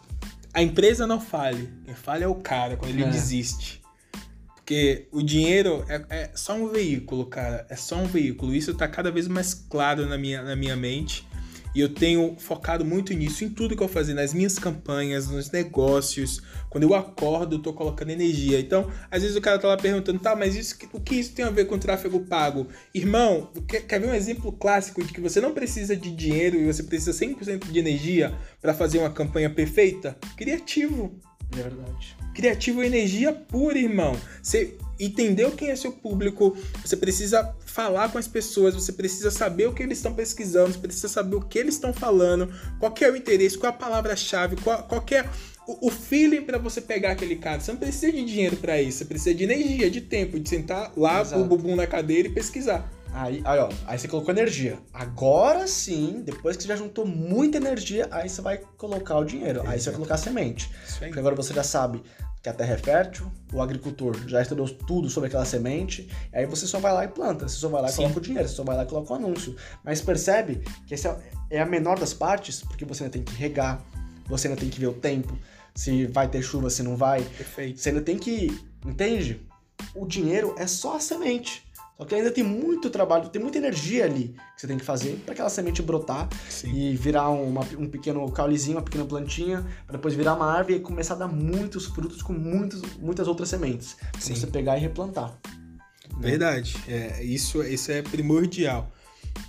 a 0.55 0.63
empresa 0.63 1.07
não 1.07 1.21
fale. 1.21 1.69
Quem 1.85 1.95
falha 1.95 2.25
é 2.25 2.29
o 2.29 2.35
cara 2.37 2.77
quando 2.77 2.93
ele 2.93 3.05
É. 3.05 3.11
desiste. 3.11 3.83
Porque 4.57 5.07
o 5.13 5.23
dinheiro 5.23 5.85
é, 5.89 6.05
é 6.11 6.31
só 6.35 6.55
um 6.55 6.69
veículo, 6.69 7.27
cara. 7.27 7.67
É 7.71 7.77
só 7.77 7.97
um 7.97 8.07
veículo. 8.07 8.55
Isso 8.55 8.75
tá 8.75 8.87
cada 8.89 9.11
vez 9.11 9.27
mais 9.29 9.53
claro 9.55 10.07
na 10.07 10.17
minha, 10.19 10.43
na 10.43 10.57
minha 10.57 10.77
mente. 10.77 11.27
E 11.75 11.81
eu 11.81 11.89
tenho 11.95 12.35
focado 12.39 12.85
muito 12.85 13.13
nisso, 13.13 13.45
em 13.45 13.51
tudo 13.51 13.77
que 13.77 13.83
eu 13.83 13.89
fazer, 13.89 14.15
nas 14.15 14.33
minhas 14.35 14.59
campanhas, 14.59 15.29
nos 15.29 15.51
negócios. 15.51 16.43
Quando 16.71 16.85
eu 16.85 16.95
acordo, 16.95 17.57
eu 17.57 17.63
tô 17.63 17.73
colocando 17.73 18.11
energia. 18.11 18.61
Então, 18.61 18.91
às 19.11 19.23
vezes 19.23 19.37
o 19.37 19.41
cara 19.41 19.59
tá 19.59 19.69
lá 19.69 19.77
perguntando, 19.77 20.19
tá, 20.19 20.37
mas 20.37 20.55
isso, 20.57 20.77
o 20.93 21.01
que 21.01 21.15
isso 21.15 21.33
tem 21.33 21.45
a 21.45 21.51
ver 21.51 21.67
com 21.67 21.79
tráfego 21.79 22.21
pago? 22.21 22.67
Irmão, 22.95 23.51
quer, 23.67 23.83
quer 23.83 24.01
ver 24.01 24.09
um 24.09 24.15
exemplo 24.15 24.53
clássico 24.53 25.03
de 25.03 25.13
que 25.13 25.21
você 25.21 25.41
não 25.41 25.53
precisa 25.53 25.97
de 25.97 26.11
dinheiro 26.11 26.57
e 26.57 26.67
você 26.67 26.83
precisa 26.83 27.13
100% 27.13 27.71
de 27.71 27.79
energia 27.79 28.35
para 28.61 28.75
fazer 28.75 28.99
uma 28.99 29.11
campanha 29.11 29.51
perfeita? 29.51 30.17
Criativo. 30.37 31.19
É 31.53 31.63
verdade. 31.63 32.17
Criativo 32.35 32.83
é 32.83 32.87
energia 32.87 33.33
pura, 33.33 33.79
irmão. 33.79 34.15
Você 34.43 34.77
entendeu 35.01 35.53
quem 35.53 35.71
é 35.71 35.77
seu 35.77 35.93
público, 35.93 36.57
você 36.85 36.97
precisa 36.97 37.55
falar 37.65 38.11
com 38.11 38.19
as 38.19 38.29
pessoas, 38.29 38.75
você 38.75 38.93
precisa 38.93 39.31
saber 39.31 39.69
o 39.69 39.73
que 39.73 39.83
eles 39.83 39.99
estão 39.99 40.13
pesquisando, 40.13 40.73
você 40.73 40.79
precisa 40.79 41.09
saber 41.09 41.37
o 41.37 41.41
que 41.41 41.59
eles 41.59 41.75
estão 41.75 41.93
falando, 41.93 42.53
qual 42.79 42.93
é 43.01 43.11
o 43.11 43.17
interesse, 43.17 43.57
qual 43.57 43.73
é 43.73 43.75
a 43.75 43.79
palavra-chave, 43.79 44.57
qual, 44.57 44.83
qual 44.85 45.01
que 45.01 45.15
é 45.15 45.29
o, 45.69 45.89
o 45.89 45.91
feeling 45.91 46.41
para 46.41 46.57
você 46.57 46.81
pegar 46.81 47.13
aquele 47.13 47.37
cara. 47.37 47.61
Você 47.61 47.71
não 47.71 47.79
precisa 47.79 48.11
de 48.11 48.25
dinheiro 48.25 48.57
para 48.57 48.81
isso, 48.81 48.99
você 48.99 49.05
precisa 49.05 49.35
de 49.35 49.45
energia, 49.45 49.91
de 49.91 50.01
tempo, 50.01 50.41
de 50.41 50.49
sentar 50.49 50.91
lá 50.97 51.17
com 51.17 51.21
Exato. 51.21 51.43
o 51.43 51.45
bumbum 51.45 51.77
na 51.77 51.87
cadeira 51.87 52.27
e 52.27 52.33
pesquisar. 52.33 52.91
Aí, 53.13 53.43
aí, 53.45 53.59
ó, 53.59 53.69
aí 53.87 53.99
você 53.99 54.09
colocou 54.09 54.33
energia. 54.33 54.79
Agora 54.93 55.67
sim, 55.67 56.23
depois 56.25 56.57
que 56.57 56.63
você 56.63 56.69
já 56.69 56.77
juntou 56.77 57.07
muita 57.07 57.59
energia, 57.59 58.09
aí 58.11 58.29
você 58.29 58.41
vai 58.41 58.59
colocar 58.79 59.19
o 59.19 59.25
dinheiro. 59.25 59.63
Aí 59.67 59.79
você 59.79 59.91
vai 59.91 59.97
colocar 59.97 60.15
a 60.15 60.19
semente. 60.19 60.71
Porque 60.99 61.19
agora 61.19 61.35
você 61.35 61.53
já 61.53 61.63
sabe 61.63 62.03
que 62.43 62.49
a 62.49 62.53
terra 62.53 62.75
é 62.75 62.79
fértil, 62.79 63.31
o 63.53 63.61
agricultor 63.61 64.17
já 64.27 64.41
estudou 64.41 64.69
tudo 64.69 65.11
sobre 65.11 65.27
aquela 65.27 65.45
semente, 65.45 66.09
aí 66.33 66.47
você 66.47 66.67
só 66.67 66.79
vai 66.79 66.93
lá 66.93 67.05
e 67.05 67.09
planta, 67.09 67.49
você 67.49 67.57
só 67.57 67.69
vai 67.69 67.83
lá 67.83 67.89
e 67.89 67.91
Sim. 67.91 68.03
coloca 68.03 68.19
o 68.19 68.23
dinheiro, 68.23 68.49
você 68.49 68.55
só 68.55 68.63
vai 68.63 68.77
lá 68.77 68.85
e 68.85 68.87
coloca 68.87 69.13
o 69.13 69.17
anúncio. 69.17 69.57
Mas 69.85 70.01
percebe 70.01 70.63
que 70.87 70.95
essa 70.95 71.19
é 71.51 71.61
a 71.61 71.67
menor 71.67 71.99
das 71.99 72.15
partes, 72.15 72.63
porque 72.63 72.85
você 72.85 73.03
ainda 73.03 73.13
tem 73.13 73.23
que 73.23 73.35
regar, 73.35 73.85
você 74.29 74.47
ainda 74.47 74.61
tem 74.61 74.69
que 74.69 74.79
ver 74.79 74.87
o 74.87 74.93
tempo, 74.93 75.37
se 75.79 76.07
vai 76.07 76.27
ter 76.29 76.43
chuva, 76.43 76.69
se 76.71 76.83
não 76.83 76.97
vai. 76.97 77.23
Perfeito. 77.23 77.79
Você 77.79 77.91
ainda 77.91 78.01
tem 78.01 78.19
que. 78.19 78.59
Entende? 78.85 79.41
O 79.95 80.05
dinheiro 80.07 80.55
é 80.59 80.67
só 80.67 80.97
a 80.97 81.01
semente. 81.01 81.63
Só 81.97 82.05
que 82.05 82.15
ainda 82.15 82.31
tem 82.31 82.45
muito 82.45 82.91
trabalho, 82.91 83.29
tem 83.29 83.41
muita 83.43 83.59
energia 83.59 84.05
ali 84.05 84.29
que 84.55 84.61
você 84.61 84.67
tem 84.69 84.77
que 84.79 84.85
fazer 84.85 85.21
para 85.25 85.35
aquela 85.35 85.49
semente 85.51 85.83
brotar 85.83 86.29
Sim. 86.49 86.73
e 86.73 86.97
virar 86.97 87.29
uma- 87.31 87.67
um 87.77 87.89
pequeno 87.89 88.29
caulezinho, 88.31 88.77
uma 88.77 88.83
pequena 88.85 89.05
plantinha, 89.05 89.67
para 89.85 89.97
depois 89.97 90.15
virar 90.15 90.35
uma 90.35 90.47
árvore 90.47 90.77
e 90.77 90.81
começar 90.81 91.15
a 91.15 91.19
dar 91.19 91.29
muitos 91.29 91.87
frutos 91.87 92.23
com 92.23 92.33
muitos, 92.33 92.83
muitas 93.01 93.27
outras 93.27 93.49
sementes. 93.49 93.97
Pra 94.13 94.21
Sim. 94.21 94.35
você 94.37 94.47
pegar 94.47 94.77
e 94.77 94.81
replantar. 94.81 95.37
Verdade. 96.21 96.77
É, 96.89 97.23
isso, 97.23 97.63
isso 97.65 97.91
é 97.93 98.03
primordial. 98.03 98.93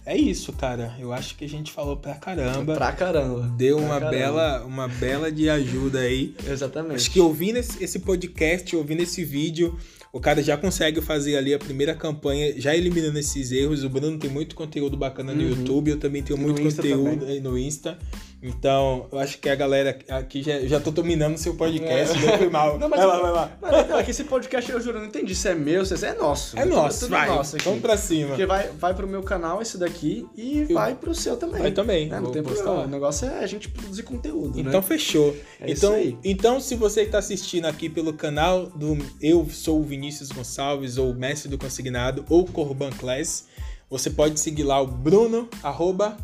É 0.06 0.18
isso, 0.18 0.52
cara. 0.54 0.96
Eu 1.00 1.14
acho 1.14 1.36
que 1.36 1.46
a 1.46 1.50
gente 1.50 1.72
falou 1.72 1.98
pra 1.98 2.16
caramba. 2.16 2.76
Pra 2.76 2.92
caramba. 2.92 3.42
Deu 3.58 3.78
Pra 3.78 3.86
uma 3.86 4.00
caramba. 4.00 4.12
bela, 4.18 4.66
uma 4.66 4.88
bela 4.88 5.32
de 5.32 5.50
ajuda 5.50 6.00
aí. 6.00 6.34
Exatamente. 6.48 6.96
Acho 6.96 7.12
que 7.12 7.20
ouvindo 7.20 7.58
esse, 7.58 8.00
podcast, 8.00 8.76
ouvindo 8.76 9.02
esse 9.02 9.24
vídeo, 9.24 9.78
o 10.12 10.20
cara 10.20 10.42
já 10.42 10.58
consegue 10.58 11.02
fazer 11.02 11.38
ali 11.38 11.54
a 11.54 11.60
primeira 11.60 11.94
campanha, 11.94 12.60
já 12.60 12.76
eliminando 12.76 13.20
esses 13.20 13.52
erros. 13.52 13.84
O 13.84 13.90
Bruno 13.90 14.18
tem 14.18 14.30
muito 14.30 14.56
conteúdo 14.56 14.98
bacana 14.98 15.34
no 15.34 15.44
Uhum. 15.44 15.50
YouTube, 15.50 15.92
eu 15.92 16.00
também 16.00 16.24
tenho 16.24 16.38
no 16.40 16.46
muito 16.48 16.62
Insta 16.62 16.82
conteúdo 16.82 17.26
aí 17.26 17.40
no 17.40 17.58
Insta. 17.58 17.98
Então, 18.42 19.08
eu 19.12 19.20
acho 19.20 19.38
que 19.38 19.50
a 19.50 19.56
galera 19.56 20.00
aqui 20.10 20.42
já, 20.42 20.60
já 20.62 20.80
tô 20.80 20.92
dominando 20.92 21.38
seu 21.38 21.56
podcast, 21.56 22.18
É. 22.26 22.38
foi 22.38 22.50
mal. 22.50 22.80
Não, 22.80 22.88
mas 22.88 23.00
vai 23.00 23.08
lá, 23.08 23.20
vai 23.22 23.32
lá. 23.32 23.52
Mas 23.62 23.88
não, 23.90 24.00
é 24.00 24.04
que 24.04 24.12
esse 24.12 24.24
podcast 24.24 24.72
eu 24.72 24.80
juro, 24.80 24.98
eu 24.98 25.02
não 25.02 25.08
entendi 25.10 25.36
se 25.36 25.50
é 25.50 25.54
meu, 25.56 25.86
se 25.86 26.06
é 26.06 26.14
nosso. 26.14 26.58
É 26.58 26.64
nosso, 26.64 27.02
tudo 27.02 27.10
vai. 27.12 27.28
nosso 27.28 27.58
aqui. 27.58 27.66
Vamos 27.66 27.82
pra 27.82 27.98
cima. 27.98 28.30
Porque 28.30 28.46
vai, 28.46 28.70
vai 28.70 28.94
pro 28.94 29.08
meu 29.08 29.22
canal 29.24 29.62
esse 29.62 29.78
daqui 29.78 30.26
e 30.38 30.60
Eu- 30.70 30.74
vai 30.74 30.96
pro 30.96 31.14
seu 31.14 31.36
também. 31.36 31.62
Vai 31.62 31.72
também, 31.72 32.08
né? 32.08 32.20
Não 32.20 32.32
tem 32.32 32.42
problema. 32.42 32.84
O 32.84 32.88
negócio 32.88 33.28
é 33.28 33.40
a 33.44 33.48
gente 33.48 33.68
produzir 33.70 34.04
conteúdo, 34.04 34.58
Então 34.60 34.72
né? 34.80 34.82
fechou. 34.82 35.36
É 35.60 35.72
então, 35.72 35.74
isso 36.00 36.08
aí. 36.10 36.18
então, 36.24 36.60
se 36.62 36.76
você 36.76 37.02
está 37.02 37.18
assistindo 37.20 37.66
aqui 37.66 37.90
pelo 37.90 38.14
canal 38.14 38.68
do 38.68 38.98
Eu 39.22 39.48
Sou 39.50 39.80
o 39.82 39.84
Vinícius 39.84 40.30
Gonçalves, 40.32 40.98
ou 40.98 41.14
Mestre 41.14 41.50
do 41.50 41.58
Consignado, 41.58 42.24
ou 42.30 42.46
Corban 42.46 42.92
Class, 42.92 43.46
você 43.90 44.10
pode 44.10 44.40
seguir 44.40 44.64
lá 44.64 44.80
o 44.82 44.88
Bruno, 44.88 45.50
arroba, 45.64 46.16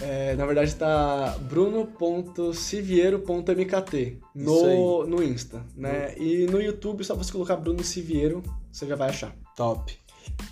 É, 0.00 0.34
na 0.36 0.46
verdade 0.46 0.74
tá 0.74 1.36
bruno.siviero.mkt 1.42 4.18
Isso 4.34 4.44
no, 4.44 5.06
no 5.06 5.22
Insta, 5.22 5.62
né? 5.76 6.14
E 6.18 6.46
no 6.46 6.60
YouTube, 6.60 7.04
só 7.04 7.14
você 7.14 7.30
colocar 7.32 7.56
Bruno 7.56 7.82
Siviero, 7.84 8.42
você 8.70 8.86
já 8.86 8.96
vai 8.96 9.10
achar. 9.10 9.34
top. 9.56 10.00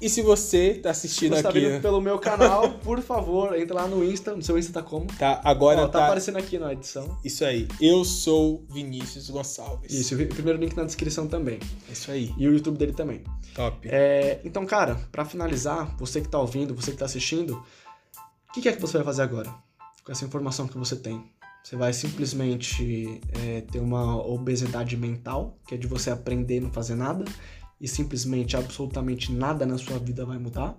E 0.03 0.09
se 0.09 0.21
você 0.21 0.73
está 0.73 0.93
Se 0.93 1.07
assistindo 1.07 1.37
você 1.37 1.43
tá 1.45 1.49
aqui, 1.51 1.61
vendo 1.61 1.81
pelo 1.81 2.01
meu 2.01 2.19
canal, 2.19 2.71
por 2.83 3.01
favor, 3.01 3.57
entra 3.57 3.77
lá 3.77 3.87
no 3.87 4.03
Insta. 4.05 4.35
No 4.35 4.43
seu 4.43 4.59
Insta 4.59 4.73
tá 4.73 4.83
como? 4.83 5.07
tá, 5.17 5.41
agora 5.45 5.83
Ó, 5.83 5.87
tá, 5.89 6.01
tá, 6.01 6.05
aparecendo 6.07 6.39
aqui 6.39 6.59
na 6.59 6.73
edição. 6.73 7.17
isso 7.25 7.45
aí, 7.45 7.69
Eu 7.81 8.05
Sou 8.05 8.65
Vinícius 8.69 9.31
Gonçalves. 9.31 9.93
Isso, 9.93 10.21
o 10.21 10.27
primeiro 10.27 10.59
link 10.59 10.77
na 10.77 10.83
descrição 10.85 11.29
também. 11.29 11.61
Isso 11.91 12.11
aí, 12.11 12.35
E 12.37 12.49
o 12.49 12.53
YouTube 12.53 12.79
dele 12.79 12.93
também. 12.93 13.23
top. 13.55 13.89
É, 13.91 14.41
então, 14.45 14.67
cara, 14.67 14.97
pra 15.13 15.25
finalizar, 15.25 15.95
você 15.97 16.21
que 16.21 16.29
tá 16.29 16.41
ouvindo, 16.41 16.75
você 16.75 16.91
que 16.91 16.97
tá 16.99 17.05
assistindo, 17.05 17.63
o 18.51 18.53
que, 18.61 18.69
é 18.69 18.73
que 18.73 18.81
você 18.81 18.99
vai 18.99 19.05
fazer 19.05 19.23
agora? 19.23 19.49
Com 20.05 20.11
essa 20.11 20.25
informação 20.25 20.67
que 20.67 20.77
você 20.77 20.97
tem. 20.97 21.31
Você 21.63 21.77
vai 21.77 21.93
simplesmente 21.93 23.21
é, 23.45 23.61
ter 23.61 23.79
uma 23.79 24.17
obesidade 24.27 24.97
mental, 24.97 25.57
que 25.69 25.77
é 25.77 25.79
de 25.79 25.87
você 25.87 26.11
aprender 26.11 26.57
e 26.57 26.61
não 26.61 26.73
fazer 26.73 26.97
nada, 26.97 27.25
e 27.81 27.87
simplesmente 27.87 28.57
absolutamente 28.57 29.33
nada 29.33 29.65
na 29.65 29.79
sua 29.79 29.99
vida 29.99 30.27
vai 30.27 30.37
mudar? 30.37 30.77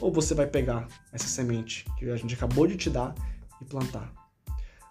Ou 0.00 0.12
você 0.12 0.34
vai 0.34 0.48
pegar 0.48 0.88
essa 1.12 1.28
semente 1.28 1.84
que 1.96 2.10
a 2.10 2.16
gente 2.16 2.34
acabou 2.34 2.66
de 2.66 2.76
te 2.76 2.90
dar 2.90 3.14
e 3.60 3.64
plantar? 3.64 4.12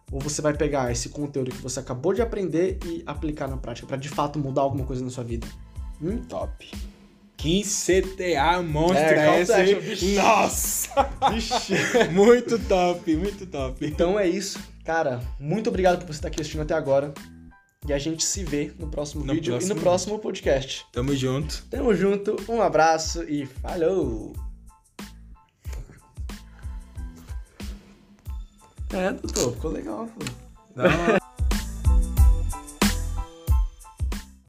Ou 0.10 0.22
você 0.22 0.42
vai 0.42 0.54
pegar 0.54 0.90
esse 0.90 1.10
conteúdo 1.10 1.52
que 1.52 1.62
você 1.62 1.82
acabou 1.82 2.14
de 2.14 2.22
aprender 2.22 2.80
e 2.86 3.04
aplicar 3.06 3.50
na 3.50 3.58
prática 3.58 3.88
para 3.88 3.98
de 3.98 4.08
fato 4.08 4.40
mudar 4.40 4.62
alguma 4.62 4.86
coisa 4.86 5.04
na 5.04 5.10
sua 5.10 5.24
vida? 5.24 5.48
Hum? 6.02 6.18
Top. 6.30 6.72
Que 7.42 7.64
CTA 7.64 8.62
monstro 8.62 9.00
É, 9.00 9.40
hein? 9.40 9.80
vixe. 9.80 10.14
Nossa! 10.14 11.10
Vixe. 11.34 11.74
muito 12.14 12.60
top, 12.60 13.16
muito 13.16 13.48
top. 13.48 13.84
Então 13.84 14.20
é 14.20 14.28
isso. 14.28 14.60
Cara, 14.86 15.20
muito 15.40 15.68
obrigado 15.68 15.98
por 15.98 16.06
você 16.06 16.20
estar 16.20 16.28
aqui 16.28 16.40
assistindo 16.40 16.62
até 16.62 16.76
agora. 16.76 17.12
E 17.88 17.94
a 17.94 17.98
gente 17.98 18.24
se 18.24 18.44
vê 18.44 18.72
no 18.78 18.88
próximo 18.92 19.26
No 19.26 19.34
vídeo 19.34 19.50
e 19.50 19.58
próximo 19.58 19.74
no 19.74 19.82
próximo 19.82 20.20
podcast. 20.20 20.86
Tamo 20.92 21.16
junto. 21.16 21.66
Tamo 21.68 21.96
junto, 21.96 22.36
um 22.48 22.62
abraço 22.62 23.24
e 23.24 23.48
falou! 23.48 24.34
É, 28.94 29.14
doutor, 29.14 29.54
ficou 29.54 29.72
legal. 29.72 30.08
Pô. 30.08 30.80
Hora. 30.80 31.21